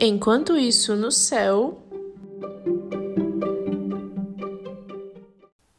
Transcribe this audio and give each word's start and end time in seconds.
Enquanto 0.00 0.56
isso, 0.56 0.94
no 0.94 1.10
céu. 1.10 1.82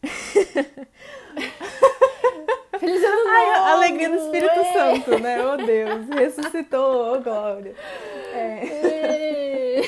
Feliz 2.80 3.02
ano 3.02 3.16
novo! 3.16 3.30
Ai, 3.30 3.50
a 3.52 3.72
alegria 3.72 4.10
do 4.10 4.16
Espírito 4.16 4.62
Santo, 4.74 5.18
né? 5.20 5.42
Oh 5.46 5.56
Deus, 5.56 6.10
ressuscitou, 6.10 7.14
oh 7.14 7.22
glória. 7.22 7.74
É. 8.34 9.84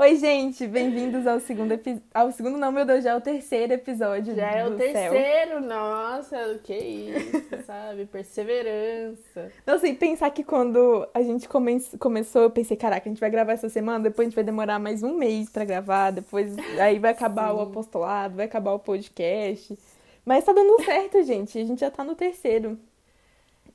Oi, 0.00 0.14
gente, 0.14 0.64
bem-vindos 0.64 1.26
ao 1.26 1.40
segundo 1.40 1.72
episódio. 1.72 2.04
Ao 2.14 2.30
segundo, 2.30 2.56
não, 2.56 2.70
meu 2.70 2.86
Deus, 2.86 3.02
já 3.02 3.10
é 3.10 3.16
o 3.16 3.20
terceiro 3.20 3.72
episódio. 3.72 4.32
Já 4.32 4.48
é 4.48 4.64
o 4.64 4.76
terceiro, 4.76 5.50
Céu. 5.50 5.60
nossa, 5.60 6.60
que 6.62 6.72
isso, 6.72 7.48
sabe? 7.66 8.06
Perseverança. 8.06 9.50
Então, 9.60 9.74
assim, 9.74 9.96
pensar 9.96 10.30
que 10.30 10.44
quando 10.44 11.04
a 11.12 11.20
gente 11.20 11.48
come... 11.48 11.80
começou, 11.98 12.42
eu 12.42 12.50
pensei, 12.50 12.76
caraca, 12.76 13.08
a 13.08 13.10
gente 13.10 13.18
vai 13.18 13.28
gravar 13.28 13.54
essa 13.54 13.68
semana, 13.68 14.04
depois 14.04 14.26
a 14.26 14.30
gente 14.30 14.36
vai 14.36 14.44
demorar 14.44 14.78
mais 14.78 15.02
um 15.02 15.16
mês 15.16 15.50
pra 15.50 15.64
gravar, 15.64 16.12
depois 16.12 16.56
aí 16.78 17.00
vai 17.00 17.10
acabar 17.10 17.52
o 17.52 17.56
Sim. 17.56 17.70
apostolado, 17.70 18.36
vai 18.36 18.46
acabar 18.46 18.74
o 18.74 18.78
podcast. 18.78 19.76
Mas 20.24 20.44
tá 20.44 20.52
dando 20.52 20.80
certo, 20.84 21.24
gente. 21.24 21.58
A 21.58 21.64
gente 21.64 21.80
já 21.80 21.90
tá 21.90 22.04
no 22.04 22.14
terceiro. 22.14 22.78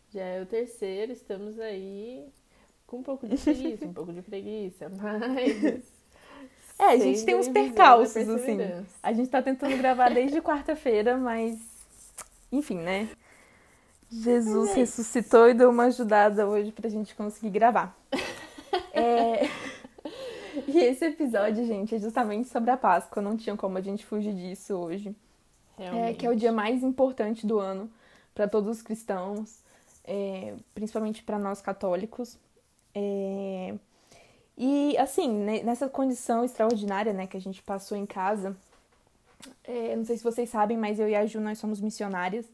Já 0.10 0.24
é 0.24 0.42
o 0.42 0.46
terceiro, 0.46 1.12
estamos 1.12 1.60
aí 1.60 2.26
com 2.88 3.00
um 3.00 3.04
pouco 3.04 3.28
de 3.28 3.36
preguiça, 3.36 3.86
um 3.86 3.94
pouco 3.94 4.14
de 4.14 4.22
preguiça, 4.22 4.88
mas. 4.96 5.93
É, 6.80 6.86
a 6.86 6.98
gente 6.98 7.24
tem 7.24 7.36
uns 7.36 7.48
percalços, 7.48 8.28
assim. 8.30 8.58
A 9.02 9.14
gente 9.14 9.30
tá 9.30 9.42
tentando 9.42 9.78
gravar 9.78 10.10
desde 10.10 10.42
quarta-feira, 10.42 11.18
mas. 11.18 11.60
Enfim, 12.52 12.78
né? 12.78 13.10
Jesus 14.10 14.72
é 14.72 14.76
ressuscitou 14.76 15.50
e 15.50 15.54
deu 15.54 15.70
uma 15.70 15.86
ajudada 15.86 16.48
hoje 16.48 16.72
pra 16.72 16.90
gente 16.90 17.16
conseguir 17.16 17.50
gravar. 17.50 17.96
É, 18.96 19.48
E 20.68 20.80
esse 20.80 21.06
episódio, 21.06 21.66
gente, 21.66 21.96
é 21.96 22.00
justamente 22.00 22.50
sobre 22.50 22.72
a 22.72 22.78
Páscoa. 22.78 23.22
Não 23.22 23.36
tinha 23.36 23.56
como 23.56 23.78
a 23.78 23.82
gente 23.82 24.06
fugir 24.06 24.34
disso 24.34 24.76
hoje. 24.76 25.16
É, 25.78 25.84
Realmente. 25.84 26.18
que 26.18 26.26
é 26.26 26.30
o 26.30 26.36
dia 26.36 26.52
mais 26.52 26.84
importante 26.84 27.48
do 27.48 27.60
ano 27.60 27.90
para 28.34 28.48
todos 28.48 28.78
os 28.78 28.82
cristãos, 28.82 29.64
é, 30.04 30.54
principalmente 30.74 31.24
para 31.24 31.40
nós 31.40 31.62
católicos. 31.62 32.38
É, 32.94 33.74
e 34.58 34.98
assim, 34.98 35.30
nessa 35.64 35.90
condição 35.90 36.44
extraordinária, 36.44 37.14
né, 37.14 37.28
que 37.28 37.38
a 37.38 37.42
gente 37.42 37.62
passou 37.64 37.98
em 37.98 38.06
casa, 38.06 38.56
é, 39.64 39.96
não 39.96 40.06
sei 40.06 40.18
se 40.18 40.24
vocês 40.24 40.50
sabem, 40.50 40.78
mas 40.78 41.00
eu 41.00 41.10
e 41.10 41.16
a 41.16 41.26
Ju 41.26 41.40
nós 41.40 41.58
somos 41.60 41.82
missionárias. 41.82 42.46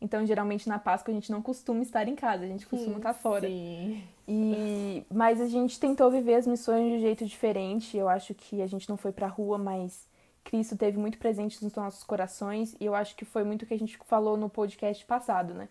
Então, 0.00 0.26
geralmente 0.26 0.68
na 0.68 0.78
Páscoa 0.78 1.10
a 1.10 1.14
gente 1.14 1.32
não 1.32 1.40
costuma 1.40 1.80
estar 1.80 2.06
em 2.06 2.14
casa, 2.14 2.44
a 2.44 2.46
gente 2.46 2.66
costuma 2.66 2.98
estar 2.98 3.14
fora. 3.14 3.48
Sim. 3.48 4.02
E 4.28 5.04
mas 5.10 5.40
a 5.40 5.46
gente 5.46 5.80
tentou 5.80 6.10
viver 6.10 6.34
as 6.34 6.46
missões 6.46 6.90
de 6.90 6.98
um 6.98 7.00
jeito 7.00 7.24
diferente. 7.24 7.96
Eu 7.96 8.08
acho 8.08 8.34
que 8.34 8.60
a 8.60 8.66
gente 8.66 8.88
não 8.88 8.96
foi 8.98 9.10
pra 9.10 9.26
rua, 9.26 9.56
mas 9.56 10.06
Cristo 10.44 10.76
teve 10.76 10.98
muito 10.98 11.16
presente 11.16 11.62
nos 11.64 11.74
nossos 11.74 12.04
corações 12.04 12.76
e 12.78 12.84
eu 12.84 12.94
acho 12.94 13.16
que 13.16 13.24
foi 13.24 13.42
muito 13.42 13.62
o 13.62 13.66
que 13.66 13.74
a 13.74 13.78
gente 13.78 13.98
falou 14.06 14.36
no 14.36 14.50
podcast 14.50 15.04
passado, 15.06 15.54
né? 15.54 15.68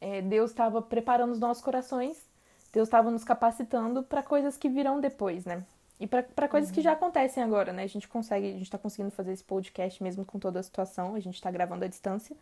É, 0.00 0.22
Deus 0.22 0.50
estava 0.50 0.80
preparando 0.80 1.32
os 1.32 1.40
nossos 1.40 1.62
corações, 1.62 2.24
Deus 2.72 2.88
estava 2.88 3.10
nos 3.10 3.24
capacitando 3.24 4.02
para 4.02 4.22
coisas 4.22 4.56
que 4.56 4.68
virão 4.68 5.00
depois, 5.00 5.44
né? 5.44 5.62
E 5.98 6.06
para 6.06 6.48
coisas 6.48 6.70
que 6.70 6.82
já 6.82 6.92
acontecem 6.92 7.42
agora, 7.42 7.72
né? 7.72 7.84
A 7.84 7.86
gente 7.86 8.06
consegue, 8.06 8.48
a 8.48 8.58
gente 8.58 8.70
tá 8.70 8.76
conseguindo 8.76 9.10
fazer 9.10 9.32
esse 9.32 9.44
podcast 9.44 10.02
mesmo 10.02 10.24
com 10.24 10.38
toda 10.38 10.60
a 10.60 10.62
situação, 10.62 11.14
a 11.14 11.20
gente 11.20 11.40
tá 11.40 11.50
gravando 11.50 11.84
à 11.84 11.88
distância. 11.88 12.36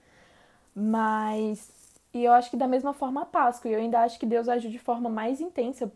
Mas 0.75 1.71
e 2.15 2.25
eu 2.25 2.33
acho 2.33 2.49
que 2.49 2.57
da 2.57 2.69
mesma 2.69 2.95
forma 2.95 3.23
a 3.23 3.27
Páscoa, 3.27 3.69
e 3.69 3.75
eu 3.75 3.81
ainda 3.81 4.01
acho 4.01 4.21
que 4.21 4.25
Deus 4.25 4.49
agiu 4.49 4.71
de 4.71 4.79
forma 4.79 5.11
mais 5.11 5.41
intensa, 5.41 5.93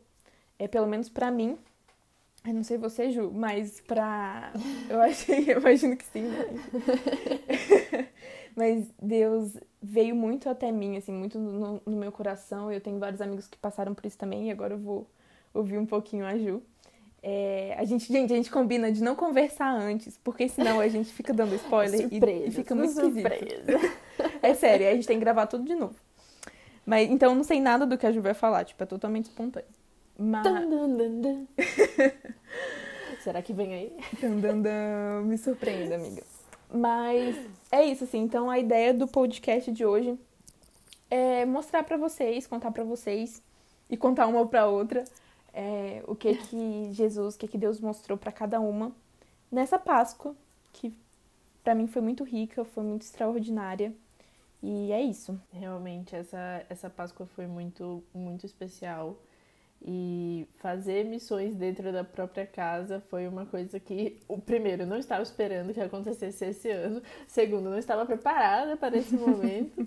é 0.58 0.66
pelo 0.66 0.88
menos 0.88 1.08
pra 1.08 1.30
mim. 1.30 1.56
Eu 2.44 2.54
não 2.54 2.64
sei 2.64 2.76
você, 2.76 3.10
Ju, 3.10 3.30
mas 3.32 3.80
pra. 3.80 4.52
Eu 4.88 5.00
achei, 5.00 5.44
eu 5.52 5.60
imagino 5.60 5.96
que 5.96 6.04
sim, 6.04 6.24
mas... 6.28 8.08
mas 8.58 8.90
Deus 9.00 9.56
veio 9.80 10.16
muito 10.16 10.50
até 10.50 10.72
mim, 10.72 10.96
assim, 10.96 11.12
muito 11.12 11.38
no, 11.38 11.80
no 11.86 11.96
meu 11.96 12.10
coração. 12.10 12.72
Eu 12.72 12.80
tenho 12.80 12.98
vários 12.98 13.20
amigos 13.20 13.46
que 13.46 13.56
passaram 13.56 13.94
por 13.94 14.04
isso 14.04 14.18
também, 14.18 14.48
e 14.48 14.50
agora 14.50 14.74
eu 14.74 14.78
vou 14.78 15.06
ouvir 15.54 15.78
um 15.78 15.86
pouquinho 15.86 16.26
a 16.26 16.36
Ju. 16.36 16.60
É, 17.22 17.76
a 17.78 17.84
gente, 17.84 18.12
gente, 18.12 18.32
a 18.32 18.36
gente 18.36 18.50
combina 18.50 18.90
de 18.90 19.00
não 19.00 19.14
conversar 19.14 19.70
antes, 19.70 20.18
porque 20.24 20.48
senão 20.48 20.80
a 20.80 20.88
gente 20.88 21.12
fica 21.12 21.32
dando 21.32 21.54
spoiler 21.54 22.00
e- 22.00 22.08
Surpresa. 22.08 22.46
e, 22.46 22.50
fica 22.50 22.74
muito 22.74 22.90
esquisito. 22.90 23.28
surpresa. 23.28 23.94
É 24.42 24.54
sério, 24.54 24.88
a 24.88 24.94
gente 24.94 25.06
tem 25.06 25.18
que 25.18 25.24
gravar 25.24 25.46
tudo 25.46 25.64
de 25.64 25.76
novo. 25.76 25.94
Mas 26.84 27.08
então 27.08 27.30
eu 27.30 27.36
não 27.36 27.44
sei 27.44 27.60
nada 27.60 27.86
do 27.86 27.96
que 27.96 28.06
a 28.06 28.10
Ju 28.10 28.20
vai 28.20 28.34
falar, 28.34 28.64
tipo, 28.64 28.82
é 28.82 28.86
totalmente 28.86 29.26
espontâneo. 29.26 29.68
Mas. 30.18 30.42
Será 33.22 33.40
que 33.40 33.52
vem 33.52 33.72
aí? 33.74 33.96
Me 35.24 35.38
surpreenda, 35.38 35.94
amiga. 35.94 36.22
Mas 36.72 37.36
é 37.70 37.84
isso, 37.84 38.04
assim. 38.04 38.18
Então 38.18 38.50
a 38.50 38.58
ideia 38.58 38.92
do 38.92 39.06
podcast 39.06 39.70
de 39.72 39.84
hoje 39.84 40.18
é 41.10 41.44
mostrar 41.44 41.82
pra 41.82 41.96
vocês, 41.96 42.46
contar 42.46 42.70
pra 42.70 42.84
vocês 42.84 43.42
e 43.88 43.96
contar 43.96 44.26
uma 44.26 44.46
pra 44.46 44.66
outra 44.66 45.04
é, 45.52 46.02
o 46.06 46.14
que 46.14 46.34
que 46.36 46.90
Jesus, 46.92 47.34
o 47.34 47.38
que 47.38 47.48
que 47.48 47.58
Deus 47.58 47.80
mostrou 47.80 48.16
pra 48.16 48.30
cada 48.30 48.60
uma 48.60 48.92
nessa 49.50 49.78
Páscoa, 49.78 50.34
que 50.72 50.94
pra 51.64 51.74
mim 51.74 51.86
foi 51.86 52.02
muito 52.02 52.22
rica, 52.22 52.64
foi 52.64 52.84
muito 52.84 53.02
extraordinária. 53.02 53.92
E 54.62 54.92
é 54.92 55.00
isso. 55.00 55.40
Realmente, 55.52 56.14
essa, 56.14 56.64
essa 56.68 56.90
Páscoa 56.90 57.26
foi 57.26 57.46
muito, 57.46 58.02
muito 58.14 58.44
especial. 58.44 59.16
E 59.80 60.46
fazer 60.56 61.04
missões 61.04 61.54
dentro 61.54 61.92
da 61.92 62.02
própria 62.02 62.44
casa 62.46 63.00
foi 63.00 63.28
uma 63.28 63.46
coisa 63.46 63.78
que, 63.78 64.18
o 64.26 64.38
primeiro, 64.38 64.84
não 64.84 64.98
estava 64.98 65.22
esperando 65.22 65.72
que 65.72 65.80
acontecesse 65.80 66.44
esse 66.46 66.70
ano. 66.70 67.00
Segundo, 67.26 67.70
não 67.70 67.78
estava 67.78 68.04
preparada 68.04 68.76
para 68.76 68.96
esse 68.96 69.14
momento. 69.16 69.86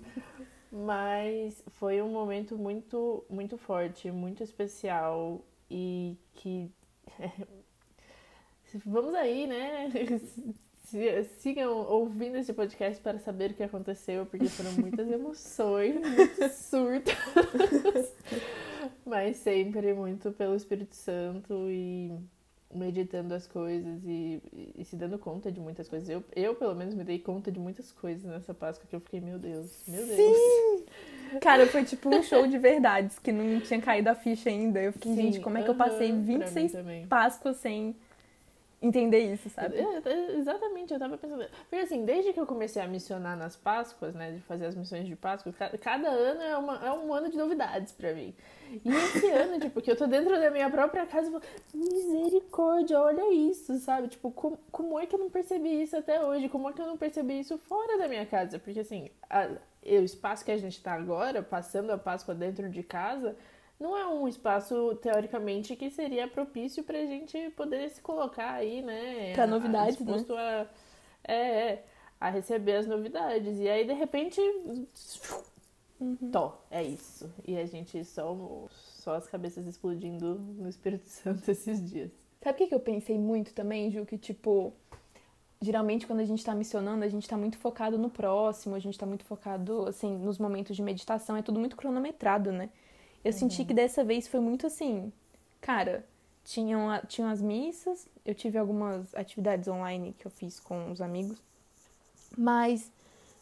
Mas 0.70 1.62
foi 1.72 2.00
um 2.00 2.08
momento 2.10 2.56
muito, 2.56 3.24
muito 3.28 3.58
forte, 3.58 4.10
muito 4.10 4.42
especial 4.42 5.44
e 5.70 6.16
que. 6.32 6.70
Vamos 8.86 9.14
aí, 9.14 9.46
né? 9.46 9.90
Sigam 11.38 11.72
ouvindo 11.88 12.36
esse 12.36 12.52
podcast 12.52 13.00
para 13.02 13.18
saber 13.18 13.50
o 13.50 13.54
que 13.54 13.62
aconteceu, 13.62 14.26
porque 14.26 14.48
foram 14.48 14.72
muitas 14.72 15.08
emoções, 15.10 15.94
muitos 15.94 16.52
surtos, 16.52 17.14
mas 19.06 19.36
sempre 19.38 19.94
muito 19.94 20.32
pelo 20.32 20.54
Espírito 20.54 20.94
Santo 20.94 21.68
e 21.70 22.12
meditando 22.74 23.34
as 23.34 23.46
coisas 23.46 24.02
e, 24.04 24.42
e 24.76 24.84
se 24.84 24.96
dando 24.96 25.18
conta 25.18 25.50
de 25.52 25.60
muitas 25.60 25.88
coisas. 25.88 26.08
Eu, 26.08 26.24
eu, 26.34 26.54
pelo 26.54 26.74
menos, 26.74 26.94
me 26.94 27.04
dei 27.04 27.18
conta 27.18 27.50
de 27.50 27.58
muitas 27.58 27.92
coisas 27.92 28.24
nessa 28.24 28.54
Páscoa 28.54 28.86
que 28.88 28.96
eu 28.96 29.00
fiquei, 29.00 29.20
meu 29.20 29.38
Deus, 29.38 29.82
meu 29.86 30.06
Deus. 30.06 30.16
Sim! 30.16 30.84
Cara, 31.40 31.66
foi 31.66 31.84
tipo 31.84 32.14
um 32.14 32.22
show 32.22 32.46
de 32.46 32.58
verdades 32.58 33.18
que 33.18 33.32
não 33.32 33.60
tinha 33.60 33.80
caído 33.80 34.10
a 34.10 34.14
ficha 34.14 34.50
ainda. 34.50 34.80
Eu 34.80 34.92
fiquei, 34.92 35.14
Sim, 35.14 35.22
gente, 35.22 35.40
como 35.40 35.56
é 35.56 35.62
que 35.62 35.70
eu 35.70 35.74
passei 35.74 36.08
pra 36.08 36.16
mim 36.16 36.38
26 36.38 36.72
também. 36.72 37.06
Páscoas 37.06 37.56
sem 37.56 37.96
entender 38.82 39.20
isso, 39.32 39.48
sabe? 39.48 39.76
É, 39.76 40.02
é, 40.04 40.36
exatamente, 40.36 40.92
eu 40.92 40.98
tava 40.98 41.16
pensando. 41.16 41.44
Porque 41.70 41.76
assim, 41.76 42.04
desde 42.04 42.32
que 42.32 42.40
eu 42.40 42.46
comecei 42.46 42.82
a 42.82 42.86
missionar 42.88 43.36
nas 43.36 43.56
Páscoas, 43.56 44.14
né, 44.14 44.32
de 44.32 44.40
fazer 44.40 44.66
as 44.66 44.74
missões 44.74 45.06
de 45.06 45.14
Páscoa, 45.16 45.52
ca- 45.52 45.70
cada 45.78 46.08
ano 46.08 46.42
é, 46.42 46.56
uma- 46.56 46.86
é 46.86 46.92
um 46.92 47.14
ano 47.14 47.30
de 47.30 47.36
novidades 47.38 47.92
pra 47.92 48.12
mim. 48.12 48.34
E 48.84 48.88
esse 48.88 49.26
ano, 49.30 49.60
tipo, 49.60 49.80
que 49.80 49.90
eu 49.90 49.96
tô 49.96 50.06
dentro 50.06 50.38
da 50.38 50.50
minha 50.50 50.68
própria 50.68 51.06
casa, 51.06 51.28
eu 51.28 51.40
falo, 51.40 51.44
misericórdia, 51.74 53.00
olha 53.00 53.32
isso, 53.32 53.76
sabe? 53.78 54.08
Tipo, 54.08 54.30
com- 54.30 54.56
como 54.70 54.98
é 54.98 55.06
que 55.06 55.14
eu 55.14 55.18
não 55.20 55.30
percebi 55.30 55.82
isso 55.82 55.96
até 55.96 56.22
hoje? 56.24 56.48
Como 56.48 56.68
é 56.68 56.72
que 56.72 56.80
eu 56.80 56.86
não 56.86 56.96
percebi 56.96 57.38
isso 57.40 57.56
fora 57.58 57.98
da 57.98 58.08
minha 58.08 58.26
casa? 58.26 58.58
Porque 58.58 58.80
assim, 58.80 59.10
a- 59.30 59.48
o 59.84 60.04
espaço 60.04 60.44
que 60.44 60.50
a 60.52 60.56
gente 60.58 60.82
tá 60.82 60.92
agora, 60.92 61.42
passando 61.42 61.90
a 61.90 61.98
Páscoa 61.98 62.34
dentro 62.34 62.68
de 62.70 62.82
casa, 62.82 63.36
não 63.82 63.96
é 63.96 64.06
um 64.06 64.26
espaço, 64.28 64.94
teoricamente, 65.02 65.76
que 65.76 65.90
seria 65.90 66.28
propício 66.28 66.82
pra 66.84 66.98
gente 67.04 67.50
poder 67.50 67.90
se 67.90 68.00
colocar 68.00 68.52
aí, 68.52 68.80
né? 68.82 69.32
Pra 69.34 69.42
a- 69.42 69.46
a- 69.46 69.50
novidades, 69.50 70.00
né? 70.00 70.24
a, 70.38 70.66
é, 71.24 71.34
é, 71.72 71.84
a 72.20 72.30
receber 72.30 72.76
as 72.76 72.86
novidades. 72.86 73.58
E 73.58 73.68
aí, 73.68 73.84
de 73.84 73.92
repente, 73.92 74.40
Uhum. 76.00 76.30
Tó, 76.32 76.58
é 76.70 76.82
isso. 76.82 77.30
E 77.46 77.56
a 77.56 77.64
gente 77.64 78.04
só, 78.04 78.36
só 78.70 79.14
as 79.14 79.26
cabeças 79.28 79.66
explodindo 79.66 80.34
no 80.34 80.68
Espírito 80.68 81.06
Santo 81.08 81.48
esses 81.50 81.84
dias. 81.88 82.10
Sabe 82.42 82.54
o 82.54 82.58
que, 82.58 82.66
que 82.66 82.74
eu 82.74 82.80
pensei 82.80 83.16
muito 83.18 83.54
também, 83.54 83.88
Ju? 83.90 84.04
Que, 84.04 84.18
tipo, 84.18 84.72
geralmente 85.60 86.06
quando 86.06 86.18
a 86.18 86.24
gente 86.24 86.44
tá 86.44 86.54
missionando, 86.56 87.04
a 87.04 87.08
gente 87.08 87.28
tá 87.28 87.36
muito 87.36 87.56
focado 87.56 87.96
no 87.96 88.10
próximo, 88.10 88.74
a 88.74 88.80
gente 88.80 88.98
tá 88.98 89.06
muito 89.06 89.24
focado, 89.24 89.86
assim, 89.86 90.16
nos 90.18 90.38
momentos 90.38 90.74
de 90.74 90.82
meditação, 90.82 91.36
é 91.36 91.42
tudo 91.42 91.60
muito 91.60 91.76
cronometrado, 91.76 92.50
né? 92.50 92.68
Eu 93.24 93.32
senti 93.32 93.64
que 93.64 93.72
dessa 93.72 94.02
vez 94.02 94.26
foi 94.26 94.40
muito 94.40 94.66
assim, 94.66 95.12
cara, 95.60 96.04
tinham, 96.44 96.88
tinham 97.06 97.30
as 97.30 97.40
missas, 97.40 98.08
eu 98.24 98.34
tive 98.34 98.58
algumas 98.58 99.14
atividades 99.14 99.68
online 99.68 100.14
que 100.18 100.26
eu 100.26 100.30
fiz 100.30 100.58
com 100.58 100.90
os 100.90 101.00
amigos, 101.00 101.40
mas, 102.36 102.90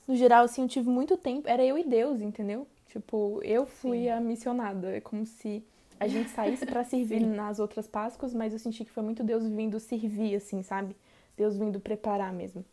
no 0.06 0.16
geral, 0.16 0.44
assim, 0.44 0.62
eu 0.62 0.68
tive 0.68 0.88
muito 0.88 1.16
tempo, 1.16 1.48
era 1.48 1.64
eu 1.64 1.78
e 1.78 1.84
Deus, 1.84 2.20
entendeu? 2.20 2.66
Tipo, 2.88 3.40
eu 3.42 3.66
fui 3.66 4.02
Sim. 4.02 4.08
a 4.10 4.20
missionada, 4.20 4.96
é 4.96 5.00
como 5.00 5.24
se 5.24 5.64
a 5.98 6.08
gente 6.08 6.28
saísse 6.30 6.66
para 6.66 6.84
servir 6.84 7.20
nas 7.20 7.58
outras 7.58 7.86
Páscoas, 7.86 8.34
mas 8.34 8.52
eu 8.52 8.58
senti 8.58 8.84
que 8.84 8.90
foi 8.90 9.02
muito 9.02 9.22
Deus 9.22 9.46
vindo 9.46 9.78
servir, 9.78 10.34
assim, 10.34 10.62
sabe? 10.62 10.96
Deus 11.36 11.56
vindo 11.56 11.80
preparar 11.80 12.32
mesmo. 12.32 12.64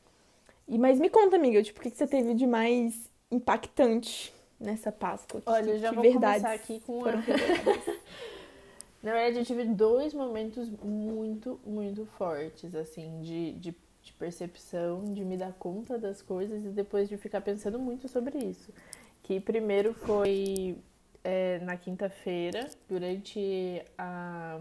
E, 0.67 0.77
mas 0.77 0.99
me 0.99 1.09
conta, 1.09 1.35
amiga, 1.37 1.61
tipo, 1.63 1.79
o 1.79 1.83
que, 1.83 1.91
que 1.91 1.97
você 1.97 2.07
teve 2.07 2.33
de 2.33 2.45
mais 2.45 3.09
impactante 3.31 4.33
nessa 4.59 4.91
Páscoa? 4.91 5.41
Olha, 5.45 5.71
eu 5.71 5.79
já 5.79 5.89
que 5.89 5.95
vou 5.95 6.03
verdades 6.03 6.41
começar 6.43 6.55
aqui 6.55 6.79
com 6.81 7.01
foram. 7.01 7.21
Na 9.01 9.13
verdade, 9.13 9.39
eu 9.39 9.45
tive 9.45 9.63
dois 9.65 10.13
momentos 10.13 10.69
muito, 10.83 11.59
muito 11.65 12.05
fortes, 12.17 12.73
assim, 12.75 13.21
de, 13.21 13.53
de, 13.53 13.75
de, 14.01 14.13
percepção, 14.13 15.03
de 15.13 15.23
me 15.23 15.37
dar 15.37 15.53
conta 15.53 15.97
das 15.97 16.21
coisas 16.21 16.65
e 16.65 16.69
depois 16.69 17.07
de 17.07 17.15
ficar 17.17 17.41
pensando 17.41 17.77
muito 17.77 18.07
sobre 18.07 18.37
isso. 18.39 18.73
Que 19.21 19.39
primeiro 19.39 19.93
foi 19.93 20.77
é, 21.23 21.59
na 21.59 21.77
quinta-feira, 21.77 22.67
durante 22.89 23.81
a, 23.97 24.59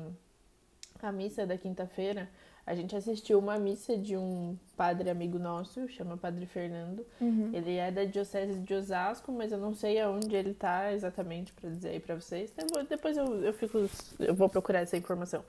a 1.00 1.12
missa 1.12 1.46
da 1.46 1.56
quinta-feira, 1.56 2.28
a 2.66 2.74
gente 2.74 2.96
assistiu 2.96 3.38
uma 3.38 3.58
missa 3.60 3.96
de 3.96 4.16
um 4.16 4.56
padre 4.76 5.08
amigo 5.08 5.38
nosso, 5.38 5.88
chama 5.88 6.16
Padre 6.16 6.46
Fernando. 6.46 7.06
Uhum. 7.20 7.50
Ele 7.52 7.76
é 7.76 7.92
da 7.92 8.04
Diocese 8.04 8.58
de 8.58 8.74
Osasco, 8.74 9.30
mas 9.30 9.52
eu 9.52 9.58
não 9.58 9.72
sei 9.72 10.00
aonde 10.00 10.34
ele 10.34 10.52
tá 10.52 10.92
exatamente 10.92 11.52
para 11.52 11.70
dizer 11.70 11.90
aí 11.90 12.00
para 12.00 12.16
vocês. 12.16 12.52
depois 12.88 13.16
eu, 13.16 13.44
eu, 13.44 13.52
fico, 13.52 13.88
eu 14.18 14.34
vou 14.34 14.48
procurar 14.48 14.80
essa 14.80 14.96
informação. 14.96 15.44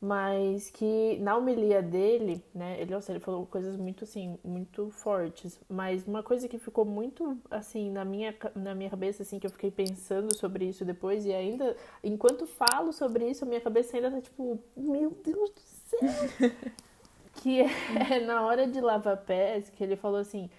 Mas 0.00 0.68
que 0.68 1.16
na 1.20 1.36
homilia 1.36 1.80
dele, 1.80 2.42
né, 2.52 2.76
ele, 2.80 2.92
ele 2.92 3.20
falou 3.20 3.46
coisas 3.46 3.76
muito 3.76 4.02
assim, 4.02 4.36
muito 4.42 4.90
fortes. 4.90 5.60
Mas 5.70 6.04
uma 6.08 6.24
coisa 6.24 6.48
que 6.48 6.58
ficou 6.58 6.84
muito 6.84 7.38
assim 7.48 7.88
na 7.88 8.04
minha, 8.04 8.34
na 8.56 8.74
minha 8.74 8.90
cabeça, 8.90 9.22
assim, 9.22 9.38
que 9.38 9.46
eu 9.46 9.50
fiquei 9.52 9.70
pensando 9.70 10.36
sobre 10.36 10.64
isso 10.64 10.84
depois, 10.84 11.24
e 11.24 11.32
ainda, 11.32 11.76
enquanto 12.02 12.48
falo 12.48 12.92
sobre 12.92 13.30
isso, 13.30 13.44
a 13.44 13.48
minha 13.48 13.60
cabeça 13.60 13.96
ainda 13.96 14.10
tá 14.10 14.20
tipo, 14.20 14.58
meu 14.76 15.16
Deus 15.24 15.50
do 15.50 15.60
que 17.34 17.60
é 17.60 18.20
na 18.20 18.42
hora 18.42 18.66
de 18.66 18.80
lavar 18.80 19.16
pés, 19.18 19.70
que 19.70 19.82
ele 19.82 19.96
falou 19.96 20.20
assim: 20.20 20.50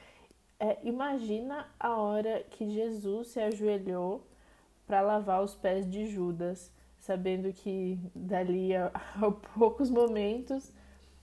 é, 0.60 0.78
imagina 0.84 1.68
a 1.80 1.96
hora 1.98 2.46
que 2.50 2.70
Jesus 2.70 3.30
se 3.30 3.40
ajoelhou 3.40 4.26
para 4.86 5.02
lavar 5.02 5.44
os 5.44 5.56
pés 5.56 5.90
de 5.90 6.08
Judas, 6.08 6.72
sabendo 7.00 7.52
que 7.54 8.00
dali 8.14 8.76
a, 8.76 8.88
a 9.22 9.32
poucos 9.32 9.90
momentos 9.90 10.72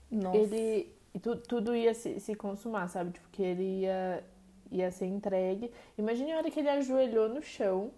Nossa. 0.09 0.37
ele 0.37 1.01
tu, 1.19 1.35
tudo 1.35 1.75
ia 1.75 1.93
se, 1.93 2.19
se 2.19 2.35
consumar, 2.35 2.87
sabe? 2.87 3.11
Tipo, 3.11 3.27
que 3.31 3.43
ele 3.43 3.81
ia, 3.81 4.23
ia 4.71 4.91
ser 4.91 5.05
entregue. 5.05 5.71
Imagine 5.97 6.31
a 6.33 6.37
hora 6.37 6.51
que 6.51 6.59
ele 6.59 6.69
ajoelhou 6.69 7.27
no 7.27 7.41
chão, 7.41 7.91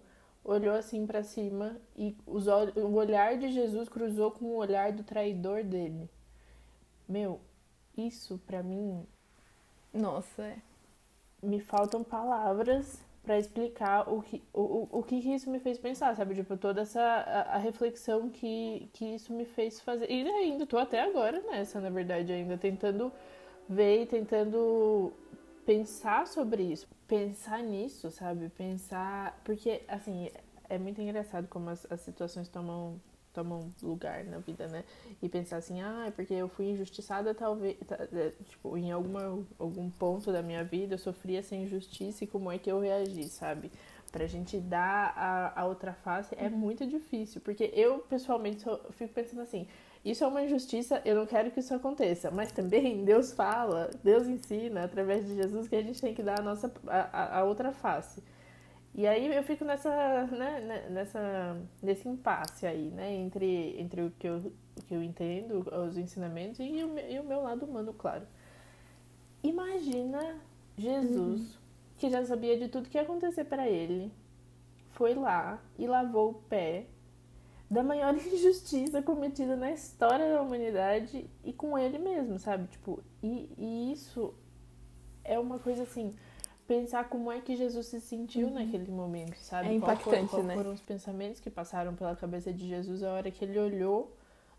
olhou 0.44 0.74
assim 0.74 1.06
para 1.06 1.22
cima 1.22 1.76
e 1.96 2.14
os, 2.26 2.46
o 2.46 2.92
olhar 2.92 3.38
de 3.38 3.50
Jesus 3.50 3.88
cruzou 3.88 4.30
com 4.30 4.44
o 4.44 4.56
olhar 4.56 4.92
do 4.92 5.02
traidor 5.02 5.64
dele. 5.64 6.10
Meu, 7.08 7.40
isso 7.96 8.38
para 8.46 8.62
mim. 8.62 9.06
Nossa, 9.92 10.42
é. 10.42 10.58
Me 11.42 11.60
faltam 11.60 12.02
palavras 12.02 13.02
para 13.22 13.38
explicar 13.38 14.08
o 14.08 14.22
que, 14.22 14.42
o, 14.52 14.86
o 14.90 15.02
que 15.02 15.16
isso 15.16 15.50
me 15.50 15.58
fez 15.58 15.78
pensar, 15.78 16.14
sabe? 16.14 16.34
Tipo, 16.34 16.56
toda 16.56 16.82
essa 16.82 17.00
a, 17.00 17.54
a, 17.54 17.58
reflexão 17.58 18.28
que, 18.28 18.88
que 18.92 19.14
isso 19.14 19.32
me 19.32 19.46
fez 19.46 19.80
fazer. 19.80 20.10
E 20.10 20.28
ainda 20.28 20.66
tô 20.66 20.76
até 20.76 21.00
agora 21.00 21.40
nessa, 21.40 21.80
na 21.80 21.88
verdade, 21.88 22.32
ainda 22.32 22.58
tentando 22.58 23.10
ver 23.68 24.02
e 24.02 24.06
tentando 24.06 25.12
pensar 25.64 26.26
sobre 26.26 26.62
isso. 26.62 26.86
Pensar 27.06 27.62
nisso, 27.62 28.10
sabe? 28.10 28.48
Pensar. 28.50 29.40
Porque, 29.44 29.82
assim, 29.88 30.30
é 30.68 30.78
muito 30.78 31.00
engraçado 31.00 31.48
como 31.48 31.70
as, 31.70 31.86
as 31.90 32.00
situações 32.00 32.48
tomam 32.48 33.00
tomam 33.34 33.68
lugar 33.82 34.24
na 34.24 34.38
vida, 34.38 34.68
né? 34.68 34.84
E 35.20 35.28
pensar 35.28 35.56
assim, 35.56 35.82
ah, 35.82 36.04
é 36.06 36.10
porque 36.12 36.32
eu 36.32 36.48
fui 36.48 36.66
injustiçada, 36.70 37.34
talvez, 37.34 37.76
é, 37.90 38.32
tipo, 38.48 38.78
em 38.78 38.92
alguma, 38.92 39.44
algum 39.58 39.90
ponto 39.90 40.32
da 40.32 40.40
minha 40.40 40.62
vida 40.62 40.94
eu 40.94 40.98
sofri 40.98 41.36
essa 41.36 41.54
injustiça 41.56 42.22
e 42.22 42.26
como 42.28 42.50
é 42.50 42.58
que 42.58 42.70
eu 42.70 42.78
reagi, 42.78 43.24
sabe? 43.24 43.72
Pra 44.12 44.26
gente 44.28 44.60
dar 44.60 45.12
a, 45.16 45.60
a 45.60 45.66
outra 45.66 45.92
face 45.92 46.32
é 46.38 46.48
muito 46.48 46.86
difícil, 46.86 47.40
porque 47.40 47.72
eu, 47.74 47.98
pessoalmente, 47.98 48.62
só, 48.62 48.78
fico 48.92 49.12
pensando 49.12 49.42
assim, 49.42 49.66
isso 50.04 50.22
é 50.22 50.26
uma 50.26 50.42
injustiça, 50.42 51.00
eu 51.04 51.16
não 51.16 51.24
quero 51.24 51.50
que 51.50 51.60
isso 51.60 51.74
aconteça, 51.74 52.30
mas 52.30 52.52
também 52.52 53.04
Deus 53.04 53.32
fala, 53.32 53.90
Deus 54.02 54.26
ensina 54.28 54.84
através 54.84 55.26
de 55.26 55.34
Jesus 55.34 55.66
que 55.66 55.76
a 55.76 55.82
gente 55.82 56.00
tem 56.00 56.12
que 56.12 56.22
dar 56.22 56.40
a 56.40 56.42
nossa 56.42 56.70
a, 56.86 57.38
a 57.38 57.44
outra 57.44 57.72
face. 57.72 58.22
E 58.94 59.06
aí 59.06 59.34
eu 59.34 59.42
fico 59.42 59.64
nessa, 59.64 60.26
né, 60.26 60.86
nessa, 60.90 61.56
nesse 61.82 62.08
impasse 62.08 62.66
aí, 62.66 62.90
né, 62.90 63.12
entre, 63.14 63.80
entre 63.80 64.02
o, 64.02 64.10
que 64.10 64.28
eu, 64.28 64.36
o 64.76 64.82
que 64.82 64.94
eu 64.94 65.02
entendo, 65.02 65.66
os 65.88 65.96
ensinamentos 65.96 66.60
e 66.60 66.84
o, 66.84 66.98
e 66.98 67.18
o 67.18 67.24
meu 67.24 67.42
lado 67.42 67.64
humano, 67.64 67.92
claro. 67.94 68.26
Imagina 69.42 70.38
Jesus, 70.76 71.40
uhum. 71.40 71.60
que 71.96 72.10
já 72.10 72.24
sabia 72.24 72.58
de 72.58 72.68
tudo 72.68 72.88
que 72.88 72.98
ia 72.98 73.02
acontecer 73.02 73.44
para 73.44 73.68
ele, 73.68 74.12
foi 74.90 75.14
lá 75.14 75.58
e 75.78 75.86
lavou 75.86 76.30
o 76.30 76.34
pé 76.34 76.86
da 77.74 77.82
maior 77.82 78.14
injustiça 78.16 79.02
cometida 79.02 79.56
na 79.56 79.72
história 79.72 80.32
da 80.32 80.40
humanidade 80.40 81.28
e 81.44 81.52
com 81.52 81.76
ele 81.76 81.98
mesmo, 81.98 82.38
sabe? 82.38 82.68
Tipo, 82.68 83.02
e, 83.22 83.50
e 83.58 83.92
isso 83.92 84.32
é 85.24 85.38
uma 85.38 85.58
coisa 85.58 85.82
assim 85.82 86.14
pensar 86.66 87.08
como 87.10 87.30
é 87.30 87.40
que 87.40 87.56
Jesus 87.56 87.86
se 87.86 88.00
sentiu 88.00 88.46
uhum. 88.46 88.54
naquele 88.54 88.90
momento, 88.90 89.36
sabe? 89.36 89.68
É 89.68 89.72
impactante, 89.74 90.28
qual, 90.28 90.28
qual 90.28 90.42
né? 90.44 90.54
foram 90.54 90.72
os 90.72 90.80
pensamentos 90.80 91.40
que 91.40 91.50
passaram 91.50 91.94
pela 91.94 92.16
cabeça 92.16 92.52
de 92.52 92.66
Jesus 92.66 93.02
a 93.02 93.12
hora 93.12 93.30
que 93.30 93.44
ele 93.44 93.58
olhou 93.58 94.16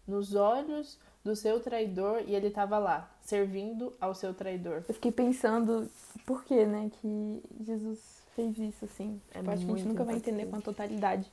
nos 0.07 0.35
olhos 0.35 0.99
do 1.23 1.35
seu 1.35 1.59
traidor 1.59 2.21
e 2.27 2.35
ele 2.35 2.47
estava 2.47 2.77
lá, 2.77 3.11
servindo 3.21 3.91
ao 3.99 4.13
seu 4.13 4.35
traidor. 4.35 4.83
Eu 4.87 4.93
fiquei 4.93 5.11
pensando 5.11 5.89
por 6.27 6.43
que, 6.43 6.63
né, 6.63 6.91
que 7.01 7.41
Jesus 7.61 8.23
fez 8.35 8.55
isso, 8.59 8.85
assim. 8.85 9.19
É 9.31 9.39
tipo, 9.39 9.49
acho 9.49 9.65
que 9.65 9.71
a 9.71 9.75
gente 9.77 9.87
nunca 9.87 10.03
vai 10.03 10.15
entender 10.15 10.45
com 10.45 10.57
a 10.57 10.61
totalidade. 10.61 11.31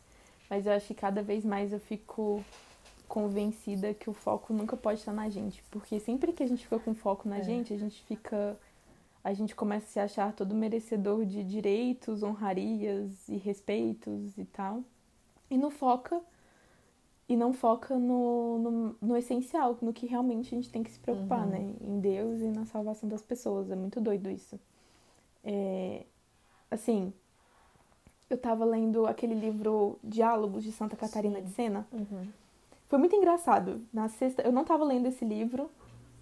Mas 0.53 0.67
eu 0.67 0.73
acho 0.75 0.89
que 0.89 0.95
cada 0.95 1.23
vez 1.23 1.47
mais 1.47 1.73
eu 1.73 1.81
fico 1.81 2.45
convencida 3.09 3.95
que 3.95 4.11
o 4.11 4.13
foco 4.13 4.53
nunca 4.53 4.77
pode 4.77 4.99
estar 4.99 5.11
na 5.15 5.31
gente. 5.31 5.65
Porque 5.71 5.99
sempre 5.99 6.31
que 6.31 6.43
a 6.43 6.47
gente 6.47 6.65
fica 6.65 6.79
com 6.79 6.95
foco 6.95 7.27
na 7.27 7.39
é. 7.39 7.43
gente, 7.43 7.73
a 7.73 7.79
gente 7.79 8.03
fica 8.03 8.55
a 9.25 9.33
gente 9.33 9.55
começa 9.55 9.87
a 9.87 9.89
se 9.89 9.99
achar 9.99 10.31
todo 10.35 10.55
merecedor 10.55 11.25
de 11.25 11.43
direitos, 11.43 12.23
honrarias 12.23 13.31
e 13.31 13.39
respeitos 13.39 14.37
e 14.37 14.45
tal. 14.45 14.85
E 15.51 15.57
não 15.57 15.71
foca 15.71 16.21
e 17.27 17.35
não 17.35 17.55
foca 17.55 17.99
no, 17.99 18.59
no, 18.59 18.97
no, 19.01 19.17
essencial, 19.17 19.79
no 19.81 19.91
que 19.91 20.05
realmente 20.05 20.55
a 20.55 20.59
gente 20.59 20.71
tem 20.71 20.83
que 20.83 20.91
se 20.91 20.99
preocupar, 20.99 21.47
uhum. 21.47 21.51
né? 21.51 21.75
Em 21.81 21.99
Deus 21.99 22.43
e 22.43 22.49
na 22.49 22.67
salvação 22.67 23.09
das 23.09 23.23
pessoas. 23.23 23.71
É 23.71 23.75
muito 23.75 24.03
doido 24.03 24.29
isso. 24.29 24.61
É, 25.43 26.05
assim, 26.71 27.11
eu 28.33 28.39
tava 28.39 28.65
lendo 28.65 29.07
aquele 29.07 29.35
livro 29.35 29.99
Diálogos 30.03 30.65
de 30.65 30.73
Santa 30.73 30.97
Catarina 30.97 31.39
Sim. 31.39 31.45
de 31.45 31.51
Sena. 31.51 31.87
Uhum. 31.93 32.27
Foi 32.89 32.99
muito 32.99 33.15
engraçado. 33.17 33.81
Na 33.93 34.09
sexta, 34.09 34.43
eu 34.43 34.53
não 34.53 34.65
tava 34.65 34.85
lendo 34.85 35.07
esse 35.07 35.25
livro, 35.25 35.71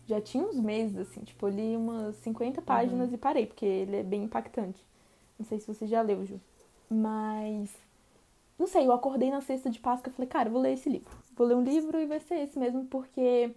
já 0.06 0.20
tinha 0.20 0.44
uns 0.44 0.58
meses, 0.58 0.98
assim, 0.98 1.20
tipo, 1.22 1.46
eu 1.46 1.50
li 1.50 1.76
umas 1.76 2.16
50 2.16 2.60
páginas 2.62 3.08
uhum. 3.08 3.14
e 3.14 3.18
parei, 3.18 3.46
porque 3.46 3.64
ele 3.64 3.96
é 3.96 4.02
bem 4.02 4.24
impactante. 4.24 4.84
Não 5.38 5.46
sei 5.46 5.58
se 5.58 5.66
você 5.66 5.86
já 5.86 6.02
leu, 6.02 6.24
Ju. 6.26 6.40
Mas. 6.88 7.70
Não 8.58 8.66
sei, 8.66 8.86
eu 8.86 8.92
acordei 8.92 9.30
na 9.30 9.40
sexta 9.40 9.70
de 9.70 9.78
Páscoa 9.78 10.10
e 10.10 10.14
falei, 10.14 10.28
cara, 10.28 10.50
vou 10.50 10.60
ler 10.60 10.74
esse 10.74 10.88
livro. 10.88 11.16
Vou 11.34 11.46
ler 11.46 11.54
um 11.54 11.62
livro 11.62 11.98
e 11.98 12.04
vai 12.04 12.20
ser 12.20 12.34
esse 12.40 12.58
mesmo, 12.58 12.84
porque 12.86 13.50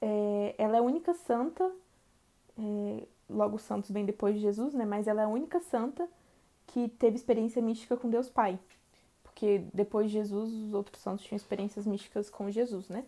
é, 0.00 0.54
ela 0.56 0.76
é 0.76 0.78
a 0.78 0.82
única 0.82 1.12
santa. 1.12 1.70
É, 2.58 3.02
logo, 3.28 3.58
Santos 3.58 3.90
vem 3.90 4.06
depois 4.06 4.34
de 4.34 4.40
Jesus, 4.40 4.72
né? 4.72 4.86
Mas 4.86 5.06
ela 5.06 5.20
é 5.20 5.24
a 5.24 5.28
única 5.28 5.60
santa 5.60 6.08
que 6.68 6.88
teve 6.88 7.16
experiência 7.16 7.60
mística 7.60 7.96
com 7.96 8.08
Deus 8.08 8.28
Pai. 8.28 8.58
Porque 9.22 9.62
depois 9.72 10.06
de 10.06 10.14
Jesus, 10.14 10.52
os 10.52 10.74
outros 10.74 11.02
santos 11.02 11.24
tinham 11.24 11.36
experiências 11.36 11.86
místicas 11.86 12.30
com 12.30 12.50
Jesus, 12.50 12.88
né? 12.88 13.04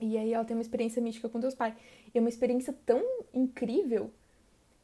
E 0.00 0.18
aí 0.18 0.32
ela 0.32 0.44
tem 0.44 0.56
uma 0.56 0.62
experiência 0.62 1.00
mística 1.00 1.28
com 1.28 1.38
Deus 1.38 1.54
Pai. 1.54 1.76
E 2.12 2.18
é 2.18 2.20
uma 2.20 2.28
experiência 2.28 2.74
tão 2.84 3.02
incrível 3.32 4.10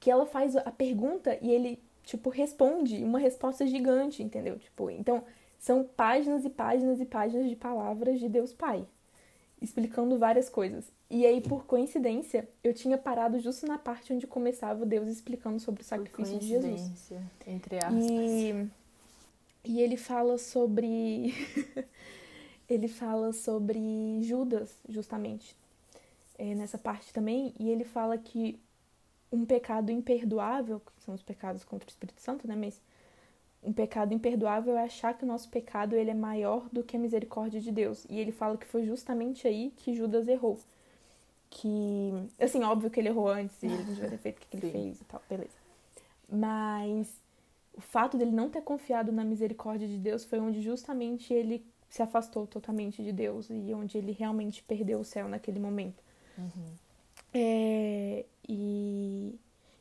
que 0.01 0.11
ela 0.11 0.27
faz 0.27 0.57
a 0.57 0.71
pergunta 0.71 1.37
e 1.43 1.51
ele, 1.51 1.83
tipo, 2.05 2.31
responde 2.31 3.03
uma 3.03 3.19
resposta 3.19 3.67
gigante, 3.67 4.23
entendeu? 4.23 4.59
Tipo, 4.59 4.91
então 4.91 5.25
são 5.59 5.85
páginas 5.85 6.45
e 6.45 6.51
páginas 6.51 7.01
e 7.01 7.05
páginas 7.05 7.49
de 7.49 7.57
palavras 7.57 8.21
de 8.21 8.29
Deus 8.29 8.53
Pai, 8.53 8.87
explicando 9.61 10.19
várias 10.19 10.49
coisas. 10.49 10.91
E 11.11 11.25
aí, 11.27 11.41
por 11.41 11.65
coincidência, 11.65 12.49
eu 12.63 12.73
tinha 12.75 12.99
parado 12.99 13.39
justo 13.41 13.67
na 13.67 13.79
parte 13.79 14.13
onde 14.13 14.27
começava 14.27 14.85
Deus 14.85 15.09
explicando 15.09 15.59
sobre 15.59 15.83
o 15.83 15.85
sacrifício 15.85 16.39
de 16.39 16.47
Jesus. 16.47 17.13
Entre 17.47 17.77
aspas. 17.77 18.05
E, 18.05 18.69
e 19.65 19.81
ele 19.81 19.97
fala 19.97 20.39
sobre 20.39 21.35
ele 22.69 22.89
fala 22.89 23.33
sobre 23.33 24.23
Judas, 24.23 24.75
justamente, 24.89 25.57
é, 26.37 26.55
nessa 26.55 26.77
parte 26.77 27.13
também, 27.13 27.55
e 27.59 27.71
ele 27.71 27.85
fala 27.85 28.19
que 28.19 28.61
um 29.33 29.45
pecado 29.45 29.91
imperdoável, 29.91 30.81
que 30.81 31.03
são 31.03 31.15
os 31.15 31.23
pecados 31.23 31.65
contra 31.65 31.87
o 31.87 31.91
Espírito 31.91 32.21
Santo, 32.21 32.47
né? 32.47 32.55
Mas 32.57 32.81
um 33.63 33.73
pecado 33.73 34.15
imperdoável 34.15 34.77
é 34.77 34.85
achar 34.85 35.15
que 35.15 35.25
o 35.25 35.27
nosso 35.27 35.49
pecado 35.49 35.97
ele 35.97 36.11
é 36.11 36.15
maior 36.15 36.69
do 36.71 36.83
que 36.83 36.97
a 36.97 37.01
misericórdia 37.01 37.61
de 37.61 37.73
Deus. 37.73 38.07
E 38.09 38.19
ele 38.19 38.33
fala 38.33 38.57
que 38.57 38.67
foi 38.67 38.85
justamente 38.85 39.47
aí 39.47 39.73
que 39.77 39.95
Judas 39.95 40.29
errou. 40.29 40.59
Que, 41.51 42.13
assim, 42.39 42.63
óbvio 42.63 42.91
que 42.91 43.01
ele 43.01 43.09
errou 43.09 43.29
antes 43.29 43.63
e 43.63 43.67
ele 43.67 43.77
não 43.77 43.85
devia 43.85 44.11
ter 44.11 44.19
feito 44.19 44.39
o 44.39 44.41
que 44.41 44.57
ele 44.57 44.71
fez 44.71 45.01
e 45.01 45.05
tal, 45.05 45.23
beleza. 45.29 45.57
Mas 46.29 47.09
o 47.75 47.81
fato 47.81 48.17
dele 48.17 48.33
não 48.33 48.51
ter 48.51 48.63
confiado 48.63 49.11
na 49.11 49.25
misericórdia 49.25 49.89
de 49.89 49.97
Deus 49.99 50.25
foi 50.25 50.39
onde 50.39 50.61
justamente 50.61 51.33
ele 51.33 51.65
se 51.89 52.03
afastou 52.03 52.47
totalmente 52.47 53.03
de 53.03 53.13
Deus 53.13 53.49
e 53.49 53.73
onde 53.75 53.97
ele 53.97 54.13
realmente 54.13 54.63
perdeu 54.63 55.01
o 55.01 55.05
céu 55.05 55.29
naquele 55.29 55.59
momento. 55.59 56.03
Uhum. 56.37 56.75
É, 57.33 58.25
e, 58.49 59.39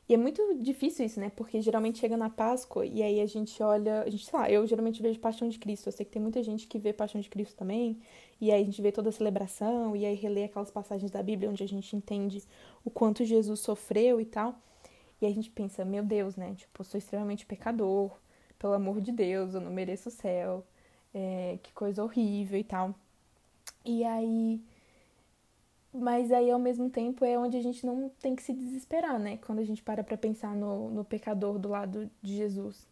e, 0.09 0.13
é 0.13 0.17
muito 0.17 0.41
difícil 0.59 1.05
isso, 1.05 1.19
né? 1.19 1.29
Porque 1.35 1.61
geralmente 1.61 1.99
chega 1.99 2.15
na 2.15 2.29
Páscoa 2.29 2.85
e 2.85 3.03
aí 3.03 3.19
a 3.19 3.25
gente 3.25 3.61
olha, 3.61 4.01
a 4.03 4.09
gente, 4.09 4.25
sei 4.25 4.39
lá, 4.39 4.49
eu 4.49 4.65
geralmente 4.65 5.01
vejo 5.01 5.19
Paixão 5.19 5.49
de 5.49 5.59
Cristo. 5.59 5.87
Eu 5.87 5.91
sei 5.91 6.05
que 6.05 6.11
tem 6.11 6.21
muita 6.21 6.41
gente 6.41 6.67
que 6.67 6.79
vê 6.79 6.93
Paixão 6.93 7.19
de 7.19 7.29
Cristo 7.29 7.55
também. 7.55 7.99
E 8.39 8.51
aí 8.51 8.61
a 8.61 8.65
gente 8.65 8.81
vê 8.81 8.91
toda 8.91 9.09
a 9.09 9.11
celebração 9.11 9.95
e 9.95 10.05
aí 10.05 10.15
relê 10.15 10.45
aquelas 10.45 10.71
passagens 10.71 11.11
da 11.11 11.21
Bíblia 11.21 11.49
onde 11.49 11.63
a 11.63 11.67
gente 11.67 11.95
entende 11.95 12.43
o 12.85 12.89
quanto 12.89 13.25
Jesus 13.25 13.59
sofreu 13.59 14.21
e 14.21 14.25
tal. 14.25 14.55
E 15.21 15.25
aí 15.25 15.31
a 15.31 15.35
gente 15.35 15.49
pensa, 15.49 15.83
meu 15.83 16.03
Deus, 16.03 16.35
né? 16.35 16.53
Tipo, 16.55 16.81
eu 16.81 16.85
sou 16.85 16.97
extremamente 16.97 17.45
pecador, 17.45 18.11
pelo 18.59 18.73
amor 18.73 19.01
de 19.01 19.11
Deus, 19.11 19.53
eu 19.53 19.61
não 19.61 19.71
mereço 19.71 20.09
o 20.09 20.11
céu, 20.11 20.65
é, 21.13 21.59
que 21.63 21.73
coisa 21.73 22.03
horrível 22.03 22.59
e 22.59 22.63
tal. 22.63 22.95
E 23.85 24.03
aí. 24.03 24.61
Mas 25.99 26.31
aí, 26.31 26.49
ao 26.51 26.59
mesmo 26.59 26.89
tempo, 26.89 27.25
é 27.25 27.37
onde 27.37 27.57
a 27.57 27.61
gente 27.61 27.85
não 27.85 28.09
tem 28.21 28.35
que 28.35 28.43
se 28.43 28.53
desesperar, 28.53 29.19
né? 29.19 29.37
Quando 29.45 29.59
a 29.59 29.63
gente 29.63 29.81
para 29.81 30.03
pra 30.03 30.17
pensar 30.17 30.55
no, 30.55 30.89
no 30.89 31.03
pecador 31.03 31.57
do 31.57 31.69
lado 31.69 32.09
de 32.21 32.35
Jesus. 32.35 32.87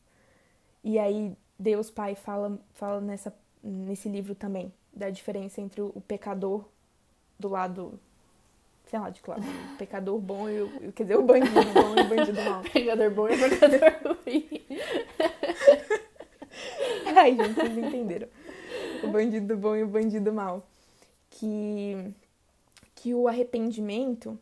E 0.84 0.98
aí, 1.00 1.36
Deus 1.58 1.90
Pai 1.90 2.16
fala, 2.16 2.60
fala 2.74 3.02
nessa, 3.02 3.34
nesse 3.64 4.10
livro 4.10 4.36
também 4.36 4.74
da 4.94 5.10
diferença 5.10 5.62
entre 5.62 5.82
o 5.82 6.02
pecador 6.08 6.66
do 7.38 7.50
lado 7.50 8.00
sei 8.88 9.00
lá, 9.00 9.10
de 9.10 9.22
claro, 9.22 9.42
o 9.42 9.78
pecador 9.78 10.20
bom 10.20 10.50
e 10.50 10.62
o, 10.62 10.92
quer 10.94 11.04
dizer, 11.04 11.18
o 11.18 11.24
bandido 11.24 11.62
bom 11.74 11.96
e 11.98 12.02
o 12.02 12.08
bandido 12.08 12.42
mau. 12.44 12.62
Pecador 12.72 13.12
bom 13.12 13.30
e 13.30 13.34
o 13.34 13.40
pecador 13.50 14.18
ruim. 14.26 14.48
Ai, 17.16 17.36
gente, 17.36 17.54
vocês 17.54 17.78
entenderam. 17.78 18.28
O 19.04 19.08
bandido 19.08 19.58
bom 19.58 19.76
e 19.76 19.84
o 19.84 19.88
bandido 19.88 20.32
mau. 20.32 20.68
Que, 21.30 22.14
que 23.06 23.14
o 23.14 23.28
arrependimento, 23.28 24.36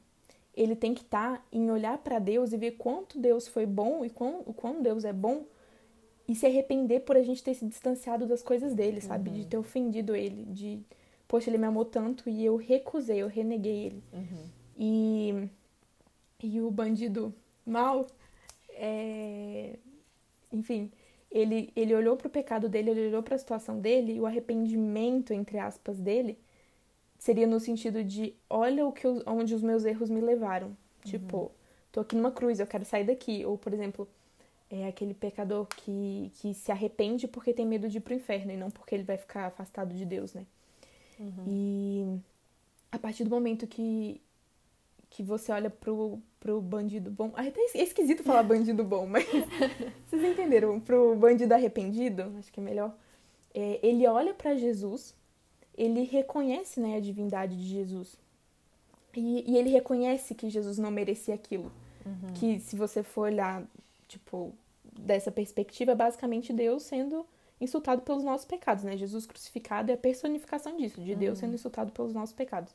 ele 0.56 0.74
tem 0.74 0.94
que 0.94 1.02
estar 1.02 1.38
tá 1.38 1.44
em 1.52 1.70
olhar 1.70 1.98
para 1.98 2.18
Deus 2.18 2.54
e 2.54 2.58
ver 2.58 2.78
quanto 2.78 3.20
Deus 3.20 3.46
foi 3.46 3.66
bom 3.66 4.06
e 4.06 4.10
quão, 4.10 4.42
o 4.46 4.54
quão 4.54 4.82
Deus 4.82 5.04
é 5.04 5.12
bom 5.12 5.44
e 6.26 6.34
se 6.34 6.46
arrepender 6.46 7.02
por 7.02 7.18
a 7.18 7.24
gente 7.24 7.44
ter 7.44 7.56
se 7.56 7.66
distanciado 7.66 8.26
das 8.26 8.42
coisas 8.42 8.74
dele, 8.74 9.02
sabe? 9.02 9.30
Uhum. 9.30 9.36
De 9.36 9.48
ter 9.48 9.58
ofendido 9.58 10.16
ele, 10.16 10.46
de 10.46 10.80
poxa, 11.28 11.50
ele 11.50 11.58
me 11.58 11.66
amou 11.66 11.84
tanto 11.84 12.30
e 12.30 12.46
eu 12.46 12.56
recusei, 12.56 13.22
eu 13.22 13.28
reneguei 13.28 13.88
ele. 13.88 14.04
Uhum. 14.14 14.46
E, 14.78 15.50
e 16.42 16.62
o 16.62 16.72
bandido 16.72 17.34
mal, 17.66 18.08
é, 18.70 19.78
enfim, 20.54 20.90
ele, 21.30 21.70
ele 21.76 21.94
olhou 21.94 22.16
para 22.16 22.28
o 22.28 22.32
pecado 22.32 22.70
dele, 22.70 22.92
ele 22.92 23.08
olhou 23.08 23.24
para 23.24 23.36
a 23.36 23.40
situação 23.40 23.78
dele 23.82 24.14
e 24.14 24.22
o 24.22 24.26
arrependimento, 24.26 25.34
entre 25.34 25.60
aspas, 25.60 26.00
dele 26.00 26.40
seria 27.24 27.48
no 27.48 27.58
sentido 27.58 28.04
de 28.04 28.34
olha 28.50 28.86
o 28.86 28.92
que 28.92 29.08
eu, 29.08 29.24
onde 29.26 29.56
os 29.56 29.62
meus 29.62 29.86
erros 29.86 30.10
me 30.10 30.20
levaram. 30.20 30.68
Uhum. 30.68 30.76
Tipo, 31.06 31.52
tô 31.90 32.02
aqui 32.02 32.18
numa 32.18 32.32
cruz, 32.32 32.60
eu 32.60 32.68
quero 32.68 32.84
sair 32.84 33.06
daqui. 33.06 33.46
Ou, 33.46 33.58
por 33.58 33.74
exemplo, 33.74 34.06
é 34.70 34.90
aquele 34.90 35.14
pecador 35.14 35.66
que, 35.68 36.30
que 36.36 36.54
se 36.54 36.70
arrepende 36.70 37.26
porque 37.26 37.54
tem 37.54 37.66
medo 37.66 37.88
de 37.88 38.00
ir 38.00 38.02
pro 38.02 38.14
inferno 38.14 38.52
e 38.52 38.58
não 38.58 38.70
porque 38.70 38.94
ele 38.94 39.06
vai 39.06 39.16
ficar 39.16 39.46
afastado 39.46 39.96
de 39.96 40.04
Deus, 40.04 40.34
né? 40.34 40.46
Uhum. 41.18 41.46
E 41.48 42.20
a 42.92 43.00
partir 43.00 43.24
do 43.24 43.30
momento 43.30 43.66
que, 43.68 44.20
que 45.10 45.24
você 45.24 45.54
olha 45.54 45.70
pro, 45.70 46.20
pro 46.42 46.60
bandido 46.60 47.10
bom. 47.10 47.32
Ah, 47.36 47.48
até 47.48 47.62
é 47.74 47.84
esquisito 47.84 48.22
falar 48.22 48.44
bandido 48.44 48.84
bom, 48.84 49.08
mas 49.08 49.26
vocês 50.12 50.22
entenderam? 50.22 50.78
Pro 50.78 51.16
bandido 51.16 51.54
arrependido, 51.54 52.36
acho 52.38 52.52
que 52.52 52.60
é 52.60 52.64
melhor. 52.64 52.94
É, 53.54 53.80
ele 53.82 54.06
olha 54.08 54.34
para 54.34 54.58
Jesus, 54.58 55.16
ele 55.78 56.04
reconhece 56.04 56.80
né, 56.80 56.98
a 56.98 57.00
divindade 57.00 57.56
de 57.56 57.68
Jesus. 57.68 58.18
E, 59.16 59.52
e, 59.52 59.58
ele 59.58 59.70
reconhece 59.70 60.34
que 60.34 60.50
Jesus 60.50 60.78
não 60.78 60.92
merecia 60.92 61.36
aquilo. 61.36 61.72
Uhum. 62.06 62.34
Que 62.34 62.60
se 62.60 62.76
você 62.76 63.04
for 63.04 63.24
olhar, 63.24 63.64
tipo, 64.08 64.54
dessa 65.00 65.32
perspectiva, 65.32 65.92
é 65.92 65.96
basicamente 65.96 66.52
Deus 66.52 66.84
sendo 66.84 67.26
insultado 67.62 68.02
pelos 68.02 68.24
nossos 68.24 68.46
pecados, 68.46 68.84
né? 68.84 68.98
Jesus 68.98 69.26
crucificado 69.26 69.92
é 69.92 69.94
a 69.94 69.98
personificação 69.98 70.76
disso, 70.76 71.02
de 71.02 71.16
Deus 71.16 71.38
uhum. 71.38 71.46
sendo 71.46 71.56
insultado 71.56 71.92
pelos 71.92 72.14
nossos 72.14 72.36
pecados. 72.36 72.74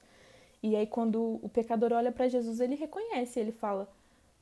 E 0.62 0.74
aí 0.74 0.86
quando 0.86 1.38
o 1.42 1.48
pecador 1.48 1.92
olha 1.92 2.10
para 2.10 2.28
Jesus, 2.28 2.60
ele 2.60 2.74
reconhece, 2.74 3.38
ele 3.38 3.52
fala: 3.52 3.88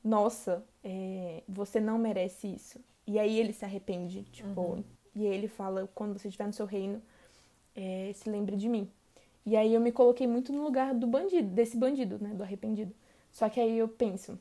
Nossa, 0.03 0.63
é, 0.83 1.43
você 1.47 1.79
não 1.79 1.97
merece 1.97 2.47
isso. 2.47 2.79
E 3.05 3.19
aí 3.19 3.39
ele 3.39 3.53
se 3.53 3.65
arrepende, 3.65 4.23
tipo, 4.31 4.61
uhum. 4.61 4.83
e 5.15 5.27
aí 5.27 5.33
ele 5.33 5.47
fala: 5.47 5.89
Quando 5.93 6.17
você 6.17 6.27
estiver 6.27 6.47
no 6.47 6.53
seu 6.53 6.65
reino, 6.65 7.01
é, 7.77 8.11
se 8.13 8.29
lembre 8.29 8.55
de 8.55 8.67
mim. 8.67 8.89
E 9.45 9.55
aí 9.55 9.73
eu 9.73 9.79
me 9.79 9.91
coloquei 9.91 10.27
muito 10.27 10.51
no 10.51 10.63
lugar 10.63 10.93
do 10.93 11.07
bandido, 11.07 11.47
desse 11.47 11.77
bandido, 11.77 12.17
né? 12.19 12.33
Do 12.33 12.43
arrependido. 12.43 12.93
Só 13.31 13.47
que 13.47 13.61
aí 13.61 13.77
eu 13.77 13.87
penso, 13.87 14.37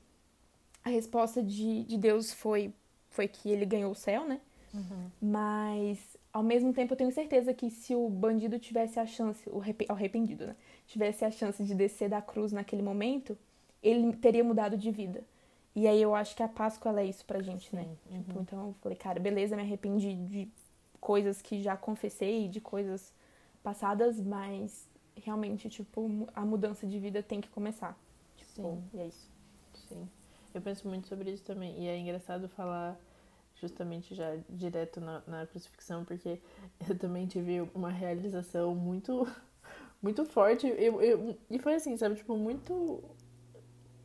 a 0.82 0.88
resposta 0.88 1.42
de, 1.42 1.84
de 1.84 1.96
Deus 1.98 2.32
foi, 2.32 2.72
foi 3.10 3.28
que 3.28 3.50
ele 3.50 3.66
ganhou 3.66 3.92
o 3.92 3.94
céu, 3.94 4.26
né? 4.26 4.40
Uhum. 4.74 5.10
Mas, 5.20 5.98
ao 6.32 6.42
mesmo 6.42 6.72
tempo, 6.72 6.94
eu 6.94 6.96
tenho 6.96 7.12
certeza 7.12 7.52
que 7.54 7.70
se 7.70 7.94
o 7.94 8.08
bandido 8.08 8.58
tivesse 8.58 8.98
a 8.98 9.06
chance, 9.06 9.48
o 9.48 9.62
arrependido, 9.88 10.46
né? 10.46 10.56
Tivesse 10.86 11.24
a 11.24 11.30
chance 11.30 11.62
de 11.62 11.74
descer 11.74 12.08
da 12.08 12.22
cruz 12.22 12.52
naquele 12.52 12.82
momento, 12.82 13.38
ele 13.82 14.12
teria 14.14 14.42
mudado 14.42 14.76
de 14.76 14.90
vida. 14.90 15.22
E 15.74 15.86
aí 15.86 16.00
eu 16.00 16.14
acho 16.14 16.34
que 16.34 16.42
a 16.42 16.48
Páscoa 16.48 16.90
ela 16.90 17.02
é 17.02 17.04
isso 17.04 17.24
pra 17.24 17.42
gente, 17.42 17.74
né? 17.76 17.86
Uhum. 18.10 18.22
Tipo, 18.22 18.40
então 18.40 18.66
eu 18.68 18.74
falei, 18.80 18.96
cara, 18.96 19.20
beleza, 19.20 19.54
me 19.54 19.62
arrependi 19.62 20.14
de 20.14 20.48
coisas 21.00 21.42
que 21.42 21.62
já 21.62 21.76
confessei, 21.76 22.48
de 22.48 22.60
coisas 22.60 23.12
passadas, 23.66 24.20
mas 24.20 24.88
realmente, 25.16 25.68
tipo, 25.68 26.08
a 26.32 26.44
mudança 26.44 26.87
de 26.87 27.00
vida 27.00 27.20
tem 27.20 27.40
que 27.40 27.49
começar. 27.49 27.99
Tipo, 28.37 28.62
Sim. 28.62 28.85
e 28.94 28.99
é 29.00 29.06
isso. 29.08 29.28
Sim. 29.88 30.08
Eu 30.54 30.62
penso 30.62 30.87
muito 30.87 31.08
sobre 31.08 31.32
isso 31.32 31.42
também. 31.42 31.76
E 31.82 31.88
é 31.88 31.99
engraçado 31.99 32.49
falar 32.49 32.96
justamente 33.56 34.14
já 34.14 34.37
direto 34.49 35.00
na, 35.00 35.20
na 35.26 35.46
crucifixão, 35.49 36.04
porque 36.04 36.40
eu 36.88 36.96
também 36.96 37.26
tive 37.26 37.68
uma 37.75 37.90
realização 37.90 38.73
muito, 38.73 39.26
muito 40.00 40.25
forte. 40.25 40.68
Eu, 40.68 41.02
eu, 41.02 41.37
e 41.50 41.58
foi 41.58 41.75
assim, 41.75 41.96
sabe? 41.96 42.14
Tipo, 42.14 42.37
muito. 42.37 43.02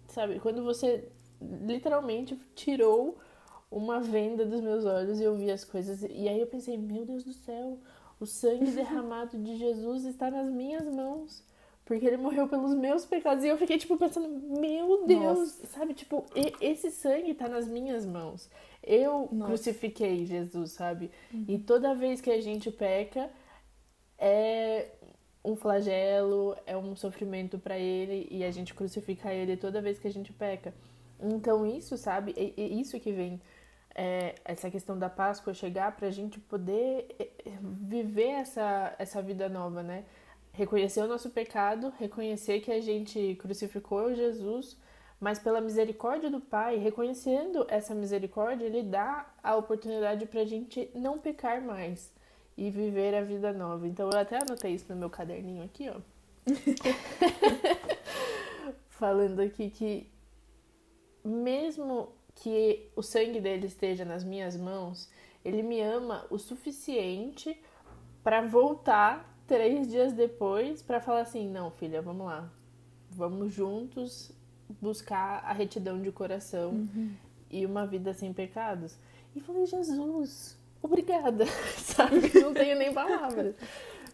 Sabe? 0.08 0.40
Quando 0.40 0.64
você 0.64 1.08
literalmente 1.40 2.36
tirou 2.56 3.16
uma 3.70 4.00
venda 4.00 4.44
dos 4.44 4.60
meus 4.60 4.86
olhos 4.86 5.20
e 5.20 5.24
eu 5.24 5.36
vi 5.36 5.52
as 5.52 5.64
coisas. 5.64 6.02
E 6.02 6.28
aí 6.28 6.40
eu 6.42 6.48
pensei, 6.48 6.80
meu 6.80 7.06
Deus 7.06 7.24
do 7.24 7.32
céu, 7.32 7.78
o 8.22 8.26
sangue 8.26 8.70
derramado 8.72 9.38
de 9.38 9.58
Jesus 9.58 10.06
está 10.06 10.30
nas 10.30 10.48
minhas 10.50 10.86
mãos. 10.86 11.44
Porque 11.84 12.06
ele 12.06 12.18
morreu 12.18 12.48
pelos 12.48 12.74
meus 12.74 13.06
pecados. 13.06 13.44
E 13.44 13.48
eu 13.48 13.58
fiquei, 13.58 13.78
tipo, 13.78 13.98
pensando, 13.98 14.30
meu 14.30 15.06
Deus, 15.06 15.60
Nossa. 15.60 15.68
sabe? 15.68 15.94
Tipo, 15.94 16.26
esse 16.62 16.92
sangue 16.92 17.34
tá 17.34 17.50
nas 17.50 17.68
minhas 17.68 18.06
mãos. 18.06 18.50
Eu 18.84 19.28
Nossa. 19.32 19.48
crucifiquei 19.48 20.26
Jesus, 20.26 20.72
sabe? 20.72 21.12
Uhum. 21.34 21.46
E 21.48 21.58
toda 21.58 21.96
vez 21.96 22.22
que 22.22 22.30
a 22.30 22.40
gente 22.40 22.72
peca, 22.72 23.30
é 24.18 24.90
um 25.44 25.56
flagelo, 25.56 26.56
é 26.66 26.78
um 26.78 26.96
sofrimento 26.96 27.58
para 27.58 27.78
ele 27.78 28.28
e 28.30 28.44
a 28.44 28.52
gente 28.52 28.74
crucifica 28.74 29.34
ele 29.34 29.58
toda 29.58 29.82
vez 29.82 29.98
que 30.00 30.08
a 30.08 30.12
gente 30.12 30.32
peca. 30.32 30.74
Então, 31.20 31.66
isso, 31.66 31.98
sabe? 31.98 32.34
É, 32.38 32.62
é 32.62 32.68
isso 32.68 33.00
que 33.00 33.12
vem. 33.12 33.42
É, 33.94 34.36
essa 34.46 34.70
questão 34.72 34.98
da 34.98 35.10
Páscoa 35.10 35.54
chegar 35.54 35.96
pra 35.96 36.10
gente 36.10 36.40
poder 36.40 37.08
é, 37.20 37.24
é, 37.24 37.58
viver 37.62 38.30
essa, 38.30 38.96
essa 38.98 39.22
vida 39.22 39.50
nova, 39.50 39.84
né? 39.84 40.06
reconhecer 40.54 41.02
o 41.02 41.08
nosso 41.08 41.30
pecado, 41.30 41.94
reconhecer 41.98 42.60
que 42.60 42.72
a 42.72 42.82
gente 42.82 43.36
crucificou 43.36 44.14
Jesus, 44.14 44.78
mas 45.20 45.40
pela 45.40 45.62
misericórdia 45.62 46.30
do 46.30 46.40
Pai, 46.42 46.78
reconhecendo 46.78 47.66
essa 47.70 47.94
misericórdia, 47.94 48.66
Ele 48.66 48.84
dá 48.84 49.32
a 49.42 49.56
oportunidade 49.56 50.26
para 50.26 50.42
a 50.42 50.46
gente 50.46 50.90
não 50.94 51.20
pecar 51.20 51.62
mais 51.62 52.12
e 52.58 52.70
viver 52.70 53.16
a 53.16 53.22
vida 53.22 53.54
nova. 53.54 53.88
Então 53.88 54.10
eu 54.10 54.18
até 54.18 54.38
anotei 54.38 54.74
isso 54.74 54.86
no 54.90 54.96
meu 54.96 55.10
caderninho 55.10 55.64
aqui, 55.64 55.90
ó. 55.90 56.02
Falando 58.90 59.40
aqui 59.40 59.70
que 59.70 60.12
mesmo 61.24 62.10
que 62.42 62.90
o 62.96 63.04
sangue 63.04 63.40
dele 63.40 63.68
esteja 63.68 64.04
nas 64.04 64.24
minhas 64.24 64.58
mãos, 64.58 65.08
ele 65.46 65.62
me 65.62 65.80
ama 65.80 66.26
o 66.30 66.40
suficiente 66.40 67.56
para 68.24 68.42
voltar 68.42 69.32
três 69.48 69.88
dias 69.88 70.12
depois 70.12 70.82
para 70.82 71.00
falar 71.00 71.22
assim: 71.22 71.48
não, 71.48 71.70
filha, 71.70 72.02
vamos 72.02 72.26
lá, 72.26 72.52
vamos 73.12 73.54
juntos 73.54 74.32
buscar 74.82 75.44
a 75.46 75.54
retidão 75.54 76.02
de 76.02 76.12
coração 76.12 76.72
uhum. 76.72 77.12
e 77.50 77.64
uma 77.66 77.86
vida 77.86 78.12
sem 78.14 78.34
pecados. 78.34 78.98
E 79.36 79.40
falei: 79.40 79.68
Jesus, 79.68 80.58
obrigada, 80.82 81.46
sabe? 81.78 82.32
Não 82.42 82.56
tenho 82.56 82.76
nem 82.76 82.92
palavras. 82.92 83.56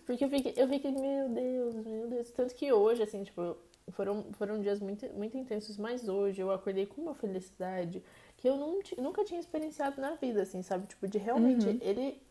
Porque 0.05 0.25
eu 0.25 0.29
fiquei, 0.29 0.53
eu 0.55 0.67
fiquei, 0.67 0.91
meu 0.91 1.29
Deus, 1.29 1.75
meu 1.75 2.07
Deus. 2.07 2.29
Tanto 2.31 2.53
que 2.55 2.72
hoje, 2.74 3.03
assim, 3.03 3.24
tipo, 3.24 3.55
foram, 3.91 4.24
foram 4.34 4.60
dias 4.60 4.79
muito, 4.79 5.06
muito 5.13 5.38
intensos, 5.38 5.77
mas 5.77 6.08
hoje 6.08 6.41
eu 6.41 6.51
acordei 6.51 6.86
com 6.86 7.01
uma 7.01 7.15
felicidade 7.15 8.03
que 8.38 8.48
eu 8.48 8.58
não, 8.58 8.79
nunca 8.98 9.24
tinha 9.24 9.39
experienciado 9.39 10.00
na 10.01 10.15
vida, 10.15 10.41
assim, 10.41 10.62
sabe? 10.62 10.88
Tipo, 10.88 11.08
de 11.08 11.17
realmente, 11.17 11.67
uhum. 11.67 11.79
ele, 11.82 12.22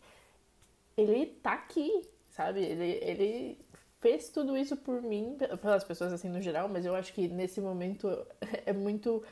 ele 0.97 1.27
tá 1.43 1.55
aqui, 1.55 2.03
sabe? 2.29 2.61
Ele, 2.61 2.99
ele 3.03 3.59
fez 4.01 4.29
tudo 4.29 4.57
isso 4.57 4.77
por 4.77 5.03
mim, 5.03 5.37
pelas 5.61 5.83
pessoas, 5.83 6.13
assim, 6.13 6.29
no 6.29 6.41
geral, 6.41 6.69
mas 6.69 6.85
eu 6.85 6.95
acho 6.95 7.13
que 7.13 7.27
nesse 7.27 7.61
momento 7.61 8.09
é 8.65 8.73
muito 8.73 9.23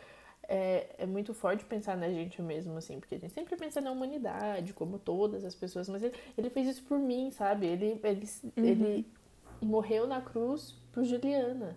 é, 0.49 0.95
é 0.99 1.07
muito 1.07 1.33
forte 1.33 1.65
pensar 1.65 1.97
na 1.97 2.09
gente 2.09 2.41
mesmo, 2.43 2.77
assim, 2.77 2.99
porque 2.99 3.15
a 3.15 3.19
gente 3.19 3.33
sempre 3.33 3.57
pensa 3.57 3.81
na 3.81 3.91
humanidade, 3.91 4.73
como 4.73 4.99
todas 4.99 5.45
as 5.45 5.55
pessoas, 5.55 5.89
mas 5.89 6.03
ele, 6.03 6.15
ele 6.37 6.51
fez 6.51 6.69
isso 6.69 6.83
por 6.85 6.99
mim, 6.99 7.31
sabe? 7.31 7.67
Ele, 7.67 8.01
ele, 8.03 8.29
uhum. 8.57 8.65
ele 8.65 9.07
morreu 9.63 10.07
na 10.07 10.21
cruz 10.21 10.73
por 10.93 11.05
Juliana. 11.05 11.77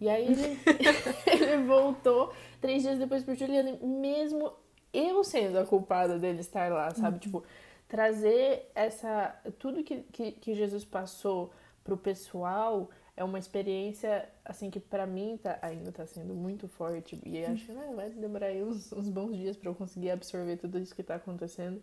E 0.00 0.08
aí 0.08 0.26
ele, 0.26 0.58
ele 1.26 1.62
voltou 1.64 2.32
três 2.60 2.82
dias 2.82 2.98
depois 2.98 3.22
por 3.22 3.36
Juliana, 3.36 3.78
mesmo 3.82 4.52
eu 4.92 5.22
sendo 5.22 5.58
a 5.58 5.66
culpada 5.66 6.18
dele 6.18 6.40
estar 6.40 6.70
lá, 6.72 6.90
sabe? 6.90 7.14
Uhum. 7.14 7.20
Tipo, 7.20 7.44
trazer 7.86 8.70
essa. 8.74 9.36
Tudo 9.58 9.84
que, 9.84 9.98
que, 10.12 10.32
que 10.32 10.54
Jesus 10.54 10.84
passou 10.84 11.52
pro 11.84 11.96
pessoal 11.96 12.88
é 13.16 13.24
uma 13.24 13.38
experiência, 13.38 14.28
assim, 14.44 14.70
que 14.70 14.80
para 14.80 15.06
mim 15.06 15.38
tá, 15.42 15.58
ainda 15.60 15.92
tá 15.92 16.06
sendo 16.06 16.34
muito 16.34 16.66
forte. 16.66 17.20
E 17.26 17.44
acho 17.44 17.66
que 17.66 17.72
né, 17.72 17.92
vai 17.94 18.08
demorar 18.10 18.46
aí 18.46 18.62
uns, 18.62 18.92
uns 18.92 19.08
bons 19.08 19.36
dias 19.36 19.56
para 19.56 19.68
eu 19.68 19.74
conseguir 19.74 20.10
absorver 20.10 20.56
tudo 20.56 20.78
isso 20.78 20.94
que 20.94 21.02
tá 21.02 21.16
acontecendo. 21.16 21.82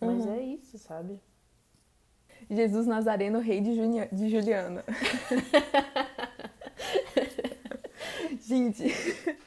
Mas 0.00 0.24
uhum. 0.24 0.34
é 0.34 0.40
isso, 0.40 0.78
sabe? 0.78 1.20
Jesus 2.48 2.86
Nazareno, 2.86 3.40
rei 3.40 3.60
de, 3.60 3.74
Junia, 3.74 4.08
de 4.10 4.28
Juliana. 4.28 4.84
Gente. 8.50 8.84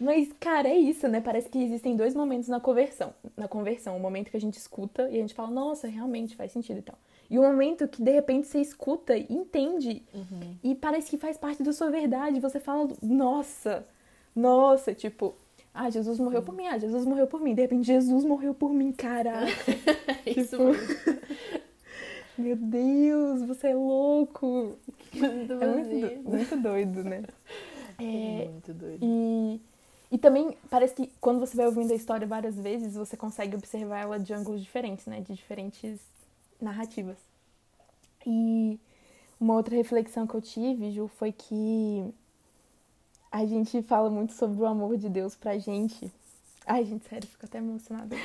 Mas, 0.00 0.32
cara, 0.40 0.68
é 0.68 0.76
isso, 0.76 1.06
né? 1.06 1.20
Parece 1.20 1.48
que 1.48 1.62
existem 1.62 1.94
dois 1.94 2.14
momentos 2.14 2.48
na 2.48 2.58
conversão. 2.58 3.12
Na 3.36 3.46
conversão, 3.46 3.96
o 3.96 4.00
momento 4.00 4.30
que 4.30 4.36
a 4.36 4.40
gente 4.40 4.54
escuta 4.54 5.08
e 5.10 5.16
a 5.16 5.20
gente 5.20 5.34
fala, 5.34 5.50
nossa, 5.50 5.86
realmente 5.86 6.34
faz 6.34 6.52
sentido 6.52 6.78
e 6.78 6.82
tal. 6.82 6.98
E 7.28 7.38
o 7.38 7.42
momento 7.42 7.86
que 7.86 8.02
de 8.02 8.10
repente 8.10 8.48
você 8.48 8.60
escuta 8.60 9.16
e 9.16 9.26
entende 9.30 10.02
uhum. 10.12 10.56
e 10.64 10.74
parece 10.74 11.10
que 11.10 11.18
faz 11.18 11.36
parte 11.36 11.62
da 11.62 11.72
sua 11.72 11.90
verdade. 11.90 12.40
Você 12.40 12.58
fala, 12.58 12.88
nossa, 13.00 13.86
nossa, 14.34 14.94
tipo, 14.94 15.36
ah, 15.72 15.90
Jesus 15.90 16.18
morreu 16.18 16.42
por 16.42 16.54
mim, 16.54 16.66
ah, 16.66 16.78
Jesus 16.78 17.04
morreu 17.04 17.26
por 17.26 17.40
mim. 17.40 17.54
De 17.54 17.62
repente, 17.62 17.86
Jesus 17.86 18.24
morreu 18.24 18.54
por 18.54 18.72
mim, 18.72 18.90
caraca. 18.92 19.46
Isso 20.26 20.56
tipo... 20.56 20.64
mesmo. 20.64 21.20
Meu 22.38 22.56
Deus, 22.56 23.42
você 23.42 23.68
é 23.68 23.74
louco. 23.74 24.78
Muito 25.12 25.52
é 25.52 25.66
muito, 25.66 26.28
muito 26.30 26.56
doido, 26.56 27.04
né? 27.04 27.22
É, 28.02 28.48
muito 28.48 28.72
doido. 28.74 28.98
E, 29.02 29.60
e 30.12 30.18
também 30.18 30.56
parece 30.68 30.94
que 30.94 31.12
quando 31.20 31.40
você 31.40 31.56
vai 31.56 31.66
ouvindo 31.66 31.92
a 31.92 31.96
história 31.96 32.26
várias 32.26 32.56
vezes, 32.56 32.94
você 32.94 33.16
consegue 33.16 33.56
observar 33.56 34.00
ela 34.00 34.18
de 34.18 34.32
ângulos 34.32 34.62
diferentes, 34.62 35.06
né? 35.06 35.20
De 35.20 35.34
diferentes 35.34 36.00
narrativas. 36.60 37.16
E 38.26 38.78
uma 39.40 39.54
outra 39.54 39.74
reflexão 39.74 40.26
que 40.26 40.34
eu 40.34 40.42
tive, 40.42 40.90
Ju, 40.90 41.08
foi 41.08 41.32
que 41.32 42.12
a 43.30 43.46
gente 43.46 43.80
fala 43.82 44.10
muito 44.10 44.32
sobre 44.32 44.60
o 44.60 44.66
amor 44.66 44.96
de 44.96 45.08
Deus 45.08 45.36
pra 45.36 45.56
gente. 45.58 46.12
Ai, 46.66 46.84
gente, 46.84 47.08
sério, 47.08 47.28
fico 47.28 47.46
até 47.46 47.58
emocionada. 47.58 48.16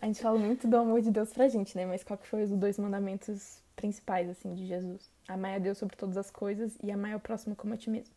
A 0.00 0.06
gente 0.06 0.20
fala 0.22 0.38
muito 0.38 0.66
do 0.66 0.76
amor 0.76 1.00
de 1.02 1.10
Deus 1.10 1.32
pra 1.32 1.48
gente, 1.48 1.76
né? 1.76 1.84
Mas 1.84 2.02
qual 2.02 2.18
que 2.18 2.26
foi 2.26 2.44
os 2.44 2.50
dois 2.50 2.78
mandamentos 2.78 3.58
principais, 3.76 4.28
assim, 4.30 4.54
de 4.54 4.66
Jesus? 4.66 5.02
Amar 5.28 5.56
a 5.56 5.58
Deus 5.58 5.78
sobre 5.78 5.96
todas 5.96 6.16
as 6.16 6.30
coisas 6.30 6.72
e 6.82 6.90
amar 6.90 7.16
o 7.16 7.20
próximo 7.20 7.54
como 7.54 7.74
a 7.74 7.76
ti 7.76 7.90
mesmo. 7.90 8.14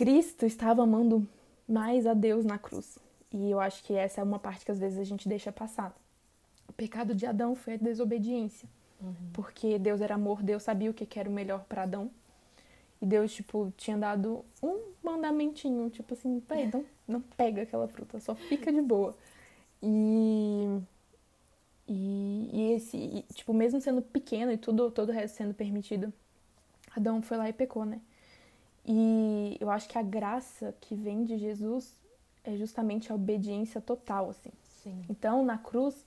Cristo 0.00 0.46
estava 0.46 0.82
amando 0.82 1.28
mais 1.68 2.06
a 2.06 2.14
Deus 2.14 2.42
na 2.42 2.56
cruz. 2.56 2.98
E 3.30 3.50
eu 3.50 3.60
acho 3.60 3.84
que 3.84 3.92
essa 3.92 4.22
é 4.22 4.24
uma 4.24 4.38
parte 4.38 4.64
que 4.64 4.70
às 4.70 4.78
vezes 4.78 4.98
a 4.98 5.04
gente 5.04 5.28
deixa 5.28 5.52
passar. 5.52 5.94
O 6.66 6.72
pecado 6.72 7.14
de 7.14 7.26
Adão 7.26 7.54
foi 7.54 7.74
a 7.74 7.76
desobediência. 7.76 8.66
Uhum. 8.98 9.14
Porque 9.34 9.78
Deus 9.78 10.00
era 10.00 10.14
amor, 10.14 10.42
Deus 10.42 10.62
sabia 10.62 10.90
o 10.90 10.94
que 10.94 11.20
era 11.20 11.28
o 11.28 11.32
melhor 11.32 11.66
para 11.68 11.82
Adão. 11.82 12.10
E 12.98 13.04
Deus, 13.04 13.30
tipo, 13.30 13.74
tinha 13.76 13.98
dado 13.98 14.42
um 14.62 14.80
mandamentinho, 15.02 15.90
tipo 15.90 16.14
assim, 16.14 16.40
pai, 16.40 16.70
não, 16.72 16.82
não 17.06 17.20
pega 17.20 17.60
aquela 17.60 17.86
fruta, 17.86 18.18
só 18.20 18.34
fica 18.34 18.72
de 18.72 18.80
boa. 18.80 19.14
E, 19.82 20.80
e, 21.86 22.50
e 22.54 22.72
esse, 22.72 22.96
e, 22.96 23.22
tipo, 23.34 23.52
mesmo 23.52 23.78
sendo 23.82 24.00
pequeno 24.00 24.50
e 24.50 24.56
tudo, 24.56 24.90
todo 24.90 25.10
o 25.10 25.12
resto 25.12 25.36
sendo 25.36 25.52
permitido, 25.52 26.10
Adão 26.96 27.20
foi 27.20 27.36
lá 27.36 27.50
e 27.50 27.52
pecou, 27.52 27.84
né? 27.84 28.00
E 28.84 29.56
eu 29.60 29.70
acho 29.70 29.88
que 29.88 29.98
a 29.98 30.02
graça 30.02 30.74
que 30.80 30.94
vem 30.94 31.24
de 31.24 31.36
Jesus 31.38 31.96
é 32.44 32.56
justamente 32.56 33.12
a 33.12 33.14
obediência 33.14 33.80
total, 33.80 34.30
assim. 34.30 34.50
Sim. 34.82 35.04
Então, 35.08 35.44
na 35.44 35.58
cruz, 35.58 36.06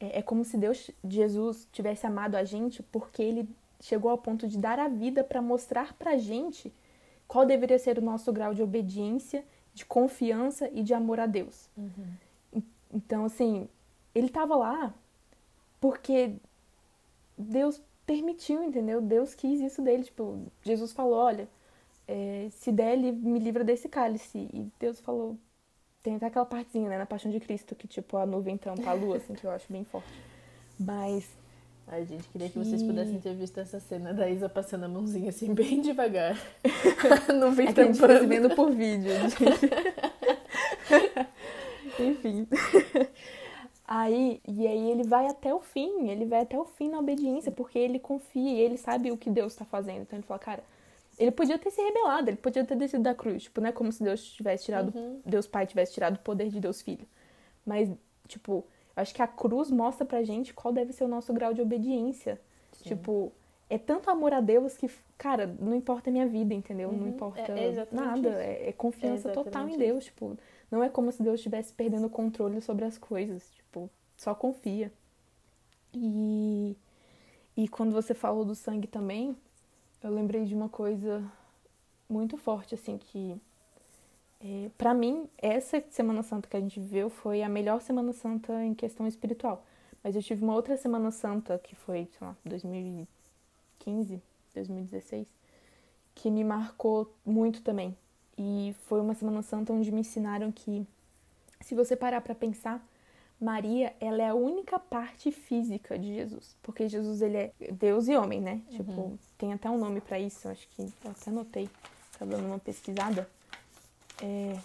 é, 0.00 0.18
é 0.18 0.22
como 0.22 0.44
se 0.44 0.56
Deus, 0.56 0.90
Jesus, 1.06 1.68
tivesse 1.72 2.06
amado 2.06 2.34
a 2.34 2.44
gente 2.44 2.82
porque 2.82 3.22
ele 3.22 3.48
chegou 3.80 4.10
ao 4.10 4.18
ponto 4.18 4.48
de 4.48 4.58
dar 4.58 4.78
a 4.78 4.88
vida 4.88 5.22
para 5.22 5.40
mostrar 5.40 5.92
pra 5.94 6.16
gente 6.16 6.72
qual 7.26 7.44
deveria 7.44 7.78
ser 7.78 7.98
o 7.98 8.02
nosso 8.02 8.32
grau 8.32 8.54
de 8.54 8.62
obediência, 8.62 9.44
de 9.74 9.84
confiança 9.84 10.68
e 10.72 10.82
de 10.82 10.94
amor 10.94 11.20
a 11.20 11.26
Deus. 11.26 11.68
Uhum. 11.76 12.62
Então, 12.92 13.26
assim, 13.26 13.68
ele 14.14 14.26
estava 14.26 14.56
lá 14.56 14.94
porque 15.80 16.34
Deus 17.36 17.80
permitiu, 18.06 18.62
entendeu? 18.64 19.00
Deus 19.00 19.34
quis 19.34 19.60
isso 19.60 19.82
dele. 19.82 20.04
Tipo, 20.04 20.40
Jesus 20.62 20.92
falou: 20.92 21.14
olha, 21.14 21.48
é, 22.08 22.48
se 22.50 22.72
der, 22.72 22.96
me 22.96 23.38
livra 23.38 23.62
desse 23.62 23.88
cálice. 23.88 24.48
E 24.52 24.66
Deus 24.80 24.98
falou: 24.98 25.38
tem 26.02 26.16
até 26.16 26.26
aquela 26.26 26.46
partezinha, 26.46 26.88
né, 26.88 26.96
na 26.96 27.04
Paixão 27.04 27.30
de 27.30 27.38
Cristo, 27.38 27.74
que 27.74 27.86
tipo 27.86 28.16
a 28.16 28.24
nuvem 28.24 28.56
tampa 28.56 28.90
a 28.90 28.94
lua, 28.94 29.18
assim, 29.18 29.34
que 29.34 29.44
eu 29.44 29.50
acho 29.50 29.70
bem 29.70 29.84
forte. 29.84 30.08
Mas. 30.80 31.28
Ai, 31.86 32.04
gente, 32.04 32.26
queria 32.28 32.48
que... 32.48 32.54
que 32.54 32.58
vocês 32.58 32.82
pudessem 32.82 33.20
ter 33.20 33.34
visto 33.34 33.58
essa 33.58 33.78
cena 33.80 34.12
da 34.12 34.28
Isa 34.28 34.48
passando 34.48 34.84
a 34.84 34.88
mãozinha 34.88 35.28
assim, 35.28 35.52
bem 35.54 35.80
devagar. 35.82 36.36
a 37.28 37.32
nuvem 37.32 37.68
é 37.68 37.72
tampando. 37.72 38.10
A 38.10 38.14
gente 38.20 38.26
vendo 38.26 38.54
por 38.54 38.70
vídeo, 38.70 39.10
gente. 39.12 39.36
Enfim. 42.00 42.46
Aí, 43.86 44.40
e 44.46 44.66
aí 44.66 44.90
ele 44.90 45.02
vai 45.02 45.26
até 45.26 45.52
o 45.52 45.60
fim, 45.60 46.08
ele 46.10 46.26
vai 46.26 46.42
até 46.42 46.58
o 46.58 46.64
fim 46.64 46.90
na 46.90 46.98
obediência, 46.98 47.50
porque 47.50 47.78
ele 47.78 47.98
confia 47.98 48.52
e 48.52 48.60
ele 48.60 48.76
sabe 48.76 49.10
o 49.10 49.16
que 49.16 49.30
Deus 49.30 49.54
está 49.54 49.64
fazendo. 49.64 50.02
Então 50.02 50.18
ele 50.18 50.26
fala, 50.26 50.38
cara, 50.38 50.62
ele 51.18 51.32
podia 51.32 51.58
ter 51.58 51.70
se 51.70 51.82
rebelado, 51.82 52.30
ele 52.30 52.36
podia 52.36 52.64
ter 52.64 52.76
descido 52.76 53.02
da 53.02 53.14
cruz. 53.14 53.44
Tipo, 53.44 53.60
não 53.60 53.68
é 53.68 53.72
como 53.72 53.90
se 53.90 54.02
Deus 54.02 54.24
tivesse 54.24 54.64
tirado. 54.64 54.96
Uhum. 54.96 55.20
Deus 55.26 55.46
Pai 55.46 55.66
tivesse 55.66 55.92
tirado 55.92 56.16
o 56.16 56.20
poder 56.20 56.48
de 56.48 56.60
Deus 56.60 56.80
Filho. 56.80 57.06
Mas, 57.66 57.90
tipo, 58.26 58.64
acho 58.94 59.14
que 59.14 59.20
a 59.20 59.26
cruz 59.26 59.70
mostra 59.70 60.06
pra 60.06 60.22
gente 60.22 60.54
qual 60.54 60.72
deve 60.72 60.92
ser 60.92 61.04
o 61.04 61.08
nosso 61.08 61.32
grau 61.32 61.52
de 61.52 61.60
obediência. 61.60 62.40
Sim. 62.72 62.90
Tipo, 62.90 63.32
é 63.68 63.76
tanto 63.76 64.10
amor 64.10 64.32
a 64.32 64.40
Deus 64.40 64.76
que, 64.76 64.88
cara, 65.16 65.46
não 65.58 65.74
importa 65.74 66.08
a 66.08 66.12
minha 66.12 66.26
vida, 66.26 66.54
entendeu? 66.54 66.88
Uhum. 66.88 66.96
Não 66.96 67.08
importa 67.08 67.52
é, 67.52 67.74
é 67.74 67.88
nada. 67.90 68.28
É, 68.42 68.68
é, 68.68 68.72
confiança 68.72 69.30
é 69.30 69.32
total 69.32 69.68
em 69.68 69.76
Deus. 69.76 70.04
Isso. 70.04 70.12
Tipo, 70.12 70.38
não 70.70 70.82
é 70.84 70.88
como 70.88 71.10
se 71.10 71.22
Deus 71.22 71.40
estivesse 71.40 71.72
perdendo 71.72 72.06
o 72.06 72.10
controle 72.10 72.60
sobre 72.60 72.84
as 72.84 72.96
coisas. 72.96 73.50
Tipo, 73.50 73.90
só 74.16 74.34
confia. 74.34 74.92
E, 75.92 76.76
e 77.56 77.68
quando 77.68 77.92
você 77.92 78.14
falou 78.14 78.44
do 78.44 78.54
sangue 78.54 78.86
também, 78.86 79.36
eu 80.02 80.10
lembrei 80.10 80.44
de 80.44 80.54
uma 80.54 80.68
coisa 80.68 81.24
muito 82.08 82.36
forte, 82.36 82.74
assim, 82.74 82.98
que 82.98 83.40
é, 84.40 84.70
para 84.78 84.94
mim, 84.94 85.28
essa 85.36 85.82
Semana 85.90 86.22
Santa 86.22 86.48
que 86.48 86.56
a 86.56 86.60
gente 86.60 86.78
viveu 86.78 87.10
foi 87.10 87.42
a 87.42 87.48
melhor 87.48 87.80
Semana 87.80 88.12
Santa 88.12 88.64
em 88.64 88.74
questão 88.74 89.06
espiritual. 89.06 89.64
Mas 90.02 90.14
eu 90.14 90.22
tive 90.22 90.44
uma 90.44 90.54
outra 90.54 90.76
Semana 90.76 91.10
Santa, 91.10 91.58
que 91.58 91.74
foi, 91.74 92.08
sei 92.16 92.26
lá, 92.26 92.36
2015, 92.44 94.22
2016, 94.54 95.26
que 96.14 96.30
me 96.30 96.44
marcou 96.44 97.12
muito 97.26 97.62
também. 97.62 97.96
E 98.36 98.74
foi 98.86 99.00
uma 99.00 99.14
Semana 99.14 99.42
Santa 99.42 99.72
onde 99.72 99.90
me 99.90 100.00
ensinaram 100.00 100.52
que, 100.52 100.86
se 101.60 101.74
você 101.74 101.96
parar 101.96 102.20
para 102.20 102.34
pensar, 102.34 102.86
Maria, 103.40 103.94
ela 104.00 104.22
é 104.22 104.28
a 104.28 104.34
única 104.34 104.78
parte 104.78 105.30
física 105.30 105.98
de 105.98 106.14
Jesus, 106.14 106.56
porque 106.62 106.88
Jesus 106.88 107.22
ele 107.22 107.36
é 107.36 107.52
Deus 107.70 108.08
e 108.08 108.16
homem, 108.16 108.40
né? 108.40 108.60
Uhum. 108.70 108.76
Tipo, 108.76 109.18
tem 109.36 109.52
até 109.52 109.70
um 109.70 109.78
nome 109.78 110.00
para 110.00 110.18
isso, 110.18 110.48
acho 110.48 110.68
que 110.70 110.82
eu 110.82 111.10
até 111.10 111.30
anotei, 111.30 111.70
tá 112.18 112.24
dando 112.24 112.46
uma 112.46 112.58
pesquisada. 112.58 113.28
É, 114.20 114.58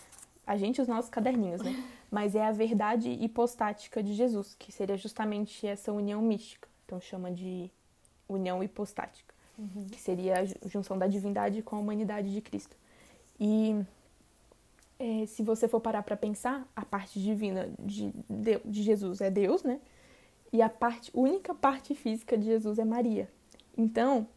a 0.46 0.58
gente 0.58 0.82
os 0.82 0.88
nossos 0.88 1.10
caderninhos, 1.10 1.62
né? 1.62 1.72
Mas 2.10 2.36
é 2.36 2.46
a 2.46 2.52
verdade 2.52 3.10
hipostática 3.10 4.02
de 4.02 4.14
Jesus, 4.14 4.56
que 4.56 4.72
seria 4.72 4.98
justamente 4.98 5.66
essa 5.66 5.92
união 5.92 6.22
mística. 6.22 6.68
Então 6.86 7.00
chama 7.00 7.32
de 7.32 7.72
união 8.28 8.64
hipostática, 8.64 9.34
uhum. 9.58 9.86
que 9.92 10.00
seria 10.00 10.42
a 10.42 10.68
junção 10.68 10.98
da 10.98 11.08
divindade 11.08 11.62
com 11.62 11.76
a 11.76 11.80
humanidade 11.80 12.32
de 12.32 12.42
Cristo. 12.42 12.76
E 13.40 13.84
é, 15.00 15.26
se 15.26 15.44
você 15.44 15.68
for 15.68 15.80
parar 15.80 16.04
para 16.04 16.16
pensar, 16.16 16.68
a 16.76 16.86
parte 16.86 17.22
divina 17.22 17.70
de, 17.80 18.14
de, 18.30 18.60
de, 18.64 18.84
Jesus 18.84 19.22
é 19.22 19.30
Deus, 19.30 19.64
né? 19.64 19.80
e 20.54 20.62
a 20.62 20.70
parte, 20.70 21.12
única 21.16 21.56
parte 21.56 21.96
física 21.96 22.38
de 22.38 22.46
Jesus 22.46 22.78
é 22.78 22.86
Maria. 22.86 23.28
Então, 23.76 24.28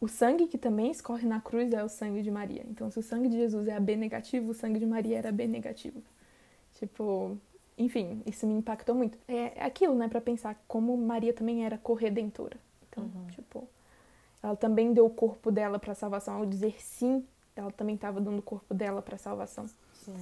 o 0.00 0.08
sangue 0.08 0.48
que 0.48 0.58
também 0.58 0.90
escorre 0.90 1.26
na 1.26 1.40
cruz 1.40 1.72
é 1.72 1.84
o 1.84 1.88
sangue 1.88 2.20
de 2.20 2.32
Maria. 2.32 2.66
Então, 2.68 2.90
se 2.90 2.98
o 2.98 3.02
sangue 3.02 3.28
de 3.28 3.36
Jesus 3.36 3.68
é 3.68 3.76
AB 3.76 3.94
negativo, 3.94 4.50
o 4.50 4.54
sangue 4.54 4.80
de 4.80 4.84
Maria 4.84 5.18
era 5.18 5.30
B 5.30 5.46
negativo. 5.46 6.02
Tipo, 6.74 7.38
enfim, 7.78 8.22
isso 8.26 8.44
me 8.44 8.54
impactou 8.54 8.92
muito. 8.92 9.16
É 9.28 9.64
aquilo, 9.64 9.94
né, 9.94 10.08
para 10.08 10.20
pensar 10.20 10.60
como 10.66 10.96
Maria 10.96 11.32
também 11.32 11.64
era 11.64 11.78
corredentora. 11.78 12.58
Então, 12.90 13.04
uhum. 13.04 13.26
tipo, 13.28 13.68
ela 14.42 14.56
também 14.56 14.92
deu 14.92 15.06
o 15.06 15.10
corpo 15.10 15.52
dela 15.52 15.78
para 15.78 15.94
salvação. 15.94 16.38
Ao 16.38 16.44
dizer 16.44 16.74
sim, 16.82 17.24
ela 17.56 17.70
também 17.70 17.94
estava 17.94 18.20
dando 18.20 18.38
o 18.38 18.42
corpo 18.42 18.74
dela 18.74 19.00
para 19.00 19.16
salvação. 19.16 19.66
Sim. 19.92 20.16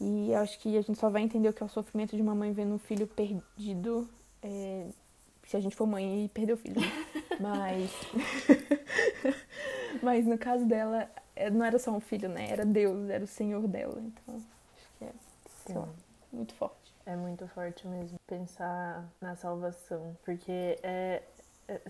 E 0.00 0.34
acho 0.34 0.58
que 0.58 0.76
a 0.76 0.82
gente 0.82 0.98
só 0.98 1.08
vai 1.08 1.22
entender 1.22 1.48
o 1.48 1.52
que 1.52 1.62
é 1.62 1.66
o 1.66 1.68
sofrimento 1.68 2.14
de 2.14 2.22
uma 2.22 2.34
mãe 2.34 2.52
vendo 2.52 2.74
um 2.74 2.78
filho 2.78 3.06
perdido 3.06 4.08
é, 4.42 4.86
se 5.46 5.56
a 5.56 5.60
gente 5.60 5.74
for 5.74 5.86
mãe 5.86 6.24
e 6.24 6.28
perder 6.28 6.52
o 6.52 6.56
filho. 6.56 6.80
Né? 6.80 6.86
Mas. 7.40 7.90
Mas 10.02 10.26
no 10.26 10.36
caso 10.36 10.66
dela, 10.66 11.08
é, 11.34 11.48
não 11.50 11.64
era 11.64 11.78
só 11.78 11.90
um 11.90 12.00
filho, 12.00 12.28
né? 12.28 12.50
Era 12.50 12.66
Deus, 12.66 13.08
era 13.08 13.24
o 13.24 13.26
Senhor 13.26 13.66
dela. 13.66 14.00
Então, 14.00 14.42
acho 14.74 14.88
que 14.98 15.04
é, 15.04 15.12
sei 15.64 15.74
lá, 15.76 15.88
muito 16.32 16.54
forte. 16.54 16.94
É 17.06 17.16
muito 17.16 17.46
forte 17.48 17.86
mesmo 17.86 18.18
pensar 18.26 19.08
na 19.20 19.36
salvação, 19.36 20.16
porque 20.24 20.78
é, 20.82 21.22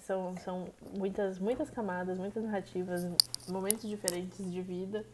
são, 0.01 0.37
são 0.39 0.69
muitas, 0.97 1.39
muitas 1.39 1.71
camadas, 1.71 2.19
muitas 2.19 2.45
narrativas, 2.45 3.05
momentos 3.49 3.89
diferentes 3.89 4.51
de 4.51 4.63
vida 4.63 5.05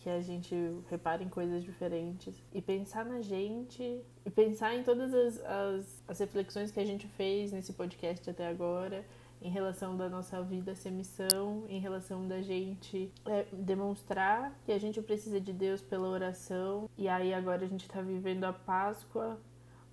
que 0.00 0.08
a 0.08 0.20
gente 0.20 0.54
repara 0.88 1.22
em 1.22 1.28
coisas 1.28 1.62
diferentes 1.62 2.34
e 2.54 2.62
pensar 2.62 3.04
na 3.04 3.20
gente 3.20 4.00
e 4.24 4.30
pensar 4.30 4.74
em 4.74 4.82
todas 4.82 5.12
as, 5.12 5.44
as, 5.44 6.02
as 6.06 6.18
reflexões 6.20 6.70
que 6.70 6.78
a 6.78 6.84
gente 6.84 7.06
fez 7.08 7.52
nesse 7.52 7.72
podcast 7.72 8.30
até 8.30 8.46
agora 8.46 9.04
em 9.40 9.50
relação 9.50 9.96
da 9.96 10.08
nossa 10.08 10.42
vida 10.42 10.74
ser 10.74 10.90
missão, 10.90 11.64
em 11.68 11.78
relação 11.78 12.26
da 12.26 12.40
gente 12.42 13.12
é, 13.26 13.46
demonstrar 13.52 14.52
que 14.64 14.72
a 14.72 14.78
gente 14.78 15.00
precisa 15.00 15.40
de 15.40 15.52
Deus 15.52 15.80
pela 15.80 16.08
oração. 16.08 16.88
E 16.96 17.08
aí 17.08 17.32
agora 17.32 17.64
a 17.64 17.68
gente 17.68 17.82
está 17.82 18.00
vivendo 18.00 18.44
a 18.44 18.52
Páscoa, 18.52 19.38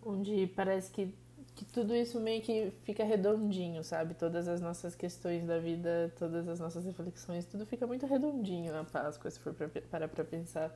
onde 0.04 0.48
parece 0.48 0.92
que 0.92 1.14
que 1.56 1.64
tudo 1.64 1.96
isso 1.96 2.20
meio 2.20 2.42
que 2.42 2.72
fica 2.84 3.04
redondinho, 3.04 3.82
sabe? 3.84 4.14
Todas 4.14 4.48
as 4.48 4.60
nossas 4.60 4.94
questões 4.94 5.46
da 5.46 5.58
vida, 5.58 6.14
todas 6.20 6.48
as 6.50 6.60
nossas 6.60 6.86
reflexões, 6.86 7.46
tudo 7.46 7.66
fica 7.66 7.88
muito 7.88 8.06
redondinho 8.06 8.74
na 8.74 8.84
Páscoa, 8.84 9.32
se 9.32 9.40
for 9.40 9.54
pra, 9.54 9.70
parar 9.90 10.10
pra 10.10 10.26
pensar. 10.26 10.76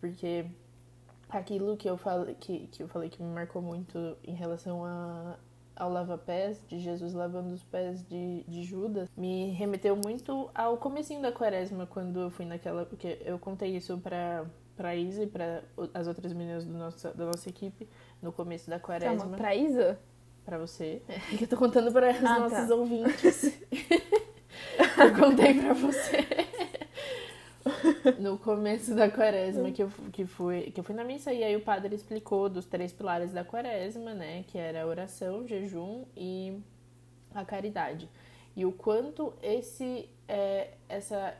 Porque 0.00 0.46
aquilo 1.28 1.76
que 1.76 1.90
eu 1.90 1.96
falei 1.96 2.36
que, 2.36 2.68
que 2.68 2.82
eu 2.84 2.88
falei 2.88 3.10
que 3.10 3.20
me 3.20 3.34
marcou 3.34 3.60
muito 3.60 4.16
em 4.22 4.34
relação 4.34 4.84
a, 4.84 5.36
ao 5.74 5.90
lava-pés, 5.90 6.62
de 6.68 6.78
Jesus 6.78 7.12
lavando 7.12 7.52
os 7.52 7.64
pés 7.64 8.06
de, 8.06 8.44
de 8.44 8.62
Judas, 8.62 9.10
me 9.16 9.50
remeteu 9.50 9.96
muito 9.96 10.48
ao 10.54 10.76
comecinho 10.76 11.20
da 11.20 11.32
quaresma, 11.32 11.84
quando 11.84 12.20
eu 12.20 12.30
fui 12.30 12.44
naquela... 12.44 12.86
Porque 12.86 13.20
eu 13.24 13.40
contei 13.40 13.76
isso 13.76 13.98
pra, 13.98 14.46
pra 14.76 14.94
Isa 14.94 15.24
e 15.24 15.26
pra 15.26 15.64
as 15.92 16.06
outras 16.06 16.32
meninas 16.32 16.64
do 16.64 16.78
nosso, 16.78 17.12
da 17.16 17.26
nossa 17.26 17.48
equipe 17.48 17.88
no 18.22 18.32
começo 18.32 18.68
da 18.68 18.78
quaresma. 18.78 19.18
Calma, 19.18 19.36
pra 19.36 19.54
Isa? 19.54 19.98
Pra 20.44 20.58
você. 20.58 21.02
É 21.08 21.18
que 21.36 21.44
eu 21.44 21.48
tô 21.48 21.56
contando 21.56 21.92
para 21.92 22.10
os 22.10 22.24
ah, 22.24 22.38
nossos 22.40 22.68
tá. 22.68 22.74
ouvintes. 22.74 23.58
eu 24.98 25.14
contei 25.18 25.54
pra 25.54 25.72
você. 25.74 26.26
no 28.20 28.38
começo 28.38 28.94
da 28.94 29.10
quaresma 29.10 29.70
que 29.72 29.82
eu, 29.82 29.90
que, 30.12 30.24
fui, 30.24 30.70
que 30.70 30.80
eu 30.80 30.84
fui 30.84 30.94
na 30.94 31.02
missa 31.02 31.32
e 31.32 31.42
aí 31.42 31.56
o 31.56 31.60
padre 31.60 31.94
explicou 31.94 32.48
dos 32.48 32.64
três 32.64 32.92
pilares 32.92 33.32
da 33.32 33.44
quaresma, 33.44 34.14
né? 34.14 34.44
Que 34.46 34.58
era 34.58 34.82
a 34.82 34.86
oração, 34.86 35.46
jejum 35.46 36.04
e 36.16 36.60
a 37.34 37.44
caridade. 37.44 38.08
E 38.56 38.64
o 38.64 38.72
quanto 38.72 39.34
esse, 39.42 40.08
é, 40.26 40.70
essa, 40.88 41.34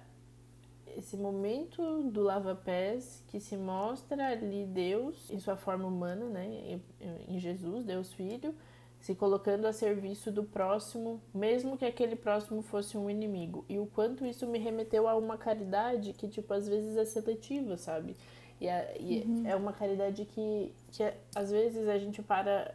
esse 0.97 1.17
momento 1.17 2.03
do 2.05 2.23
lava-pés 2.23 3.23
que 3.29 3.41
se 3.41 3.57
mostra 3.57 4.29
ali 4.29 4.65
Deus 4.65 5.31
em 5.31 5.39
sua 5.39 5.57
forma 5.57 5.87
humana, 5.87 6.27
né, 6.27 6.81
em 7.29 7.39
Jesus, 7.39 7.85
Deus 7.85 8.13
Filho, 8.13 8.55
se 9.01 9.15
colocando 9.15 9.67
a 9.67 9.73
serviço 9.73 10.33
do 10.33 10.43
próximo, 10.43 11.21
mesmo 11.33 11.77
que 11.77 11.85
aquele 11.85 12.17
próximo 12.17 12.63
fosse 12.63 12.97
um 12.97 13.09
inimigo. 13.09 13.65
E 13.69 13.79
o 13.79 13.87
quanto 13.87 14.25
isso 14.25 14.47
me 14.47 14.59
remeteu 14.59 15.07
a 15.07 15.15
uma 15.15 15.37
caridade 15.37 16.13
que, 16.13 16.27
tipo, 16.27 16.53
às 16.53 16.69
vezes 16.69 16.97
é 16.97 17.05
seletiva, 17.05 17.77
sabe? 17.77 18.17
E, 18.61 18.67
é, 18.67 18.97
e 18.99 19.23
uhum. 19.23 19.47
é 19.47 19.55
uma 19.55 19.73
caridade 19.73 20.25
que, 20.25 20.73
que 20.91 21.03
às 21.35 21.51
vezes 21.51 21.89
a 21.89 21.99
gente 21.99 22.23
para 22.23 22.75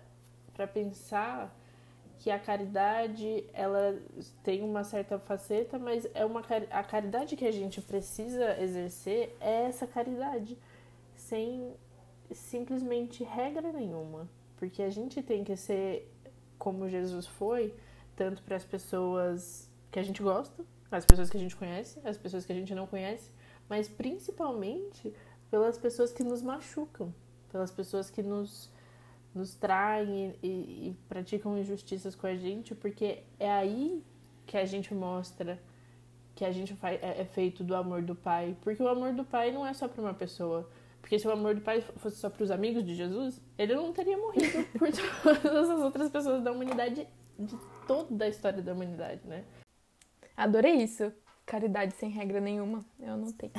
para 0.54 0.68
pensar 0.68 1.56
que 2.22 2.30
a 2.30 2.38
caridade 2.38 3.44
ela 3.52 4.00
tem 4.44 4.62
uma 4.62 4.84
certa 4.84 5.18
faceta, 5.18 5.80
mas 5.80 6.08
é 6.14 6.24
uma 6.24 6.44
a 6.70 6.84
caridade 6.84 7.36
que 7.36 7.46
a 7.46 7.52
gente 7.52 7.82
precisa 7.82 8.62
exercer 8.62 9.36
é 9.42 9.64
essa 9.64 9.88
caridade 9.88 10.56
sem 11.16 11.74
simplesmente 12.32 13.24
regra 13.24 13.74
nenhuma, 13.74 14.30
porque 14.56 14.84
a 14.84 14.90
gente 14.92 15.24
tem 15.24 15.44
que 15.44 15.58
ser 15.58 16.14
como 16.60 16.88
Jesus 16.88 17.26
foi, 17.26 17.74
tanto 18.16 18.44
para 18.44 18.56
as 18.56 18.66
pessoas 18.66 19.68
que 19.90 19.98
a 19.98 20.04
gente 20.04 20.22
gosta, 20.22 20.64
as 20.92 21.04
pessoas 21.08 21.28
que 21.28 21.38
a 21.38 21.40
gente 21.40 21.56
conhece, 21.56 22.00
as 22.04 22.20
pessoas 22.20 22.46
que 22.46 22.52
a 22.52 22.56
gente 22.56 22.76
não 22.76 22.86
conhece, 22.86 23.32
mas 23.68 23.90
principalmente 23.90 25.12
pelas 25.50 25.76
pessoas 25.76 26.14
que 26.14 26.24
nos 26.24 26.44
machucam, 26.44 27.12
pelas 27.52 27.72
pessoas 27.72 28.12
que 28.12 28.22
nos 28.22 28.71
nos 29.34 29.56
traem 29.56 30.36
e, 30.44 30.48
e, 30.48 30.98
praticam 31.08 31.58
injustiças 31.58 32.16
com 32.16 32.28
a 32.28 32.36
gente, 32.36 32.76
porque 32.76 33.24
é 33.40 33.50
aí 33.50 34.04
que 34.46 34.58
a 34.58 34.66
gente 34.66 34.94
mostra 34.94 35.60
que 36.36 36.46
a 36.46 36.52
gente 36.52 36.74
faz, 36.76 37.02
é, 37.02 37.22
é 37.22 37.26
feito 37.26 37.64
do 37.64 37.76
amor 37.76 38.02
do 38.02 38.16
Pai. 38.16 38.56
Porque 38.62 38.82
o 38.82 38.88
amor 38.88 39.14
do 39.14 39.24
Pai 39.24 39.52
não 39.52 39.66
é 39.66 39.74
só 39.74 39.88
para 39.88 40.02
uma 40.02 40.14
pessoa. 40.14 40.70
Porque 41.02 41.18
se 41.18 41.28
o 41.28 41.32
amor 41.32 41.56
do 41.56 41.62
Pai 41.62 41.82
fosse 41.82 42.18
só 42.18 42.30
para 42.30 42.44
os 42.44 42.52
amigos 42.52 42.84
de 42.84 42.96
Jesus, 42.96 43.42
ele 43.58 43.76
não 43.76 43.92
teria 43.92 44.18
morrido 44.18 44.66
por 44.78 44.90
todas 44.92 45.70
as 45.70 45.80
outras 45.82 46.10
pessoas 46.10 46.44
da 46.44 46.52
humanidade, 46.52 47.08
de 47.38 47.56
toda 47.88 48.26
a 48.26 48.28
história 48.28 48.62
da 48.62 48.74
humanidade, 48.74 49.22
né? 49.26 49.44
Adorei 50.36 50.76
isso. 50.76 51.12
Caridade 51.46 51.96
sem 51.96 52.10
regra 52.10 52.40
nenhuma. 52.40 52.86
Eu 53.00 53.18
não 53.18 53.32
tenho. 53.32 53.54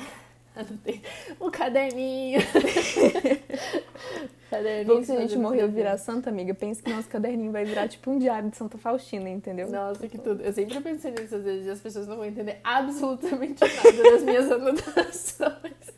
O 1.39 1.49
caderninho. 1.49 2.41
caderninho. 4.49 4.95
Bom, 4.95 5.03
se 5.03 5.11
a 5.11 5.21
gente 5.21 5.37
morreu 5.37 5.69
virar 5.69 5.97
santa, 5.97 6.29
amiga, 6.29 6.53
pensa 6.53 6.81
que 6.81 6.91
nosso 6.91 7.07
caderninho 7.07 7.51
vai 7.51 7.65
virar 7.65 7.87
tipo 7.87 8.11
um 8.11 8.19
diário 8.19 8.49
de 8.49 8.57
Santa 8.57 8.77
Faustina, 8.77 9.29
entendeu? 9.29 9.69
Nossa, 9.69 10.07
que 10.07 10.17
tudo. 10.17 10.43
Eu 10.43 10.53
sempre 10.53 10.79
pensei 10.81 11.11
nisso, 11.11 11.35
às 11.35 11.43
vezes 11.43 11.67
as 11.67 11.79
pessoas 11.79 12.07
não 12.07 12.17
vão 12.17 12.25
entender 12.25 12.59
absolutamente 12.63 13.61
nada 13.61 14.11
das 14.11 14.23
minhas 14.23 14.51
anotações. 14.51 15.93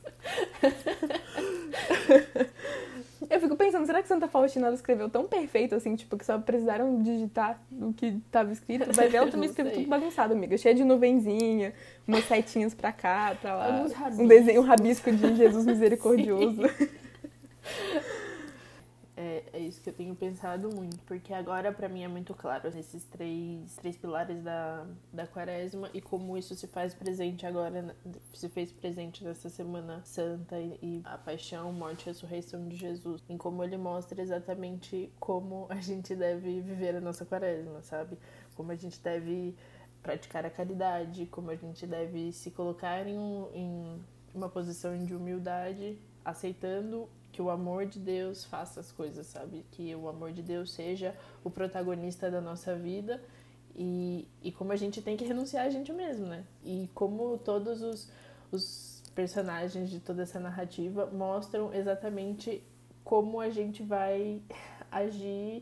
Eu 3.29 3.39
fico 3.39 3.55
pensando, 3.55 3.85
será 3.85 4.01
que 4.01 4.07
Santa 4.07 4.27
Faustina 4.27 4.69
escreveu 4.71 5.09
tão 5.09 5.25
perfeito 5.25 5.75
assim, 5.75 5.95
tipo, 5.95 6.17
que 6.17 6.25
só 6.25 6.37
precisaram 6.37 7.01
digitar 7.01 7.59
o 7.71 7.93
que 7.93 8.21
estava 8.25 8.51
escrito? 8.51 8.91
Vai 8.93 9.07
ver, 9.07 9.17
ela 9.17 9.31
também 9.31 9.49
escreveu 9.49 9.73
tudo 9.73 9.87
bagunçado, 9.87 10.33
amiga. 10.33 10.57
Cheia 10.57 10.75
de 10.75 10.83
nuvenzinha, 10.83 11.73
umas 12.07 12.25
setinhas 12.25 12.73
pra 12.73 12.91
cá, 12.91 13.35
pra 13.39 13.55
lá. 13.55 13.85
Um 14.17 14.27
desenho, 14.27 14.61
um 14.61 14.65
rabisco 14.65 15.11
de 15.11 15.35
Jesus 15.35 15.65
misericordioso. 15.65 16.61
É, 19.17 19.43
é 19.53 19.59
isso 19.59 19.81
que 19.81 19.89
eu 19.89 19.93
tenho 19.93 20.13
pensado 20.13 20.69
muito, 20.69 21.01
porque 21.05 21.33
agora 21.33 21.71
para 21.71 21.87
mim 21.87 22.03
é 22.03 22.07
muito 22.07 22.33
claro 22.33 22.67
esses 22.67 23.05
três, 23.05 23.73
três 23.77 23.95
pilares 23.95 24.43
da, 24.43 24.85
da 25.13 25.25
quaresma 25.25 25.89
e 25.93 26.01
como 26.01 26.37
isso 26.37 26.53
se 26.53 26.67
faz 26.67 26.93
presente 26.93 27.45
agora, 27.45 27.95
se 28.33 28.49
fez 28.49 28.73
presente 28.73 29.23
nessa 29.23 29.49
Semana 29.49 30.01
Santa 30.03 30.59
e, 30.59 30.77
e 30.81 31.01
a 31.05 31.17
paixão, 31.17 31.71
morte 31.71 32.03
e 32.03 32.05
ressurreição 32.07 32.67
de 32.67 32.75
Jesus, 32.75 33.23
em 33.29 33.37
como 33.37 33.63
ele 33.63 33.77
mostra 33.77 34.21
exatamente 34.21 35.09
como 35.17 35.65
a 35.69 35.79
gente 35.79 36.13
deve 36.13 36.59
viver 36.59 36.97
a 36.97 37.01
nossa 37.01 37.25
quaresma, 37.25 37.81
sabe? 37.83 38.17
Como 38.53 38.73
a 38.73 38.75
gente 38.75 38.99
deve 38.99 39.55
praticar 40.03 40.45
a 40.45 40.49
caridade, 40.49 41.25
como 41.27 41.51
a 41.51 41.55
gente 41.55 41.87
deve 41.87 42.33
se 42.33 42.51
colocar 42.51 43.07
em, 43.07 43.17
um, 43.17 43.49
em 43.53 44.01
uma 44.33 44.49
posição 44.49 44.97
de 44.97 45.15
humildade, 45.15 45.97
aceitando 46.23 47.09
que 47.35 47.41
o 47.41 47.49
amor 47.49 47.85
de 47.85 47.99
Deus 47.99 48.45
faça 48.45 48.79
as 48.79 48.93
coisas, 48.93 49.27
sabe? 49.27 49.65
Que 49.71 49.93
o 49.93 50.07
amor 50.07 50.31
de 50.31 50.41
Deus 50.41 50.71
seja 50.71 51.13
o 51.43 51.49
protagonista 51.49 52.31
da 52.31 52.39
nossa 52.39 52.73
vida 52.73 53.21
e, 53.75 54.25
e 54.41 54.53
como 54.53 54.71
a 54.71 54.77
gente 54.77 55.01
tem 55.01 55.17
que 55.17 55.25
renunciar 55.25 55.65
a 55.65 55.69
gente 55.69 55.91
mesmo, 55.91 56.25
né? 56.27 56.45
E 56.63 56.89
como 56.93 57.37
todos 57.37 57.81
os, 57.81 58.09
os 58.53 59.03
personagens 59.13 59.89
de 59.89 59.99
toda 59.99 60.23
essa 60.23 60.39
narrativa 60.39 61.07
mostram 61.07 61.73
exatamente 61.73 62.63
como 63.03 63.41
a 63.41 63.49
gente 63.49 63.83
vai 63.83 64.41
agir 64.89 65.61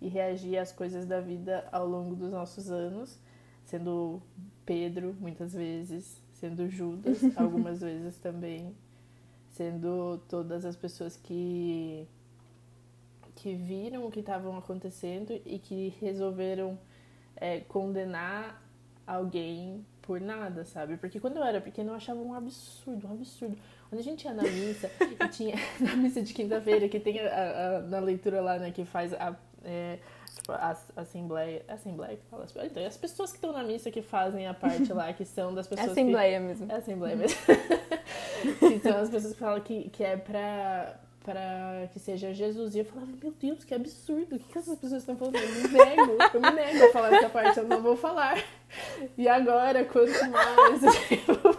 e 0.00 0.08
reagir 0.08 0.58
às 0.58 0.72
coisas 0.72 1.06
da 1.06 1.20
vida 1.20 1.68
ao 1.70 1.86
longo 1.86 2.16
dos 2.16 2.32
nossos 2.32 2.68
anos, 2.68 3.16
sendo 3.64 4.20
Pedro 4.66 5.14
muitas 5.20 5.52
vezes, 5.52 6.20
sendo 6.32 6.68
Judas 6.68 7.20
algumas 7.38 7.80
vezes 7.80 8.16
também, 8.16 8.74
sendo 9.52 10.18
todas 10.28 10.64
as 10.64 10.76
pessoas 10.76 11.16
que 11.16 12.06
que 13.34 13.54
viram 13.54 14.06
o 14.06 14.10
que 14.10 14.20
estavam 14.20 14.56
acontecendo 14.56 15.32
e 15.44 15.58
que 15.58 15.94
resolveram 16.00 16.78
é, 17.34 17.60
condenar 17.60 18.62
alguém 19.06 19.84
por 20.02 20.20
nada, 20.20 20.64
sabe? 20.64 20.96
Porque 20.96 21.18
quando 21.18 21.38
eu 21.38 21.44
era 21.44 21.60
pequena 21.60 21.90
eu 21.90 21.94
achava 21.94 22.20
um 22.20 22.34
absurdo, 22.34 23.08
um 23.08 23.12
absurdo. 23.12 23.56
Quando 23.88 24.00
a 24.00 24.04
gente 24.04 24.24
ia 24.24 24.34
na 24.34 24.42
missa, 24.42 24.90
e 25.00 25.28
tinha 25.28 25.54
na 25.80 25.96
missa 25.96 26.22
de 26.22 26.32
quinta-feira, 26.34 26.88
que 26.88 27.00
tem 27.00 27.20
a, 27.20 27.78
a, 27.78 27.80
na 27.80 27.98
leitura 28.00 28.40
lá, 28.40 28.58
né, 28.58 28.70
que 28.70 28.84
faz 28.84 29.12
a, 29.14 29.36
é, 29.64 29.98
a, 30.48 30.76
a 30.96 31.00
assembleia. 31.00 31.64
Assembleia 31.68 32.16
que 32.16 32.26
fala? 32.30 32.46
Então, 32.64 32.86
as 32.86 32.96
pessoas 32.96 33.30
que 33.30 33.36
estão 33.36 33.52
na 33.52 33.62
missa 33.62 33.90
que 33.90 34.02
fazem 34.02 34.46
a 34.46 34.54
parte 34.54 34.92
lá, 34.92 35.12
que 35.12 35.24
são 35.24 35.54
das 35.54 35.66
pessoas. 35.66 35.90
Assembleia 35.90 36.38
que, 36.40 36.46
mesmo. 36.46 36.72
É 36.72 36.76
assembleia 36.76 37.16
mesmo. 37.16 37.38
que 38.58 38.78
são 38.80 38.98
as 38.98 39.10
pessoas 39.10 39.32
que 39.32 39.38
falam 39.38 39.60
que, 39.60 39.88
que 39.90 40.02
é 40.04 40.16
pra 40.16 40.98
para 41.24 41.88
que 41.92 41.98
seja 41.98 42.32
Jesus. 42.34 42.74
E 42.74 42.80
eu 42.80 42.84
falava, 42.84 43.10
meu 43.22 43.32
Deus, 43.32 43.64
que 43.64 43.74
absurdo, 43.74 44.36
o 44.36 44.38
que, 44.38 44.52
que 44.52 44.58
essas 44.58 44.78
pessoas 44.78 45.02
estão 45.02 45.16
falando? 45.16 45.36
Eu 45.36 45.48
me 45.48 45.68
nego, 45.68 46.18
eu 46.34 46.40
me 46.40 46.50
nego 46.50 46.84
a 46.84 46.92
falar 46.92 47.14
essa 47.14 47.28
parte, 47.28 47.58
eu 47.58 47.68
não 47.68 47.80
vou 47.80 47.96
falar. 47.96 48.42
E 49.16 49.28
agora, 49.28 49.84
quanto 49.84 50.30
mais 50.30 50.80
faço. 50.82 51.51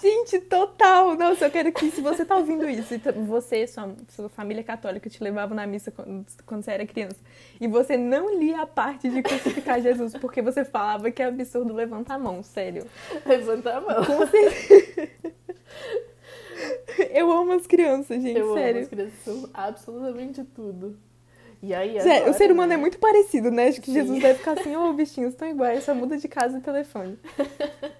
Gente, 0.00 0.38
total! 0.40 1.14
Nossa, 1.16 1.46
eu 1.46 1.50
quero 1.50 1.70
que, 1.72 1.90
se 1.90 2.00
você 2.00 2.24
tá 2.24 2.36
ouvindo 2.36 2.68
isso, 2.68 2.94
você, 3.26 3.66
sua, 3.66 3.94
sua 4.08 4.28
família 4.28 4.64
católica 4.64 5.10
te 5.10 5.22
levava 5.22 5.54
na 5.54 5.66
missa 5.66 5.90
quando, 5.90 6.24
quando 6.46 6.62
você 6.62 6.70
era 6.70 6.86
criança, 6.86 7.18
e 7.60 7.68
você 7.68 7.96
não 7.96 8.38
lia 8.38 8.62
a 8.62 8.66
parte 8.66 9.08
de 9.08 9.22
crucificar 9.22 9.80
Jesus, 9.82 10.14
porque 10.16 10.40
você 10.40 10.64
falava 10.64 11.10
que 11.10 11.22
é 11.22 11.26
absurdo 11.26 11.74
levantar 11.74 12.14
a 12.14 12.18
mão, 12.18 12.42
sério. 12.42 12.86
Levanta 13.26 13.76
a 13.76 13.80
mão. 13.80 14.04
Com 14.04 14.26
certeza. 14.26 15.10
Eu 17.10 17.30
amo 17.32 17.52
as 17.52 17.66
crianças, 17.66 18.22
gente, 18.22 18.38
eu 18.38 18.54
sério. 18.54 18.70
amo 18.70 18.80
as 18.80 18.88
crianças, 18.88 19.18
são 19.24 19.50
absolutamente 19.54 20.44
tudo. 20.44 20.98
E 21.62 21.74
aí, 21.74 21.98
agora, 21.98 22.30
o 22.30 22.34
ser 22.34 22.50
humano 22.50 22.68
né? 22.68 22.74
é 22.74 22.78
muito 22.78 22.98
parecido, 22.98 23.50
né? 23.50 23.68
Acho 23.68 23.80
que 23.80 23.88
Sim. 23.88 23.94
Jesus 23.94 24.20
deve 24.20 24.38
ficar 24.38 24.58
assim, 24.58 24.74
ô, 24.76 24.88
oh, 24.88 24.92
bichinhos 24.94 25.32
estão 25.32 25.48
iguais, 25.48 25.84
só 25.84 25.94
muda 25.94 26.16
de 26.16 26.26
casa 26.26 26.58
e 26.58 26.60
telefone. 26.60 27.18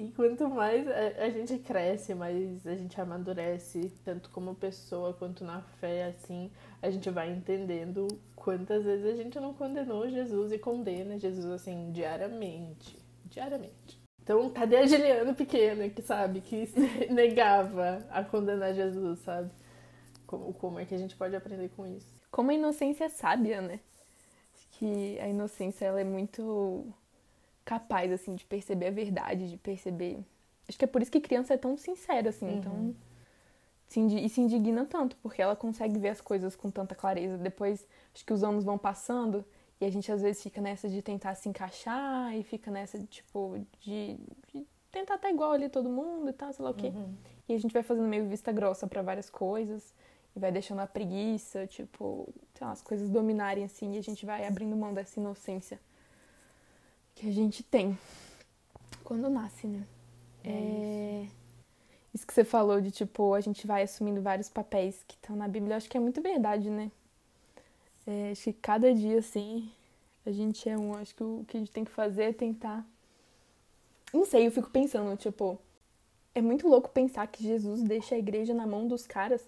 e 0.00 0.10
quanto 0.12 0.48
mais 0.48 0.88
a, 0.88 1.24
a, 1.24 1.28
gente 1.28 1.58
cresce, 1.58 2.14
mais 2.14 2.66
a 2.66 2.74
gente 2.74 2.98
amadurece, 2.98 3.92
tanto 4.02 4.30
como 4.30 4.54
pessoa 4.54 5.12
quanto 5.12 5.44
na 5.44 5.60
fé, 5.60 6.06
assim, 6.06 6.50
a 6.80 6.90
gente 6.90 7.10
vai 7.10 7.30
entendendo 7.30 8.08
quantas 8.34 8.82
vezes 8.82 9.04
a 9.04 9.22
gente 9.22 9.38
não 9.38 9.52
condenou 9.52 10.08
Jesus 10.08 10.52
e 10.52 10.58
condena 10.58 11.18
Jesus, 11.18 11.44
assim, 11.44 11.92
diariamente. 11.92 12.96
Diariamente. 13.26 14.00
Então, 14.22 14.48
cadê 14.48 14.78
a 14.78 14.86
Juliana 14.86 15.34
pequena 15.34 15.86
que 15.90 16.00
sabe, 16.00 16.40
que 16.40 16.64
negava 17.12 18.02
a 18.10 18.24
condenar 18.24 18.72
Jesus, 18.72 19.18
sabe? 19.18 19.50
Como, 20.26 20.54
como 20.54 20.80
é 20.80 20.86
que 20.86 20.94
a 20.94 20.98
gente 20.98 21.14
pode 21.14 21.36
aprender 21.36 21.68
com 21.76 21.86
isso? 21.86 22.08
Como 22.30 22.50
a 22.50 22.54
inocência 22.54 23.04
é 23.04 23.08
sábia, 23.10 23.60
né? 23.60 23.80
Que 24.72 25.18
a 25.20 25.28
inocência 25.28 25.84
ela 25.84 26.00
é 26.00 26.04
muito 26.04 26.90
capaz 27.70 28.10
assim 28.10 28.34
de 28.34 28.44
perceber 28.44 28.88
a 28.88 28.90
verdade, 28.90 29.48
de 29.48 29.56
perceber. 29.56 30.18
Acho 30.68 30.76
que 30.76 30.84
é 30.84 30.88
por 30.88 31.00
isso 31.00 31.10
que 31.10 31.20
criança 31.20 31.54
é 31.54 31.56
tão 31.56 31.76
sincera 31.76 32.30
assim, 32.30 32.46
uhum. 32.46 32.58
então 32.58 32.94
e 34.22 34.28
se 34.28 34.40
indigna 34.40 34.84
tanto, 34.86 35.16
porque 35.16 35.40
ela 35.40 35.54
consegue 35.54 35.98
ver 35.98 36.10
as 36.10 36.20
coisas 36.20 36.56
com 36.56 36.68
tanta 36.70 36.94
clareza. 36.94 37.36
Depois, 37.38 37.86
acho 38.14 38.24
que 38.24 38.32
os 38.32 38.42
anos 38.42 38.64
vão 38.64 38.76
passando 38.78 39.44
e 39.80 39.84
a 39.84 39.90
gente 39.90 40.10
às 40.10 40.22
vezes 40.22 40.42
fica 40.42 40.60
nessa 40.60 40.88
de 40.88 41.00
tentar 41.00 41.34
se 41.36 41.48
encaixar 41.48 42.36
e 42.36 42.42
fica 42.42 42.70
nessa 42.72 42.98
de, 42.98 43.06
tipo, 43.06 43.56
de, 43.80 44.16
de 44.52 44.66
tentar 44.92 45.16
estar 45.16 45.30
igual 45.30 45.52
ali 45.52 45.68
todo 45.68 45.88
mundo 45.88 46.28
e 46.30 46.32
tal, 46.32 46.52
sei 46.52 46.64
lá 46.64 46.70
o 46.70 46.74
quê. 46.74 46.88
Uhum. 46.88 47.14
E 47.48 47.54
a 47.54 47.58
gente 47.58 47.72
vai 47.72 47.82
fazendo 47.82 48.06
meio 48.06 48.26
vista 48.26 48.52
grossa 48.52 48.86
para 48.86 49.02
várias 49.02 49.30
coisas 49.30 49.94
e 50.36 50.40
vai 50.40 50.52
deixando 50.52 50.80
a 50.80 50.86
preguiça, 50.86 51.66
tipo, 51.66 52.28
sei 52.54 52.66
lá, 52.66 52.72
as 52.72 52.82
coisas 52.82 53.08
dominarem 53.08 53.64
assim 53.64 53.94
e 53.94 53.98
a 53.98 54.02
gente 54.02 54.24
vai 54.26 54.46
abrindo 54.46 54.76
mão 54.76 54.92
dessa 54.92 55.18
inocência 55.18 55.80
que 57.20 57.28
a 57.28 57.32
gente 57.32 57.62
tem 57.62 57.98
quando 59.04 59.28
nasce, 59.28 59.66
né? 59.66 59.86
É, 60.42 60.50
é... 60.50 61.28
Isso 62.14 62.26
que 62.26 62.32
você 62.32 62.44
falou 62.44 62.80
de, 62.80 62.90
tipo, 62.90 63.34
a 63.34 63.40
gente 63.42 63.66
vai 63.66 63.82
assumindo 63.82 64.22
vários 64.22 64.48
papéis 64.48 65.04
que 65.06 65.14
estão 65.16 65.36
na 65.36 65.46
Bíblia, 65.46 65.74
eu 65.74 65.76
acho 65.76 65.88
que 65.88 65.98
é 65.98 66.00
muito 66.00 66.22
verdade, 66.22 66.70
né? 66.70 66.90
É, 68.06 68.30
acho 68.30 68.44
que 68.44 68.52
cada 68.54 68.92
dia, 68.94 69.18
assim, 69.18 69.70
a 70.24 70.32
gente 70.32 70.66
é 70.66 70.78
um. 70.78 70.94
Acho 70.94 71.14
que 71.14 71.22
o 71.22 71.44
que 71.46 71.58
a 71.58 71.60
gente 71.60 71.70
tem 71.70 71.84
que 71.84 71.90
fazer 71.90 72.22
é 72.22 72.32
tentar. 72.32 72.84
Não 74.14 74.24
sei, 74.24 74.46
eu 74.46 74.50
fico 74.50 74.70
pensando, 74.70 75.14
tipo. 75.16 75.58
É 76.34 76.40
muito 76.40 76.68
louco 76.68 76.88
pensar 76.88 77.26
que 77.26 77.42
Jesus 77.42 77.82
deixa 77.82 78.14
a 78.14 78.18
igreja 78.18 78.54
na 78.54 78.66
mão 78.66 78.88
dos 78.88 79.06
caras 79.06 79.46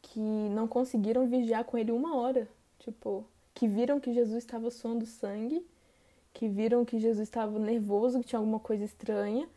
que 0.00 0.20
não 0.20 0.66
conseguiram 0.66 1.26
vigiar 1.26 1.64
com 1.64 1.76
ele 1.76 1.92
uma 1.92 2.16
hora. 2.16 2.48
Tipo, 2.78 3.26
que 3.52 3.68
viram 3.68 4.00
que 4.00 4.14
Jesus 4.14 4.38
estava 4.38 4.70
suando 4.70 5.04
sangue, 5.04 5.64
que 6.34 6.48
viram 6.48 6.84
que 6.84 6.98
Jesus 6.98 7.20
estava 7.26 7.58
nervoso, 7.58 8.18
que 8.20 8.26
tinha 8.26 8.38
alguma 8.38 8.58
coisa 8.58 8.84
estranha. 8.84 9.48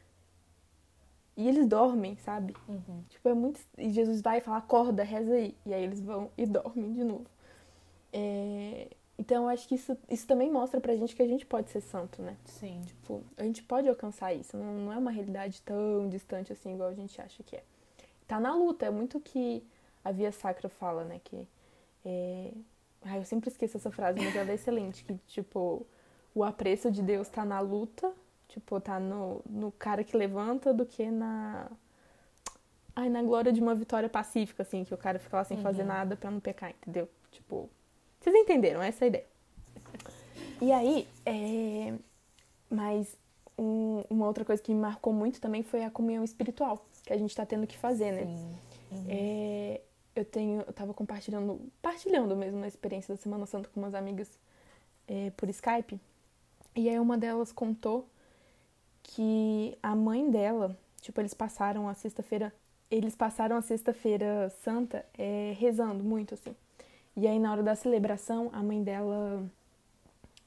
E 1.36 1.48
eles 1.48 1.68
dormem, 1.68 2.16
sabe? 2.18 2.56
Uhum. 2.68 3.04
Tipo, 3.10 3.30
é 3.30 3.34
muito. 3.34 3.60
E 3.78 3.90
Jesus 3.90 4.22
vai 4.22 4.38
e 4.38 4.42
fala, 4.42 4.58
acorda, 4.58 5.04
reza 5.04 5.34
aí. 5.34 5.56
E 5.66 5.74
aí 5.74 5.84
eles 5.84 6.00
vão 6.00 6.32
e 6.38 6.46
dormem 6.46 6.94
de 6.94 7.04
novo. 7.04 7.26
É... 8.14 8.88
Então 9.20 9.44
eu 9.44 9.50
acho 9.50 9.68
que 9.68 9.76
isso, 9.76 9.98
isso 10.10 10.28
também 10.28 10.52
mostra 10.52 10.80
pra 10.80 10.96
gente 10.96 11.16
que 11.16 11.24
a 11.24 11.28
gente 11.28 11.46
pode 11.46 11.72
ser 11.72 11.82
santo, 11.82 12.22
né? 12.22 12.38
Sim. 12.46 12.82
Tipo, 12.86 13.24
a 13.36 13.44
gente 13.44 13.64
pode 13.64 13.90
alcançar 13.90 14.34
isso. 14.34 14.56
Não, 14.56 14.74
não 14.78 14.94
é 14.94 14.98
uma 14.98 15.12
realidade 15.12 15.62
tão 15.64 16.08
distante 16.08 16.54
assim, 16.54 16.76
igual 16.76 16.90
a 16.90 16.94
gente 16.94 17.20
acha 17.20 17.42
que 17.44 17.56
é. 17.56 17.64
Tá 18.28 18.40
na 18.40 18.56
luta, 18.56 18.86
é 18.86 18.92
muito 18.92 19.20
que 19.20 19.64
a 20.06 20.12
Via 20.12 20.32
Sacra 20.32 20.70
fala, 20.70 21.04
né? 21.04 21.20
Que 21.24 21.48
é... 22.06 22.52
Ai, 23.02 23.20
eu 23.20 23.26
sempre 23.26 23.50
esqueço 23.50 23.78
essa 23.78 23.92
frase, 23.92 24.20
mas 24.20 24.36
ela 24.36 24.52
é 24.52 24.56
excelente. 24.56 25.04
Que, 25.04 25.16
tipo, 25.28 25.86
o 26.38 26.44
apreço 26.44 26.92
de 26.92 27.02
Deus 27.02 27.28
tá 27.28 27.44
na 27.44 27.60
luta, 27.60 28.14
tipo, 28.48 28.80
tá 28.80 29.00
no, 29.00 29.42
no 29.50 29.72
cara 29.72 30.04
que 30.04 30.16
levanta 30.16 30.72
do 30.72 30.86
que 30.86 31.10
na. 31.10 31.68
Ai, 32.96 33.10
na 33.10 33.24
glória 33.24 33.52
de 33.52 33.60
uma 33.60 33.74
vitória 33.74 34.08
pacífica, 34.08 34.62
assim, 34.62 34.84
que 34.84 34.94
o 34.94 34.98
cara 34.98 35.18
fica 35.18 35.38
lá 35.38 35.44
sem 35.44 35.58
uhum. 35.58 35.64
fazer 35.64 35.84
nada 35.84 36.16
para 36.16 36.30
não 36.30 36.40
pecar, 36.40 36.70
entendeu? 36.70 37.10
Tipo, 37.32 37.68
vocês 38.20 38.36
entenderam 38.36 38.82
essa 38.82 39.04
é 39.04 39.06
a 39.06 39.08
ideia. 39.08 39.26
E 40.62 40.72
aí, 40.72 41.08
é... 41.26 41.94
mas 42.70 43.18
um, 43.58 44.04
uma 44.08 44.28
outra 44.28 44.46
coisa 44.46 44.62
que 44.62 44.72
me 44.72 44.80
marcou 44.80 45.14
muito 45.14 45.42
também 45.42 45.64
foi 45.64 45.84
a 45.84 45.90
comunhão 45.90 46.24
espiritual 46.24 46.86
que 47.04 47.14
a 47.14 47.18
gente 47.18 47.32
está 47.32 47.46
tendo 47.46 47.66
que 47.66 47.78
fazer, 47.78 48.12
né? 48.12 48.24
Uhum. 48.92 49.06
É... 49.10 49.82
eu 50.16 50.26
tenho, 50.26 50.62
eu 50.62 50.74
tava 50.74 50.94
compartilhando, 50.94 51.60
partilhando 51.82 52.36
mesmo 52.36 52.64
a 52.64 52.68
experiência 52.68 53.16
da 53.16 53.20
Semana 53.20 53.48
Santa 53.48 53.70
com 53.74 53.80
umas 53.80 53.96
amigas 53.96 54.40
é, 55.08 55.32
por 55.32 55.50
Skype. 55.50 56.00
E 56.78 56.88
aí 56.88 57.00
uma 57.00 57.18
delas 57.18 57.52
contou 57.52 58.08
que 59.02 59.76
a 59.82 59.96
mãe 59.96 60.30
dela, 60.30 60.78
tipo, 61.02 61.20
eles 61.20 61.34
passaram 61.34 61.90
a 61.90 61.96
sexta-feira, 61.96 62.54
eles 62.92 63.16
passaram 63.16 63.56
a 63.56 63.64
sexta-feira 63.64 64.54
santa 64.64 65.04
é, 65.18 65.56
rezando 65.58 66.04
muito, 66.04 66.36
assim. 66.36 66.56
E 67.16 67.28
aí, 67.28 67.40
na 67.40 67.52
hora 67.52 67.64
da 67.64 67.74
celebração, 67.74 68.52
a 68.54 68.62
mãe 68.62 68.84
dela 68.84 69.44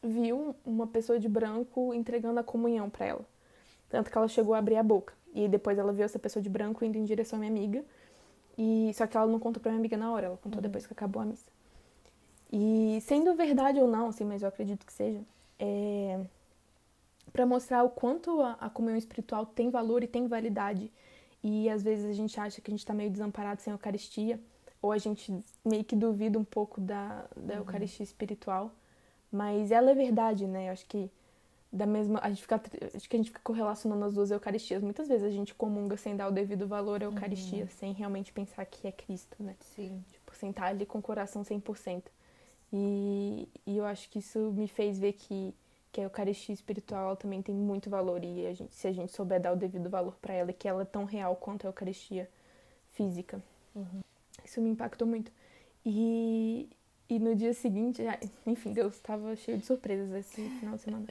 viu 0.01 0.55
uma 0.65 0.87
pessoa 0.87 1.19
de 1.19 1.29
branco 1.29 1.93
entregando 1.93 2.39
a 2.39 2.45
comunhão 2.45 2.89
para 2.89 3.07
ela. 3.07 3.25
Tanto 3.89 4.09
que 4.09 4.17
ela 4.17 4.29
chegou 4.29 4.55
a 4.55 4.59
abrir 4.59 4.77
a 4.77 4.85
boca. 4.85 5.13
E 5.35 5.49
depois 5.49 5.79
ela 5.79 5.93
viu 5.93 6.05
essa 6.05 6.19
pessoa 6.19 6.41
de 6.41 6.49
branco 6.49 6.85
indo 6.85 6.97
em 6.97 7.03
direção 7.03 7.39
à 7.39 7.41
minha 7.41 7.51
amiga. 7.51 7.85
E 8.57 8.93
só 8.95 9.05
que 9.09 9.17
ela 9.17 9.27
não 9.27 9.41
contou 9.41 9.61
pra 9.61 9.73
minha 9.73 9.81
amiga 9.81 9.97
na 9.97 10.13
hora, 10.13 10.27
ela 10.27 10.37
contou 10.37 10.59
uhum. 10.59 10.63
depois 10.63 10.87
que 10.87 10.93
acabou 10.93 11.21
a 11.23 11.25
missa. 11.25 11.51
E 12.53 13.01
sendo 13.03 13.35
verdade 13.35 13.81
ou 13.81 13.89
não, 13.89 14.09
assim, 14.09 14.25
mas 14.25 14.43
eu 14.43 14.49
acredito 14.49 14.87
que 14.87 14.93
seja, 14.93 15.21
é 15.61 16.21
para 17.33 17.47
mostrar 17.47 17.85
o 17.85 17.91
quanto 17.91 18.43
a, 18.43 18.53
a 18.55 18.69
comunhão 18.69 18.99
espiritual 18.99 19.47
tem 19.47 19.71
valor 19.71 20.03
e 20.03 20.09
tem 20.09 20.27
validade. 20.27 20.91
E 21.43 21.71
às 21.71 21.83
vezes 21.83 22.07
a 22.07 22.13
gente 22.13 22.39
acha 22.39 22.61
que 22.61 22.71
a 22.71 22.75
gente 22.75 22.85
tá 22.85 22.93
meio 22.93 23.11
desamparado 23.11 23.63
sem 23.63 23.73
a 23.73 23.75
Eucaristia 23.75 24.41
ou 24.83 24.93
a 24.93 24.99
gente 24.99 25.33
meio 25.65 25.85
que 25.85 25.95
duvida 25.95 26.39
um 26.39 26.45
pouco 26.45 26.81
da, 26.81 27.25
da 27.37 27.55
uhum. 27.55 27.61
Eucaristia 27.61 28.05
espiritual, 28.05 28.73
mas 29.31 29.71
ela 29.71 29.91
é 29.91 29.95
verdade, 29.95 30.47
né? 30.47 30.69
Eu 30.69 30.73
acho 30.73 30.87
que 30.87 31.11
da 31.73 31.87
mesma 31.87 32.19
a 32.23 32.29
gente 32.29 32.43
fica 32.43 32.61
acho 32.95 33.09
que 33.09 33.17
a 33.17 33.19
gente 33.19 33.31
fica 33.31 33.41
correlacionando 33.45 34.05
as 34.05 34.15
duas 34.15 34.31
Eucaristias. 34.31 34.83
Muitas 34.83 35.07
vezes 35.09 35.25
a 35.25 35.31
gente 35.31 35.55
comunga 35.55 35.97
sem 35.97 36.17
dar 36.17 36.29
o 36.29 36.33
devido 36.33 36.67
valor 36.67 37.03
à 37.03 37.07
Eucaristia, 37.07 37.65
uhum. 37.65 37.71
sem 37.79 37.93
realmente 37.93 38.33
pensar 38.33 38.65
que 38.67 38.89
é 38.89 38.93
Cristo, 38.93 39.37
né? 39.41 39.55
Sim. 39.61 40.03
Tipo, 40.11 40.35
sem 40.35 40.51
estar 40.51 40.67
ali 40.67 40.85
com 40.85 40.99
o 40.99 41.03
coração 41.03 41.43
100%. 41.43 42.05
E, 42.73 43.49
e 43.67 43.77
eu 43.77 43.85
acho 43.85 44.09
que 44.09 44.21
isso 44.21 44.39
me 44.53 44.69
fez 44.69 44.99
ver 44.99 45.15
que 45.15 45.55
que 45.93 46.01
a 46.01 46.05
Eucaristia 46.05 46.53
espiritual 46.53 47.17
também 47.17 47.43
tem 47.43 47.55
muito 47.55 47.91
valor 47.91 48.23
e 48.23 48.47
a 48.47 48.55
gente, 48.55 48.73
se 48.75 48.87
a 48.87 48.93
gente 48.93 49.13
souber 49.13 49.41
dar 49.41 49.53
o 49.53 49.57
devido 49.57 49.91
valor 49.91 50.17
para 50.21 50.33
ela, 50.33 50.53
que 50.53 50.69
ela 50.69 50.83
é 50.83 50.85
tão 50.85 51.05
real 51.05 51.35
quanto 51.35 51.67
a 51.67 51.69
Eucaristia 51.69 52.31
física. 52.93 53.43
Uhum. 53.75 54.01
Isso 54.45 54.61
me 54.61 54.71
impactou 54.71 55.07
muito. 55.07 55.33
E, 55.85 56.69
e 57.09 57.19
no 57.19 57.35
dia 57.35 57.53
seguinte, 57.53 58.03
enfim, 58.47 58.73
Deus 58.73 58.95
estava 58.95 59.35
cheio 59.35 59.59
de 59.59 59.67
surpresas 59.67 60.13
esse 60.13 60.49
final 60.61 60.77
de 60.77 60.83
semana. 60.83 61.07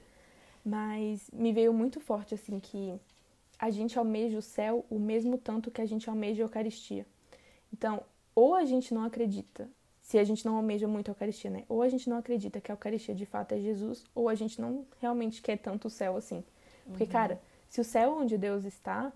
Mas 0.65 1.29
me 1.33 1.51
veio 1.51 1.73
muito 1.73 1.99
forte, 1.99 2.33
assim, 2.33 2.59
que 2.59 2.93
a 3.57 3.69
gente 3.69 3.97
almeja 3.99 4.37
o 4.37 4.41
céu 4.41 4.85
o 4.89 4.97
mesmo 4.97 5.37
tanto 5.37 5.71
que 5.71 5.81
a 5.81 5.85
gente 5.85 6.09
almeja 6.09 6.43
a 6.43 6.45
Eucaristia. 6.45 7.05
Então, 7.73 8.01
ou 8.33 8.55
a 8.55 8.63
gente 8.63 8.93
não 8.93 9.03
acredita, 9.03 9.69
se 10.09 10.17
a 10.17 10.23
gente 10.23 10.43
não 10.43 10.55
almeja 10.55 10.87
muito 10.87 11.09
a 11.09 11.11
Eucaristia, 11.11 11.51
né? 11.51 11.65
Ou 11.69 11.83
a 11.83 11.87
gente 11.87 12.09
não 12.09 12.17
acredita 12.17 12.59
que 12.59 12.71
a 12.71 12.73
Eucaristia 12.73 13.13
de 13.13 13.27
fato 13.27 13.51
é 13.51 13.59
Jesus, 13.59 14.03
ou 14.15 14.27
a 14.27 14.33
gente 14.33 14.59
não 14.59 14.83
realmente 14.99 15.39
quer 15.39 15.55
tanto 15.55 15.85
o 15.85 15.89
céu 15.91 16.17
assim. 16.17 16.43
Porque, 16.87 17.03
uhum. 17.03 17.09
cara, 17.11 17.39
se 17.69 17.79
o 17.79 17.83
céu 17.83 18.09
é 18.09 18.13
onde 18.15 18.35
Deus 18.35 18.65
está 18.65 19.13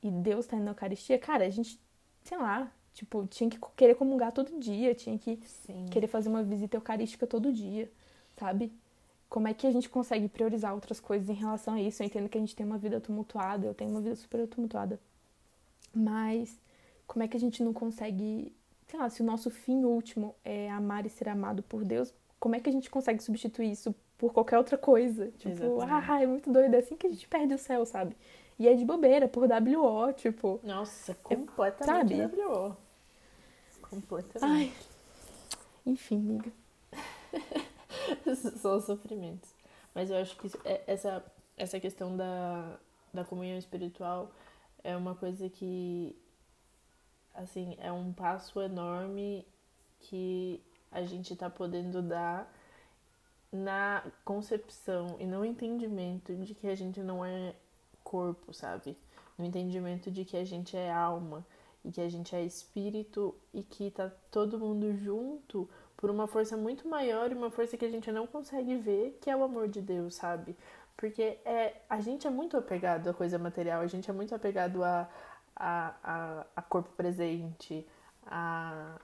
e 0.00 0.08
Deus 0.08 0.44
está 0.44 0.56
na 0.56 0.70
Eucaristia, 0.70 1.18
cara, 1.18 1.44
a 1.44 1.50
gente, 1.50 1.80
sei 2.22 2.38
lá, 2.38 2.70
tipo, 2.94 3.26
tinha 3.26 3.50
que 3.50 3.58
querer 3.74 3.96
comungar 3.96 4.30
todo 4.30 4.60
dia, 4.60 4.94
tinha 4.94 5.18
que 5.18 5.40
Sim. 5.44 5.86
querer 5.90 6.06
fazer 6.06 6.28
uma 6.28 6.44
visita 6.44 6.76
eucarística 6.76 7.26
todo 7.26 7.52
dia, 7.52 7.90
sabe? 8.36 8.72
Como 9.28 9.48
é 9.48 9.52
que 9.52 9.66
a 9.66 9.72
gente 9.72 9.88
consegue 9.88 10.28
priorizar 10.28 10.72
outras 10.72 11.00
coisas 11.00 11.28
em 11.28 11.34
relação 11.34 11.74
a 11.74 11.82
isso? 11.82 12.00
Eu 12.00 12.06
entendo 12.06 12.28
que 12.28 12.38
a 12.38 12.40
gente 12.40 12.54
tem 12.54 12.64
uma 12.64 12.78
vida 12.78 13.00
tumultuada, 13.00 13.66
eu 13.66 13.74
tenho 13.74 13.90
uma 13.90 14.00
vida 14.00 14.14
super 14.14 14.46
tumultuada. 14.46 15.00
Mas 15.92 16.56
como 17.08 17.24
é 17.24 17.26
que 17.26 17.36
a 17.36 17.40
gente 17.40 17.60
não 17.60 17.72
consegue, 17.72 18.54
sei 18.88 18.98
lá, 18.98 19.08
se 19.08 19.22
o 19.22 19.24
nosso 19.24 19.50
fim 19.50 19.84
último 19.84 20.34
é 20.44 20.70
amar 20.70 21.06
e 21.06 21.10
ser 21.10 21.28
amado 21.28 21.62
por 21.62 21.84
Deus, 21.84 22.12
como 22.40 22.56
é 22.56 22.60
que 22.60 22.68
a 22.68 22.72
gente 22.72 22.90
consegue 22.90 23.22
substituir 23.22 23.70
isso 23.70 23.94
por 24.16 24.32
qualquer 24.32 24.58
outra 24.58 24.78
coisa? 24.78 25.30
Tipo, 25.38 25.50
Exatamente. 25.50 26.10
ah, 26.10 26.22
é 26.22 26.26
muito 26.26 26.50
doido, 26.50 26.74
é 26.74 26.78
assim 26.78 26.96
que 26.96 27.06
a 27.06 27.10
gente 27.10 27.28
perde 27.28 27.54
o 27.54 27.58
céu, 27.58 27.84
sabe? 27.84 28.16
E 28.58 28.66
é 28.66 28.74
de 28.74 28.84
bobeira, 28.84 29.28
por 29.28 29.44
WO, 29.44 30.12
tipo. 30.14 30.58
Nossa, 30.64 31.14
completamente 31.22 32.16
sabe? 32.16 32.42
WO. 32.42 32.76
Completamente. 33.82 34.72
Ai. 34.72 34.72
Enfim, 35.86 36.16
amiga. 36.16 36.52
São 38.60 38.80
sofrimentos. 38.80 39.50
Mas 39.94 40.10
eu 40.10 40.16
acho 40.16 40.36
que 40.36 40.50
é, 40.64 40.82
essa, 40.86 41.24
essa 41.56 41.78
questão 41.78 42.16
da, 42.16 42.78
da 43.12 43.24
comunhão 43.24 43.56
espiritual 43.56 44.30
é 44.82 44.96
uma 44.96 45.14
coisa 45.14 45.48
que 45.48 46.16
assim, 47.38 47.76
é 47.78 47.90
um 47.90 48.12
passo 48.12 48.60
enorme 48.60 49.46
que 50.00 50.60
a 50.90 51.02
gente 51.02 51.32
está 51.32 51.48
podendo 51.48 52.02
dar 52.02 52.52
na 53.52 54.02
concepção 54.24 55.16
e 55.18 55.26
no 55.26 55.44
entendimento 55.44 56.34
de 56.34 56.54
que 56.54 56.66
a 56.66 56.74
gente 56.74 57.00
não 57.00 57.24
é 57.24 57.54
corpo, 58.02 58.52
sabe? 58.52 58.96
No 59.36 59.44
entendimento 59.44 60.10
de 60.10 60.24
que 60.24 60.36
a 60.36 60.44
gente 60.44 60.76
é 60.76 60.90
alma 60.90 61.46
e 61.84 61.90
que 61.90 62.00
a 62.00 62.08
gente 62.08 62.34
é 62.34 62.42
espírito 62.42 63.34
e 63.54 63.62
que 63.62 63.90
tá 63.90 64.10
todo 64.30 64.58
mundo 64.58 64.92
junto 64.96 65.68
por 65.96 66.10
uma 66.10 66.26
força 66.26 66.56
muito 66.56 66.88
maior 66.88 67.30
e 67.30 67.34
uma 67.34 67.50
força 67.50 67.76
que 67.76 67.84
a 67.84 67.90
gente 67.90 68.10
não 68.12 68.26
consegue 68.26 68.76
ver, 68.76 69.18
que 69.20 69.30
é 69.30 69.36
o 69.36 69.44
amor 69.44 69.68
de 69.68 69.80
Deus, 69.80 70.14
sabe? 70.16 70.56
Porque 70.96 71.38
é, 71.44 71.76
a 71.88 72.00
gente 72.00 72.26
é 72.26 72.30
muito 72.30 72.56
apegado 72.56 73.08
à 73.08 73.14
coisa 73.14 73.38
material, 73.38 73.80
a 73.80 73.86
gente 73.86 74.10
é 74.10 74.12
muito 74.12 74.34
apegado 74.34 74.82
a, 74.82 75.08
a, 75.58 75.94
a, 76.02 76.46
a 76.56 76.62
corpo 76.62 76.90
presente, 76.96 77.84
a, 78.24 78.96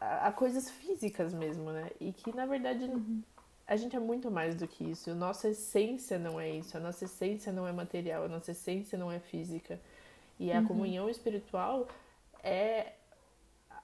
a, 0.00 0.28
a, 0.28 0.32
coisas 0.32 0.70
físicas 0.70 1.34
mesmo, 1.34 1.70
né? 1.70 1.90
E 2.00 2.12
que 2.12 2.34
na 2.34 2.46
verdade 2.46 2.84
uhum. 2.84 3.22
a 3.66 3.76
gente 3.76 3.94
é 3.94 4.00
muito 4.00 4.30
mais 4.30 4.54
do 4.54 4.66
que 4.66 4.90
isso. 4.90 5.14
Nossa 5.14 5.50
essência 5.50 6.18
não 6.18 6.40
é 6.40 6.48
isso, 6.50 6.76
a 6.76 6.80
nossa 6.80 7.04
essência 7.04 7.52
não 7.52 7.68
é 7.68 7.72
material, 7.72 8.24
a 8.24 8.28
nossa 8.28 8.52
essência 8.52 8.96
não 8.96 9.12
é 9.12 9.18
física. 9.18 9.78
E 10.40 10.50
a 10.50 10.60
uhum. 10.60 10.66
comunhão 10.66 11.10
espiritual 11.10 11.86
é 12.42 12.92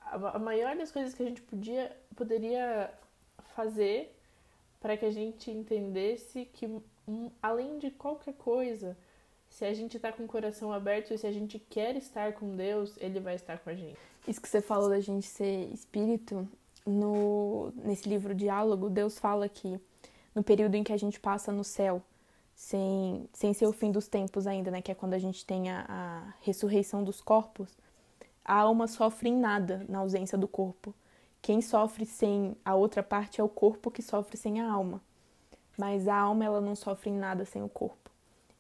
a, 0.07 0.37
a 0.37 0.39
maior 0.39 0.77
das 0.77 0.91
coisas 0.91 1.13
que 1.13 1.23
a 1.23 1.27
gente 1.27 1.43
podia, 1.43 1.95
poderia 2.17 2.91
fazer 3.55 4.17
para 4.81 4.97
que 4.97 5.05
a 5.05 5.11
gente 5.11 5.51
entendesse 5.51 6.47
que, 6.47 6.67
um, 7.07 7.31
além 7.43 7.79
de 7.79 7.91
qualquer 7.91 8.35
coisa, 8.35 8.97
se 9.55 9.65
a 9.65 9.73
gente 9.73 9.97
está 9.97 10.11
com 10.11 10.25
o 10.25 10.27
coração 10.27 10.73
aberto 10.73 11.15
e 11.15 11.19
se 11.19 11.29
a 11.29 11.31
gente 11.31 11.61
quer 11.61 11.95
estar 11.95 12.33
com 12.33 12.57
Deus, 12.57 12.97
Ele 12.99 13.21
vai 13.21 13.37
estar 13.37 13.57
com 13.59 13.71
a 13.71 13.75
gente. 13.75 13.97
Isso 14.27 14.41
que 14.41 14.49
você 14.49 14.61
falou 14.61 14.89
da 14.89 14.99
gente 14.99 15.29
ser 15.29 15.73
espírito, 15.73 16.49
no, 16.85 17.73
nesse 17.77 18.09
livro 18.09 18.35
Diálogo, 18.35 18.91
Deus 18.91 19.17
fala 19.17 19.49
que 19.49 19.81
no 20.35 20.43
período 20.43 20.75
em 20.75 20.83
que 20.83 20.93
a 20.93 20.97
gente 20.97 21.21
passa 21.21 21.53
no 21.53 21.63
céu, 21.63 22.03
sem, 22.53 23.29
sem 23.33 23.55
ser 23.55 23.67
o 23.67 23.73
fim 23.73 23.93
dos 23.93 24.09
tempos 24.09 24.49
ainda, 24.49 24.73
né, 24.73 24.83
que 24.83 24.91
é 24.91 24.95
quando 24.95 25.15
a 25.15 25.21
gente 25.21 25.47
tem 25.47 25.71
a, 25.71 25.85
a 25.89 26.35
ressurreição 26.41 27.05
dos 27.05 27.21
corpos, 27.21 27.71
a 28.45 28.57
alma 28.57 28.89
sofre 28.89 29.29
em 29.29 29.37
nada 29.37 29.87
na 29.89 30.01
ausência 30.01 30.37
do 30.37 30.49
corpo. 30.49 30.93
Quem 31.41 31.63
sofre 31.63 32.05
sem 32.05 32.57
a 32.65 32.75
outra 32.75 33.05
parte 33.05 33.41
é 33.41 33.45
o 33.45 33.49
corpo 33.49 33.89
que 33.89 34.03
sofre 34.03 34.37
sem 34.37 34.61
a 34.61 34.69
alma. 34.69 35.01
Mas 35.79 36.09
a 36.09 36.17
alma 36.17 36.45
ela 36.45 36.61
não 36.61 36.75
sofre 36.75 37.11
em 37.11 37.17
nada 37.17 37.45
sem 37.45 37.63
o 37.63 37.69
corpo. 37.69 38.04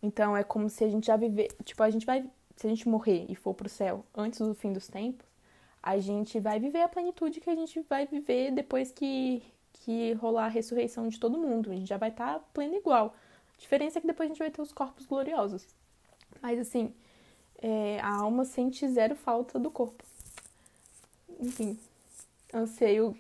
Então 0.05 0.37
é 0.37 0.45
como 0.45 0.69
se 0.69 0.85
a 0.85 0.89
gente 0.89 1.07
já 1.07 1.17
viver, 1.17 1.49
tipo, 1.65 1.83
a 1.83 1.89
gente 1.89 2.05
vai, 2.05 2.29
se 2.57 2.67
a 2.67 2.69
gente 2.69 2.87
morrer 2.87 3.25
e 3.27 3.35
for 3.35 3.55
pro 3.55 3.71
céu 3.71 4.05
antes 4.15 4.39
do 4.39 4.55
fim 4.55 4.71
dos 4.71 4.87
tempos, 4.87 5.27
a 5.83 5.99
gente 5.99 6.39
vai 6.39 6.61
viver 6.61 6.83
a 6.83 6.89
plenitude 6.89 7.41
que 7.41 7.49
a 7.49 7.55
gente 7.55 7.81
vai 7.89 8.07
viver 8.07 8.51
depois 8.53 8.93
que 8.93 9.43
que 9.73 10.13
rolar 10.15 10.45
a 10.45 10.49
ressurreição 10.49 11.09
de 11.09 11.19
todo 11.19 11.39
mundo. 11.39 11.71
A 11.71 11.75
gente 11.75 11.89
já 11.89 11.97
vai 11.97 12.11
estar 12.11 12.35
tá 12.35 12.39
pleno 12.53 12.75
igual. 12.75 13.15
A 13.57 13.61
diferença 13.61 13.99
é 13.99 14.01
que 14.01 14.07
depois 14.07 14.27
a 14.27 14.33
gente 14.33 14.39
vai 14.39 14.51
ter 14.51 14.61
os 14.61 14.73
corpos 14.73 15.07
gloriosos. 15.07 15.67
Mas 16.41 16.59
assim, 16.59 16.95
é, 17.61 17.99
a 18.01 18.15
alma 18.17 18.45
sente 18.45 18.87
zero 18.87 19.17
falta 19.17 19.59
do 19.59 19.71
corpo. 19.71 20.05
Enfim, 21.41 21.79
anseio 22.53 23.17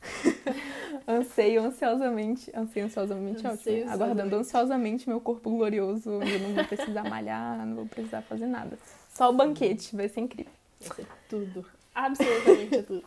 anseio 1.06 1.62
ansiosamente, 1.62 2.50
anseio 2.54 2.86
ansiosamente 2.86 3.46
anseio 3.46 3.78
ótimo, 3.82 3.92
aguardando 3.92 4.36
ansiosamente 4.36 5.08
meu 5.08 5.20
corpo 5.20 5.50
glorioso, 5.50 6.10
eu 6.10 6.40
não 6.40 6.54
vou 6.54 6.64
precisar 6.64 7.04
malhar, 7.04 7.64
não 7.64 7.76
vou 7.76 7.86
precisar 7.86 8.22
fazer 8.22 8.46
nada. 8.46 8.78
Só 9.08 9.30
o 9.30 9.32
banquete, 9.32 9.94
vai 9.94 10.08
ser 10.08 10.20
incrível. 10.20 10.52
Vai 10.80 10.96
ser 10.96 11.06
tudo, 11.28 11.64
absolutamente 11.94 12.82
tudo. 12.82 13.04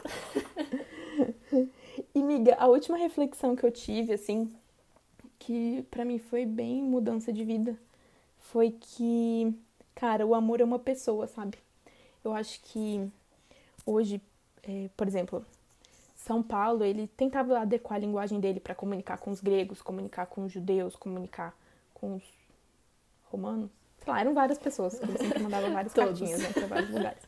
e 2.16 2.24
miga, 2.24 2.56
a 2.56 2.68
última 2.68 2.98
reflexão 2.98 3.56
que 3.56 3.66
eu 3.66 3.72
tive, 3.72 4.14
assim, 4.14 4.52
que 5.38 5.86
para 5.92 6.06
mim 6.06 6.20
foi 6.20 6.46
bem 6.46 6.82
mudança 6.82 7.34
de 7.34 7.44
vida, 7.44 7.78
foi 8.40 8.72
que, 8.80 9.54
cara, 9.94 10.26
o 10.26 10.34
amor 10.34 10.62
é 10.62 10.64
uma 10.64 10.80
pessoa, 10.80 11.28
sabe? 11.28 11.58
Eu 12.24 12.34
acho 12.34 12.60
que 12.64 13.08
hoje, 13.86 14.22
é, 14.64 14.90
por 14.96 15.08
exemplo, 15.08 15.46
são 16.30 16.44
Paulo, 16.44 16.84
ele 16.84 17.08
tentava 17.08 17.58
adequar 17.60 17.96
a 17.96 18.00
linguagem 18.00 18.40
dele 18.40 18.60
para 18.60 18.76
comunicar 18.76 19.18
com 19.18 19.32
os 19.32 19.42
gregos, 19.42 19.82
comunicar 19.82 20.28
com 20.28 20.46
os 20.46 20.52
judeus, 20.52 20.96
comunicar 20.96 21.58
com 21.92 22.18
os 22.18 22.24
romanos. 23.24 23.72
Sei 23.98 24.14
lá, 24.14 24.22
eram 24.22 24.36
várias 24.36 24.60
pessoas. 24.60 25.02
Ele 25.02 25.18
sempre 25.18 25.42
mandava 25.42 25.68
várias 25.72 25.92
cartinhas 25.92 26.40
né, 26.40 26.54
para 26.54 26.68
vários 26.68 26.92
lugares. 26.92 27.24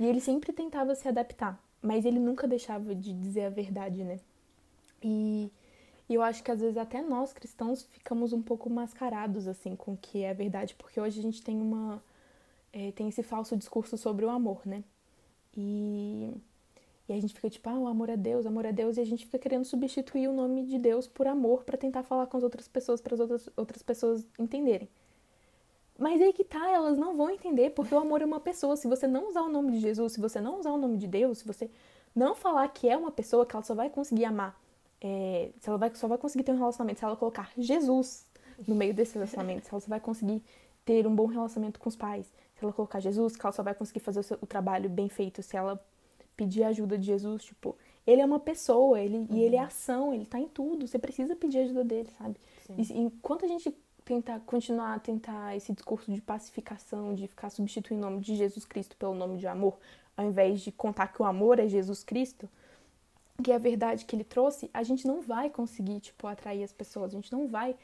E 0.00 0.04
ele 0.04 0.20
sempre 0.20 0.52
tentava 0.52 0.96
se 0.96 1.06
adaptar, 1.06 1.62
mas 1.80 2.04
ele 2.04 2.18
nunca 2.18 2.48
deixava 2.48 2.92
de 2.92 3.12
dizer 3.12 3.44
a 3.44 3.50
verdade, 3.50 4.02
né? 4.02 4.18
E, 5.00 5.48
e 6.08 6.14
eu 6.14 6.20
acho 6.20 6.42
que 6.42 6.50
às 6.50 6.60
vezes 6.60 6.76
até 6.76 7.00
nós 7.00 7.32
cristãos 7.32 7.84
ficamos 7.84 8.32
um 8.32 8.42
pouco 8.42 8.68
mascarados 8.68 9.46
assim 9.46 9.76
com 9.76 9.92
o 9.92 9.96
que 9.96 10.24
é 10.24 10.30
a 10.30 10.34
verdade, 10.34 10.74
porque 10.74 11.00
hoje 11.00 11.20
a 11.20 11.22
gente 11.22 11.40
tem 11.40 11.60
uma 11.60 12.02
é, 12.72 12.90
tem 12.90 13.08
esse 13.08 13.22
falso 13.22 13.56
discurso 13.56 13.96
sobre 13.96 14.24
o 14.24 14.28
amor, 14.28 14.62
né? 14.66 14.82
E 15.56 16.34
e 17.08 17.12
a 17.12 17.20
gente 17.20 17.32
fica 17.32 17.48
tipo, 17.48 17.68
ah, 17.70 17.78
o 17.78 17.86
amor 17.86 18.10
é 18.10 18.16
Deus, 18.16 18.44
amor 18.44 18.66
é 18.66 18.72
Deus, 18.72 18.98
e 18.98 19.00
a 19.00 19.06
gente 19.06 19.24
fica 19.24 19.38
querendo 19.38 19.64
substituir 19.64 20.28
o 20.28 20.32
nome 20.32 20.64
de 20.64 20.78
Deus 20.78 21.06
por 21.06 21.26
amor 21.26 21.64
para 21.64 21.78
tentar 21.78 22.02
falar 22.02 22.26
com 22.26 22.36
as 22.36 22.42
outras 22.42 22.68
pessoas, 22.68 23.00
para 23.00 23.14
as 23.14 23.20
outras, 23.20 23.48
outras 23.56 23.82
pessoas 23.82 24.26
entenderem. 24.38 24.88
Mas 25.98 26.20
aí 26.20 26.32
que 26.32 26.44
tá, 26.44 26.70
elas 26.70 26.98
não 26.98 27.16
vão 27.16 27.30
entender, 27.30 27.70
porque 27.70 27.94
o 27.94 27.98
amor 27.98 28.20
é 28.20 28.26
uma 28.26 28.38
pessoa. 28.38 28.76
Se 28.76 28.86
você 28.86 29.06
não 29.06 29.28
usar 29.30 29.42
o 29.42 29.48
nome 29.48 29.72
de 29.72 29.80
Jesus, 29.80 30.12
se 30.12 30.20
você 30.20 30.40
não 30.40 30.60
usar 30.60 30.70
o 30.70 30.76
nome 30.76 30.98
de 30.98 31.08
Deus, 31.08 31.38
se 31.38 31.46
você 31.46 31.70
não 32.14 32.34
falar 32.34 32.68
que 32.68 32.88
é 32.88 32.96
uma 32.96 33.10
pessoa 33.10 33.44
que 33.46 33.56
ela 33.56 33.64
só 33.64 33.74
vai 33.74 33.88
conseguir 33.88 34.26
amar, 34.26 34.60
é, 35.00 35.50
se 35.58 35.68
ela 35.68 35.78
vai, 35.78 35.92
só 35.94 36.06
vai 36.06 36.18
conseguir 36.18 36.44
ter 36.44 36.52
um 36.52 36.58
relacionamento 36.58 36.98
se 36.98 37.04
ela 37.04 37.16
colocar 37.16 37.50
Jesus 37.56 38.26
no 38.66 38.74
meio 38.74 38.92
desse 38.92 39.14
relacionamento, 39.14 39.66
se 39.66 39.72
ela 39.72 39.80
só 39.80 39.88
vai 39.88 40.00
conseguir 40.00 40.42
ter 40.84 41.06
um 41.06 41.14
bom 41.14 41.26
relacionamento 41.26 41.80
com 41.80 41.88
os 41.88 41.96
pais, 41.96 42.26
se 42.54 42.64
ela 42.64 42.72
colocar 42.72 43.00
Jesus, 43.00 43.36
que 43.36 43.44
ela 43.44 43.52
só 43.52 43.62
vai 43.62 43.74
conseguir 43.74 44.00
fazer 44.00 44.20
o, 44.20 44.22
seu, 44.22 44.38
o 44.40 44.46
trabalho 44.46 44.90
bem 44.90 45.08
feito 45.08 45.42
se 45.42 45.56
ela 45.56 45.82
pedir 46.38 46.62
ajuda 46.62 46.96
de 46.96 47.04
Jesus, 47.04 47.42
tipo, 47.42 47.76
ele 48.06 48.22
é 48.22 48.24
uma 48.24 48.38
pessoa, 48.38 49.00
ele, 49.00 49.18
uhum. 49.18 49.26
e 49.32 49.42
ele 49.42 49.56
é 49.56 49.60
uhum. 49.60 49.66
ação, 49.66 50.14
ele 50.14 50.24
tá 50.24 50.38
em 50.38 50.46
tudo, 50.46 50.86
você 50.86 50.98
precisa 50.98 51.34
pedir 51.34 51.58
ajuda 51.58 51.82
dele, 51.82 52.08
sabe? 52.16 52.36
E, 52.78 52.98
enquanto 52.98 53.44
a 53.44 53.48
gente 53.48 53.74
tentar 54.04 54.38
continuar 54.46 54.94
a 54.94 54.98
tentar 55.00 55.56
esse 55.56 55.72
discurso 55.72 56.12
de 56.12 56.22
pacificação, 56.22 57.12
de 57.12 57.26
ficar 57.26 57.50
substituindo 57.50 58.06
o 58.06 58.10
nome 58.10 58.22
de 58.22 58.36
Jesus 58.36 58.64
Cristo 58.64 58.96
pelo 58.96 59.14
nome 59.14 59.36
de 59.36 59.48
amor, 59.48 59.76
ao 60.16 60.24
invés 60.24 60.60
de 60.60 60.70
contar 60.70 61.08
que 61.08 61.20
o 61.20 61.24
amor 61.24 61.58
é 61.58 61.68
Jesus 61.68 62.04
Cristo, 62.04 62.48
que 63.42 63.50
é 63.50 63.56
a 63.56 63.58
verdade 63.58 64.04
que 64.04 64.14
ele 64.14 64.24
trouxe, 64.24 64.70
a 64.72 64.84
gente 64.84 65.04
não 65.06 65.20
vai 65.20 65.50
conseguir, 65.50 65.98
tipo, 66.00 66.26
atrair 66.28 66.62
as 66.62 66.72
pessoas, 66.72 67.12
a 67.12 67.16
gente 67.16 67.32
não 67.32 67.48
vai 67.48 67.74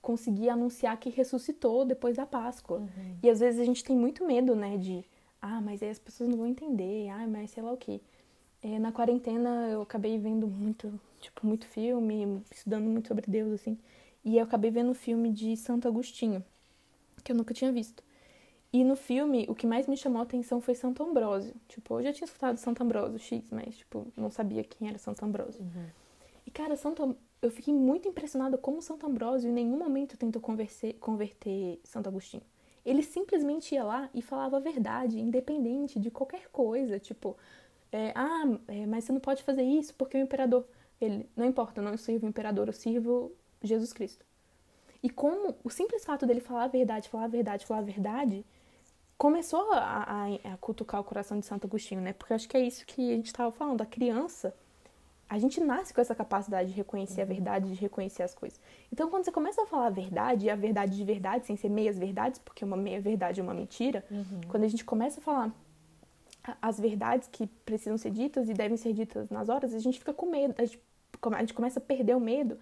conseguir 0.00 0.50
anunciar 0.50 0.96
que 0.98 1.10
ressuscitou 1.10 1.84
depois 1.84 2.16
da 2.16 2.26
Páscoa. 2.26 2.78
Uhum. 2.78 3.16
E 3.22 3.28
às 3.28 3.40
vezes 3.40 3.60
a 3.60 3.64
gente 3.64 3.82
tem 3.82 3.96
muito 3.96 4.24
medo, 4.24 4.54
né, 4.54 4.76
de 4.76 5.04
ah, 5.44 5.60
mas 5.60 5.82
aí 5.82 5.90
as 5.90 5.98
pessoas 5.98 6.30
não 6.30 6.38
vão 6.38 6.46
entender, 6.46 7.10
ah, 7.10 7.26
mas 7.26 7.50
sei 7.50 7.62
lá 7.62 7.70
o 7.70 7.76
que. 7.76 8.00
É, 8.62 8.78
na 8.78 8.90
quarentena 8.90 9.68
eu 9.68 9.82
acabei 9.82 10.18
vendo 10.18 10.46
muito, 10.46 10.98
tipo, 11.20 11.46
muito 11.46 11.66
filme, 11.66 12.42
estudando 12.50 12.84
muito 12.84 13.08
sobre 13.08 13.26
Deus, 13.30 13.52
assim. 13.52 13.78
E 14.24 14.38
eu 14.38 14.44
acabei 14.44 14.70
vendo 14.70 14.92
o 14.92 14.94
filme 14.94 15.30
de 15.30 15.54
Santo 15.54 15.86
Agostinho, 15.86 16.42
que 17.22 17.30
eu 17.30 17.36
nunca 17.36 17.52
tinha 17.52 17.70
visto. 17.70 18.02
E 18.72 18.82
no 18.82 18.96
filme, 18.96 19.44
o 19.46 19.54
que 19.54 19.66
mais 19.66 19.86
me 19.86 19.98
chamou 19.98 20.20
a 20.20 20.22
atenção 20.22 20.62
foi 20.62 20.74
Santo 20.74 21.02
Ambrósio. 21.02 21.54
Tipo, 21.68 21.98
eu 21.98 22.04
já 22.04 22.12
tinha 22.14 22.24
escutado 22.24 22.56
Santo 22.56 22.82
Ambrósio 22.82 23.18
X, 23.18 23.44
mas, 23.50 23.76
tipo, 23.76 24.06
não 24.16 24.30
sabia 24.30 24.64
quem 24.64 24.88
era 24.88 24.96
Santo 24.96 25.22
Ambrósio. 25.26 25.60
Uhum. 25.60 25.86
E, 26.46 26.50
cara, 26.50 26.74
Santo, 26.74 27.14
eu 27.42 27.50
fiquei 27.50 27.74
muito 27.74 28.08
impressionada 28.08 28.56
como 28.56 28.80
Santo 28.80 29.06
Ambrósio 29.06 29.50
em 29.50 29.52
nenhum 29.52 29.78
momento 29.78 30.16
tentou 30.16 30.40
converter 30.40 31.80
Santo 31.84 32.08
Agostinho. 32.08 32.42
Ele 32.84 33.02
simplesmente 33.02 33.74
ia 33.74 33.84
lá 33.84 34.10
e 34.12 34.20
falava 34.20 34.58
a 34.58 34.60
verdade, 34.60 35.18
independente 35.18 35.98
de 35.98 36.10
qualquer 36.10 36.48
coisa. 36.50 36.98
Tipo, 36.98 37.36
é, 37.90 38.12
ah, 38.14 38.44
é, 38.68 38.86
mas 38.86 39.04
você 39.04 39.12
não 39.12 39.20
pode 39.20 39.42
fazer 39.42 39.62
isso 39.62 39.94
porque 39.94 40.16
o 40.16 40.20
imperador. 40.20 40.66
Ele, 41.00 41.28
não 41.36 41.46
importa, 41.46 41.80
eu 41.80 41.84
não 41.84 41.96
sirvo 41.96 42.26
o 42.26 42.28
imperador, 42.28 42.68
eu 42.68 42.72
sirvo 42.72 43.32
Jesus 43.62 43.92
Cristo. 43.92 44.24
E 45.02 45.10
como 45.10 45.54
o 45.62 45.70
simples 45.70 46.04
fato 46.04 46.26
dele 46.26 46.40
falar 46.40 46.64
a 46.64 46.68
verdade, 46.68 47.08
falar 47.08 47.24
a 47.24 47.28
verdade, 47.28 47.66
falar 47.66 47.80
a 47.80 47.84
verdade, 47.84 48.44
começou 49.18 49.72
a, 49.72 49.78
a, 49.78 50.52
a 50.54 50.56
cutucar 50.58 51.00
o 51.00 51.04
coração 51.04 51.38
de 51.38 51.46
Santo 51.46 51.66
Agostinho, 51.66 52.00
né? 52.00 52.12
Porque 52.12 52.34
acho 52.34 52.48
que 52.48 52.56
é 52.56 52.60
isso 52.60 52.86
que 52.86 53.12
a 53.12 53.16
gente 53.16 53.26
estava 53.26 53.52
falando. 53.52 53.80
A 53.82 53.86
criança, 53.86 54.54
a 55.34 55.38
gente 55.38 55.60
nasce 55.60 55.92
com 55.92 56.00
essa 56.00 56.14
capacidade 56.14 56.70
de 56.70 56.76
reconhecer 56.76 57.22
a 57.22 57.24
verdade, 57.24 57.68
de 57.68 57.74
reconhecer 57.80 58.22
as 58.22 58.34
coisas. 58.34 58.60
Então, 58.92 59.10
quando 59.10 59.24
você 59.24 59.32
começa 59.32 59.62
a 59.62 59.66
falar 59.66 59.86
a 59.86 59.90
verdade, 59.90 60.46
e 60.46 60.50
a 60.50 60.54
verdade 60.54 60.96
de 60.96 61.04
verdade, 61.04 61.44
sem 61.46 61.56
ser 61.56 61.68
meias 61.68 61.98
verdades, 61.98 62.38
porque 62.44 62.64
uma 62.64 62.76
meia 62.76 63.00
verdade 63.00 63.40
é 63.40 63.42
uma 63.42 63.54
mentira, 63.54 64.04
Uhum. 64.10 64.40
quando 64.48 64.64
a 64.64 64.68
gente 64.68 64.84
começa 64.84 65.20
a 65.20 65.22
falar 65.22 65.52
as 66.60 66.78
verdades 66.78 67.28
que 67.32 67.46
precisam 67.64 67.96
ser 67.98 68.10
ditas 68.10 68.48
e 68.48 68.54
devem 68.54 68.76
ser 68.76 68.92
ditas 68.92 69.28
nas 69.30 69.48
horas, 69.48 69.74
a 69.74 69.78
gente 69.78 69.98
fica 69.98 70.12
com 70.12 70.26
medo, 70.26 70.54
a 70.58 70.64
gente, 70.64 70.78
a 71.32 71.40
gente 71.40 71.54
começa 71.54 71.78
a 71.80 71.82
perder 71.82 72.14
o 72.14 72.20
medo 72.20 72.58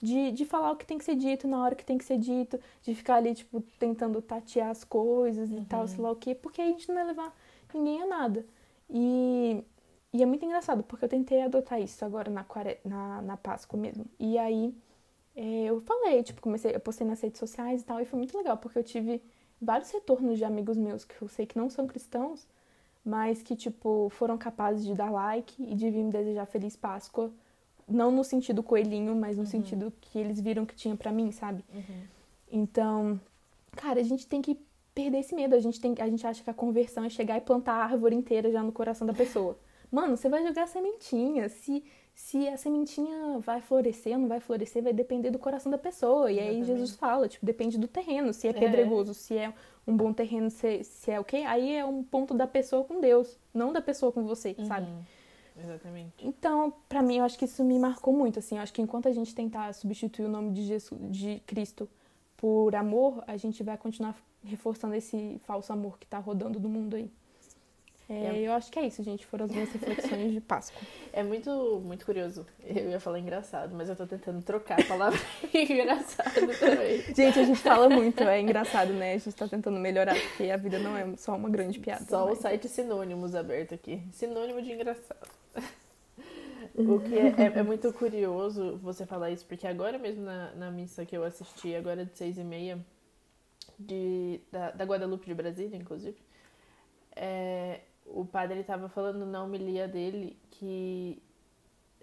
de, 0.00 0.30
de 0.32 0.44
falar 0.44 0.70
o 0.70 0.76
que 0.76 0.86
tem 0.86 0.96
que 0.98 1.04
ser 1.04 1.16
dito 1.16 1.46
na 1.48 1.62
hora 1.62 1.74
que 1.74 1.84
tem 1.84 1.98
que 1.98 2.04
ser 2.04 2.16
dito, 2.16 2.58
de 2.82 2.94
ficar 2.94 3.16
ali, 3.16 3.34
tipo, 3.34 3.60
tentando 3.78 4.22
tatear 4.22 4.70
as 4.70 4.82
coisas 4.84 5.50
e 5.50 5.60
tal, 5.66 5.86
sei 5.88 6.00
lá 6.00 6.10
o 6.12 6.16
quê, 6.16 6.34
porque 6.34 6.62
a 6.62 6.66
gente 6.66 6.88
não 6.88 6.94
vai 6.94 7.04
levar 7.06 7.36
ninguém 7.74 8.02
a 8.02 8.06
nada. 8.06 8.46
E, 8.88 9.62
e 10.18 10.22
é 10.22 10.26
muito 10.26 10.44
engraçado, 10.44 10.82
porque 10.82 11.04
eu 11.04 11.08
tentei 11.08 11.42
adotar 11.42 11.80
isso 11.80 12.04
agora 12.04 12.28
na, 12.28 12.44
na, 12.84 13.22
na 13.22 13.36
Páscoa 13.36 13.78
mesmo. 13.78 14.04
E 14.18 14.36
aí 14.36 14.74
é, 15.36 15.66
eu 15.66 15.80
falei, 15.80 16.22
tipo, 16.24 16.40
comecei, 16.40 16.74
eu 16.74 16.80
postei 16.80 17.06
nas 17.06 17.20
redes 17.20 17.38
sociais 17.38 17.82
e 17.82 17.84
tal, 17.84 18.00
e 18.00 18.04
foi 18.04 18.18
muito 18.18 18.36
legal, 18.36 18.56
porque 18.56 18.78
eu 18.78 18.82
tive 18.82 19.22
vários 19.62 19.90
retornos 19.92 20.36
de 20.36 20.44
amigos 20.44 20.76
meus 20.76 21.04
que 21.04 21.14
eu 21.22 21.28
sei 21.28 21.46
que 21.46 21.56
não 21.56 21.70
são 21.70 21.86
cristãos, 21.86 22.48
mas 23.04 23.40
que, 23.42 23.54
tipo, 23.54 24.08
foram 24.10 24.36
capazes 24.36 24.84
de 24.84 24.92
dar 24.94 25.10
like 25.10 25.62
e 25.62 25.74
de 25.76 25.88
vir 25.88 26.02
me 26.02 26.10
desejar 26.10 26.46
Feliz 26.46 26.74
Páscoa. 26.74 27.30
Não 27.86 28.10
no 28.10 28.24
sentido 28.24 28.62
coelhinho, 28.62 29.14
mas 29.14 29.38
no 29.38 29.46
sentido 29.46 29.92
que 30.00 30.18
eles 30.18 30.40
viram 30.40 30.66
que 30.66 30.74
tinha 30.74 30.96
pra 30.96 31.12
mim, 31.12 31.30
sabe? 31.30 31.64
Uhum. 31.72 32.02
Então, 32.50 33.20
cara, 33.70 34.00
a 34.00 34.02
gente 34.02 34.26
tem 34.26 34.42
que 34.42 34.58
perder 34.94 35.20
esse 35.20 35.34
medo. 35.34 35.54
A 35.54 35.60
gente, 35.60 35.80
tem, 35.80 35.94
a 35.98 36.08
gente 36.08 36.26
acha 36.26 36.42
que 36.42 36.50
a 36.50 36.54
conversão 36.54 37.04
é 37.04 37.08
chegar 37.08 37.38
e 37.38 37.40
plantar 37.40 37.74
a 37.74 37.84
árvore 37.84 38.16
inteira 38.16 38.50
já 38.50 38.62
no 38.62 38.72
coração 38.72 39.06
da 39.06 39.14
pessoa. 39.14 39.56
Mano, 39.90 40.16
você 40.16 40.28
vai 40.28 40.42
jogar 40.46 40.64
a 40.64 40.66
sementinha. 40.66 41.48
Se, 41.48 41.82
se 42.14 42.48
a 42.48 42.56
sementinha 42.56 43.38
vai 43.38 43.60
florescer 43.60 44.12
ou 44.14 44.18
não 44.18 44.28
vai 44.28 44.40
florescer, 44.40 44.82
vai 44.82 44.92
depender 44.92 45.30
do 45.30 45.38
coração 45.38 45.70
da 45.70 45.78
pessoa. 45.78 46.30
E 46.30 46.38
aí. 46.38 46.64
Jesus 46.64 46.94
fala, 46.96 47.28
tipo, 47.28 47.44
depende 47.46 47.78
do 47.78 47.88
terreno. 47.88 48.32
Se 48.32 48.46
é 48.46 48.50
É. 48.50 48.52
pedregoso, 48.54 49.14
se 49.14 49.36
é 49.36 49.52
um 49.86 49.96
bom 49.96 50.12
terreno, 50.12 50.50
se, 50.50 50.84
se 50.84 51.10
é 51.10 51.18
o 51.18 51.24
quê? 51.24 51.38
Aí 51.46 51.72
é 51.74 51.84
um 51.84 52.02
ponto 52.02 52.34
da 52.34 52.46
pessoa 52.46 52.84
com 52.84 53.00
Deus, 53.00 53.38
não 53.54 53.72
da 53.72 53.80
pessoa 53.80 54.12
com 54.12 54.24
você, 54.24 54.54
sabe? 54.66 54.86
Uhum. 54.90 55.02
Exatamente. 55.60 56.12
Então, 56.24 56.72
pra 56.88 57.02
mim, 57.02 57.16
eu 57.18 57.24
acho 57.24 57.36
que 57.38 57.44
isso 57.44 57.64
me 57.64 57.78
marcou 57.78 58.12
muito, 58.14 58.38
assim. 58.38 58.56
Eu 58.56 58.62
acho 58.62 58.72
que 58.72 58.80
enquanto 58.80 59.08
a 59.08 59.12
gente 59.12 59.34
tentar 59.34 59.72
substituir 59.72 60.26
o 60.26 60.28
nome 60.28 60.52
de, 60.52 60.62
Jesus, 60.62 61.00
de 61.10 61.40
Cristo 61.46 61.88
por 62.36 62.76
amor, 62.76 63.24
a 63.26 63.36
gente 63.36 63.62
vai 63.64 63.76
continuar 63.76 64.14
reforçando 64.44 64.94
esse 64.94 65.40
falso 65.44 65.72
amor 65.72 65.98
que 65.98 66.06
tá 66.06 66.18
rodando 66.18 66.60
do 66.60 66.68
mundo 66.68 66.94
aí. 66.94 67.10
É. 68.10 68.38
Eu 68.38 68.52
acho 68.52 68.70
que 68.72 68.78
é 68.78 68.86
isso, 68.86 69.02
gente. 69.02 69.26
Foram 69.26 69.44
as 69.44 69.50
minhas 69.50 69.70
reflexões 69.70 70.32
de 70.32 70.40
Páscoa. 70.40 70.80
É 71.12 71.22
muito, 71.22 71.80
muito 71.84 72.04
curioso. 72.06 72.46
Eu 72.64 72.90
ia 72.90 73.00
falar 73.00 73.18
engraçado, 73.18 73.74
mas 73.74 73.88
eu 73.88 73.96
tô 73.96 74.06
tentando 74.06 74.40
trocar 74.42 74.78
a 74.80 74.84
palavra 74.84 75.18
engraçado 75.52 76.46
também. 76.60 77.02
Gente, 77.14 77.40
a 77.40 77.44
gente 77.44 77.58
fala 77.58 77.88
muito, 77.88 78.22
é 78.22 78.40
engraçado, 78.40 78.92
né? 78.92 79.14
A 79.14 79.18
gente 79.18 79.34
tá 79.34 79.48
tentando 79.48 79.80
melhorar, 79.80 80.14
porque 80.14 80.44
a 80.50 80.56
vida 80.56 80.78
não 80.78 80.96
é 80.96 81.16
só 81.16 81.34
uma 81.34 81.50
grande 81.50 81.80
piada. 81.80 82.04
Só 82.04 82.24
o 82.26 82.28
mas- 82.28 82.38
site 82.38 82.68
sinônimos 82.68 83.34
aberto 83.34 83.74
aqui. 83.74 84.00
Sinônimo 84.12 84.62
de 84.62 84.72
engraçado. 84.72 85.28
O 86.76 87.00
que 87.00 87.18
é, 87.18 87.26
é- 87.28 87.58
é 87.58 87.62
muito 87.64 87.92
curioso 87.92 88.76
você 88.80 89.04
falar 89.04 89.30
isso, 89.32 89.44
porque 89.46 89.66
agora 89.66 89.98
mesmo 89.98 90.22
na, 90.22 90.52
na 90.54 90.70
missa 90.70 91.04
que 91.04 91.16
eu 91.16 91.24
assisti, 91.24 91.74
agora 91.74 92.04
de 92.04 92.16
seis 92.16 92.38
e 92.38 92.44
meia, 92.44 92.78
de, 93.76 94.40
da, 94.52 94.70
da 94.70 94.84
Guadalupe 94.84 95.26
de 95.26 95.34
Brasília, 95.34 95.76
inclusive, 95.76 96.16
é, 97.16 97.80
o 98.10 98.24
padre 98.24 98.60
estava 98.60 98.88
falando 98.88 99.24
na 99.26 99.42
homilia 99.42 99.86
dele 99.86 100.38
que 100.50 101.22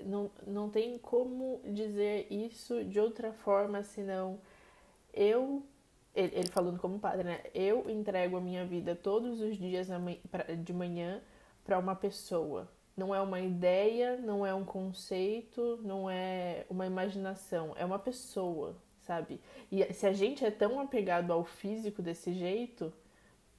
não, 0.04 0.30
não 0.46 0.70
tem 0.70 0.98
como 0.98 1.62
dizer 1.66 2.28
isso 2.32 2.84
de 2.84 3.00
outra 3.00 3.32
forma 3.32 3.84
senão 3.84 4.40
eu 5.14 5.64
ele, 6.16 6.32
ele 6.34 6.50
falando 6.50 6.80
como 6.80 6.98
padre, 6.98 7.24
né? 7.24 7.42
Eu 7.54 7.90
entrego 7.90 8.38
a 8.38 8.42
minha 8.42 8.66
vida 8.66 8.96
todos 8.96 9.42
os 9.42 9.58
dias 9.58 9.88
de 10.64 10.74
manhã 10.74 11.22
para 11.64 11.78
uma 11.78 11.96
pessoa. 11.96 12.72
Não 12.96 13.14
é 13.14 13.20
uma 13.20 13.42
ideia, 13.42 14.16
não 14.16 14.46
é 14.46 14.54
um 14.54 14.64
conceito, 14.64 15.78
não 15.84 16.10
é 16.10 16.66
uma 16.70 16.86
imaginação, 16.86 17.74
é 17.76 17.84
uma 17.84 18.00
pessoa, 18.00 18.78
sabe? 19.02 19.42
E 19.70 19.94
se 19.94 20.08
a 20.08 20.14
gente 20.14 20.46
é 20.46 20.52
tão 20.52 20.80
apegado 20.80 21.34
ao 21.34 21.44
físico 21.44 22.02
desse 22.02 22.32
jeito, 22.32 22.94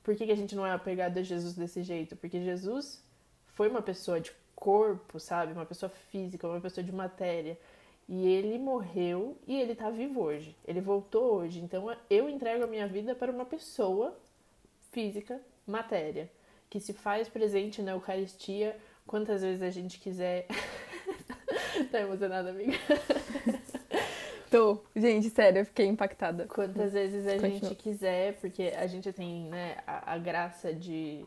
por 0.07 0.15
que, 0.15 0.25
que 0.25 0.31
a 0.31 0.37
gente 0.37 0.55
não 0.55 0.65
é 0.65 0.71
apegado 0.71 1.19
a 1.19 1.23
Jesus 1.23 1.55
desse 1.55 1.83
jeito? 1.83 2.15
Porque 2.15 2.41
Jesus 2.41 3.03
foi 3.49 3.69
uma 3.69 3.83
pessoa 3.83 4.21
de 4.21 4.31
corpo, 4.55 5.19
sabe? 5.19 5.53
Uma 5.53 5.67
pessoa 5.67 5.91
física, 5.91 6.47
uma 6.47 6.61
pessoa 6.61 6.85
de 6.85 6.93
matéria. 6.93 7.59
E 8.09 8.25
ele 8.25 8.57
morreu 8.57 9.37
e 9.49 9.61
ele 9.61 9.75
tá 9.75 9.91
vivo 9.91 10.23
hoje. 10.23 10.57
Ele 10.65 10.81
voltou 10.81 11.35
hoje. 11.35 11.59
Então 11.59 11.93
eu 12.09 12.31
entrego 12.31 12.63
a 12.63 12.69
minha 12.69 12.87
vida 12.87 13.17
para 13.17 13.33
uma 13.33 13.45
pessoa 13.45 14.17
física, 14.93 15.41
matéria, 15.67 16.31
que 16.71 16.79
se 16.79 16.93
faz 16.93 17.29
presente 17.29 17.83
na 17.83 17.91
Eucaristia 17.91 18.79
quantas 19.09 19.43
vezes 19.43 19.61
a 19.61 19.71
gente 19.71 19.99
quiser. 19.99 20.47
tá 21.91 21.99
emocionada, 22.01 22.51
amiga? 22.51 22.79
Gente, 24.95 25.31
sério, 25.31 25.61
eu 25.61 25.67
fiquei 25.67 25.87
impactada. 25.87 26.47
Quantas 26.47 26.93
vezes 26.93 27.27
a 27.27 27.33
Continua. 27.33 27.51
gente 27.51 27.75
quiser, 27.75 28.35
porque 28.41 28.73
a 28.77 28.87
gente 28.87 29.13
tem, 29.13 29.45
né, 29.49 29.79
a, 29.87 30.15
a 30.15 30.19
graça 30.19 30.73
de. 30.73 31.25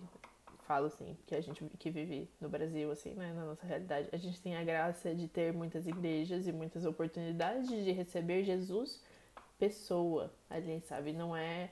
Falo 0.67 0.85
assim, 0.85 1.17
que 1.25 1.33
a 1.33 1.41
gente 1.41 1.63
que 1.79 1.89
vive 1.89 2.29
no 2.39 2.47
Brasil, 2.47 2.91
assim, 2.91 3.15
né, 3.15 3.33
na 3.33 3.43
nossa 3.43 3.65
realidade, 3.65 4.07
a 4.11 4.17
gente 4.17 4.39
tem 4.39 4.55
a 4.55 4.63
graça 4.63 5.15
de 5.15 5.27
ter 5.27 5.51
muitas 5.51 5.87
igrejas 5.87 6.45
e 6.47 6.51
muitas 6.51 6.85
oportunidades 6.85 7.67
de 7.67 7.91
receber 7.91 8.43
Jesus 8.43 9.01
pessoa 9.57 10.31
ali, 10.49 10.79
sabe? 10.81 11.11
Não 11.11 11.35
é 11.35 11.69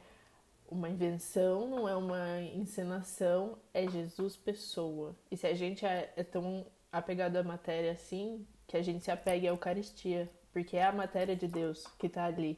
uma 0.69 0.89
invenção, 0.89 1.67
não 1.67 1.87
é 1.87 1.95
uma 1.95 2.41
encenação, 2.41 3.57
é 3.73 3.87
Jesus 3.87 4.35
pessoa. 4.35 5.15
E 5.31 5.37
se 5.37 5.47
a 5.47 5.53
gente 5.53 5.85
é, 5.85 6.11
é 6.15 6.23
tão 6.23 6.65
apegado 6.91 7.37
à 7.37 7.43
matéria 7.43 7.91
assim, 7.91 8.45
que 8.67 8.75
a 8.75 8.81
gente 8.81 9.03
se 9.03 9.11
apegue 9.11 9.47
à 9.47 9.51
Eucaristia, 9.51 10.29
porque 10.53 10.77
é 10.77 10.85
a 10.85 10.91
matéria 10.91 11.35
de 11.35 11.47
Deus 11.47 11.85
que 11.99 12.07
tá 12.09 12.25
ali. 12.25 12.57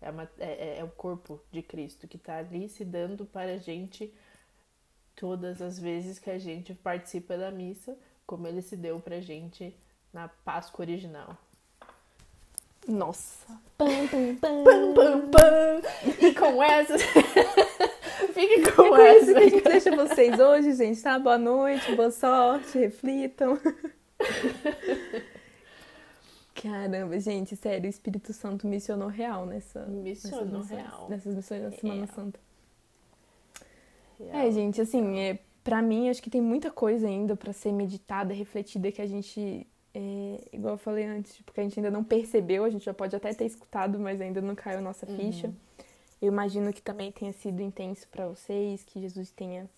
É, 0.00 0.08
a 0.08 0.12
ma- 0.12 0.28
é- 0.38 0.76
é- 0.76 0.78
é 0.80 0.84
o 0.84 0.88
corpo 0.88 1.40
de 1.50 1.62
Cristo 1.62 2.06
que 2.06 2.18
tá 2.18 2.36
ali 2.38 2.68
se 2.68 2.84
dando 2.84 3.24
para 3.24 3.52
a 3.54 3.58
gente 3.58 4.12
todas 5.14 5.62
as 5.62 5.78
vezes 5.78 6.18
que 6.18 6.28
a 6.30 6.38
gente 6.38 6.74
participa 6.74 7.36
da 7.38 7.50
missa, 7.50 7.96
como 8.26 8.46
ele 8.46 8.60
se 8.60 8.76
deu 8.76 9.00
pra 9.00 9.20
gente 9.20 9.74
na 10.12 10.28
Páscoa 10.28 10.82
original. 10.84 11.36
Nossa. 12.86 13.46
Pam, 13.78 14.06
pam, 14.08 14.36
pam. 14.36 14.64
Pam, 14.64 14.94
pam, 14.94 15.30
pam. 15.30 15.82
E 16.26 16.34
com 16.34 16.62
essa. 16.62 16.96
Fique 18.32 18.60
É 18.60 18.70
com 18.70 18.88
com 18.88 18.96
isso 18.96 19.30
essa. 19.30 19.32
que 19.32 19.38
a 19.38 19.48
gente 19.48 19.62
deixa 19.64 19.96
vocês 19.96 20.38
hoje, 20.38 20.74
gente, 20.74 21.02
tá? 21.02 21.18
Boa 21.18 21.38
noite, 21.38 21.94
boa 21.96 22.10
sorte, 22.10 22.78
reflitam. 22.78 23.58
Caramba, 26.66 27.18
gente, 27.20 27.54
sério, 27.56 27.86
o 27.86 27.90
Espírito 27.90 28.32
Santo 28.32 28.66
missionou 28.66 29.08
real 29.08 29.46
nessa. 29.46 29.86
Missionou 29.86 30.44
nessas 30.44 30.60
missões, 30.60 30.70
real. 30.70 31.08
Nessas 31.08 31.34
missões 31.34 31.62
da 31.62 31.70
Semana 31.70 32.04
Real. 32.04 32.14
Santa. 32.14 32.40
Real. 34.18 34.36
É, 34.36 34.50
gente, 34.50 34.80
assim, 34.80 35.18
é, 35.18 35.38
pra 35.62 35.80
mim, 35.80 36.08
acho 36.08 36.22
que 36.22 36.30
tem 36.30 36.40
muita 36.40 36.70
coisa 36.70 37.06
ainda 37.06 37.36
pra 37.36 37.52
ser 37.52 37.72
meditada, 37.72 38.34
refletida, 38.34 38.90
que 38.90 39.00
a 39.00 39.06
gente, 39.06 39.66
é, 39.94 40.40
igual 40.52 40.74
eu 40.74 40.78
falei 40.78 41.04
antes, 41.04 41.34
tipo, 41.36 41.52
que 41.52 41.60
a 41.60 41.62
gente 41.62 41.78
ainda 41.78 41.90
não 41.90 42.02
percebeu, 42.02 42.64
a 42.64 42.70
gente 42.70 42.84
já 42.84 42.94
pode 42.94 43.14
até 43.14 43.32
ter 43.32 43.44
escutado, 43.44 43.98
mas 43.98 44.20
ainda 44.20 44.40
não 44.40 44.54
caiu 44.54 44.78
a 44.78 44.82
nossa 44.82 45.06
ficha. 45.06 45.52
Eu 46.20 46.28
imagino 46.28 46.72
que 46.72 46.80
também 46.80 47.12
tenha 47.12 47.32
sido 47.32 47.60
intenso 47.60 48.08
pra 48.08 48.26
vocês, 48.26 48.82
que 48.82 49.00
Jesus 49.00 49.30
tenha 49.30 49.68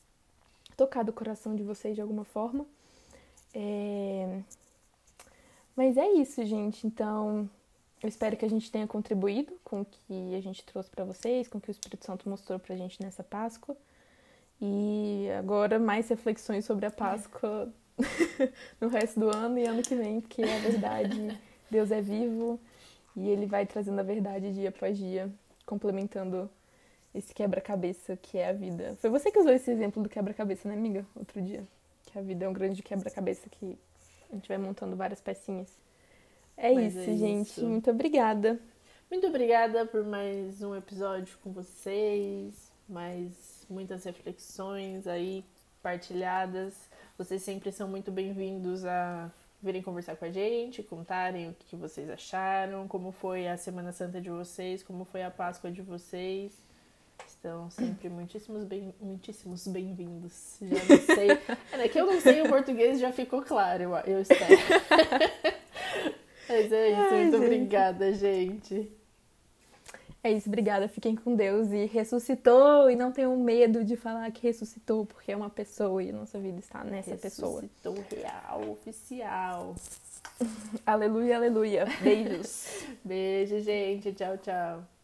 tocado 0.76 1.10
o 1.10 1.12
coração 1.12 1.56
de 1.56 1.64
vocês 1.64 1.94
de 1.94 2.00
alguma 2.00 2.24
forma. 2.24 2.64
É, 3.52 4.40
Mas 5.78 5.96
é 5.96 6.08
isso, 6.08 6.44
gente. 6.44 6.88
Então, 6.88 7.48
eu 8.02 8.08
espero 8.08 8.36
que 8.36 8.44
a 8.44 8.50
gente 8.50 8.68
tenha 8.68 8.84
contribuído 8.84 9.52
com 9.62 9.82
o 9.82 9.84
que 9.84 10.34
a 10.34 10.40
gente 10.40 10.64
trouxe 10.64 10.90
pra 10.90 11.04
vocês, 11.04 11.46
com 11.46 11.58
o 11.58 11.60
que 11.60 11.70
o 11.70 11.70
Espírito 11.70 12.04
Santo 12.04 12.28
mostrou 12.28 12.58
pra 12.58 12.74
gente 12.74 13.00
nessa 13.00 13.22
Páscoa. 13.22 13.76
E 14.60 15.28
agora 15.38 15.78
mais 15.78 16.08
reflexões 16.08 16.64
sobre 16.64 16.84
a 16.84 16.90
Páscoa 16.90 17.72
no 18.80 18.88
resto 18.88 19.20
do 19.20 19.30
ano 19.30 19.56
e 19.56 19.66
ano 19.66 19.80
que 19.80 19.94
vem, 19.94 20.20
porque 20.20 20.42
é 20.42 20.56
a 20.56 20.58
verdade, 20.58 21.40
Deus 21.70 21.92
é 21.92 22.00
vivo 22.00 22.58
e 23.14 23.28
ele 23.28 23.46
vai 23.46 23.64
trazendo 23.64 24.00
a 24.00 24.02
verdade 24.02 24.52
dia 24.52 24.70
após 24.70 24.98
dia, 24.98 25.30
complementando 25.64 26.50
esse 27.14 27.32
quebra-cabeça 27.32 28.16
que 28.16 28.36
é 28.36 28.48
a 28.48 28.52
vida. 28.52 28.96
Foi 29.00 29.10
você 29.10 29.30
que 29.30 29.38
usou 29.38 29.52
esse 29.52 29.70
exemplo 29.70 30.02
do 30.02 30.08
quebra-cabeça, 30.08 30.68
né, 30.68 30.74
amiga? 30.74 31.06
Outro 31.14 31.40
dia. 31.40 31.62
Que 32.06 32.18
a 32.18 32.22
vida 32.22 32.46
é 32.46 32.48
um 32.48 32.52
grande 32.52 32.82
quebra-cabeça 32.82 33.48
que 33.48 33.78
a 34.30 34.34
gente 34.34 34.48
vai 34.48 34.58
montando 34.58 34.96
várias 34.96 35.20
pecinhas. 35.20 35.78
É 36.56 36.72
Mas 36.72 36.94
isso, 36.94 37.10
é 37.10 37.16
gente. 37.16 37.48
isso. 37.48 37.66
Muito 37.66 37.90
obrigada. 37.90 38.60
Muito 39.10 39.26
obrigada 39.26 39.86
por 39.86 40.04
mais 40.04 40.60
um 40.60 40.74
episódio 40.74 41.38
com 41.42 41.50
vocês, 41.50 42.70
mais 42.88 43.64
muitas 43.70 44.04
reflexões 44.04 45.06
aí 45.06 45.44
partilhadas. 45.82 46.74
Vocês 47.16 47.42
sempre 47.42 47.72
são 47.72 47.88
muito 47.88 48.10
bem-vindos 48.10 48.84
a 48.84 49.30
virem 49.62 49.82
conversar 49.82 50.16
com 50.16 50.24
a 50.24 50.30
gente, 50.30 50.82
contarem 50.82 51.48
o 51.48 51.54
que 51.54 51.74
vocês 51.74 52.10
acharam, 52.10 52.86
como 52.86 53.10
foi 53.10 53.48
a 53.48 53.56
Semana 53.56 53.92
Santa 53.92 54.20
de 54.20 54.30
vocês, 54.30 54.82
como 54.82 55.04
foi 55.04 55.22
a 55.22 55.30
Páscoa 55.30 55.70
de 55.70 55.82
vocês. 55.82 56.52
Estão 57.38 57.70
sempre 57.70 58.08
muitíssimos 58.08 58.64
bem, 58.64 58.92
muitíssimos 59.00 59.68
bem-vindos. 59.68 60.58
Já 60.60 60.74
não 60.74 61.14
sei. 61.14 61.28
É 61.80 61.88
que 61.88 62.00
eu 62.00 62.04
não 62.04 62.20
sei 62.20 62.42
o 62.42 62.48
português, 62.48 62.98
já 62.98 63.12
ficou 63.12 63.42
claro, 63.42 63.84
eu, 63.84 63.94
eu 63.98 64.20
espero. 64.20 64.56
Mas 66.48 66.72
é 66.72 66.88
isso, 66.90 67.00
Ai, 67.00 67.22
muito 67.22 67.36
gente. 67.36 67.44
obrigada, 67.44 68.12
gente. 68.12 68.92
É 70.24 70.32
isso, 70.32 70.48
obrigada. 70.48 70.88
Fiquem 70.88 71.14
com 71.14 71.36
Deus 71.36 71.70
e 71.70 71.86
ressuscitou. 71.86 72.90
E 72.90 72.96
não 72.96 73.12
tenham 73.12 73.36
medo 73.36 73.84
de 73.84 73.94
falar 73.94 74.28
que 74.32 74.42
ressuscitou, 74.42 75.06
porque 75.06 75.30
é 75.30 75.36
uma 75.36 75.48
pessoa 75.48 76.02
e 76.02 76.10
a 76.10 76.12
nossa 76.12 76.40
vida 76.40 76.58
está 76.58 76.82
nessa 76.82 77.16
pessoa. 77.16 77.60
Ressuscitou 77.60 77.94
real, 78.10 78.68
oficial. 78.72 79.76
Aleluia, 80.84 81.36
aleluia. 81.36 81.86
Beijos. 82.02 82.84
Beijo, 83.04 83.60
gente. 83.60 84.12
Tchau, 84.12 84.36
tchau. 84.38 84.97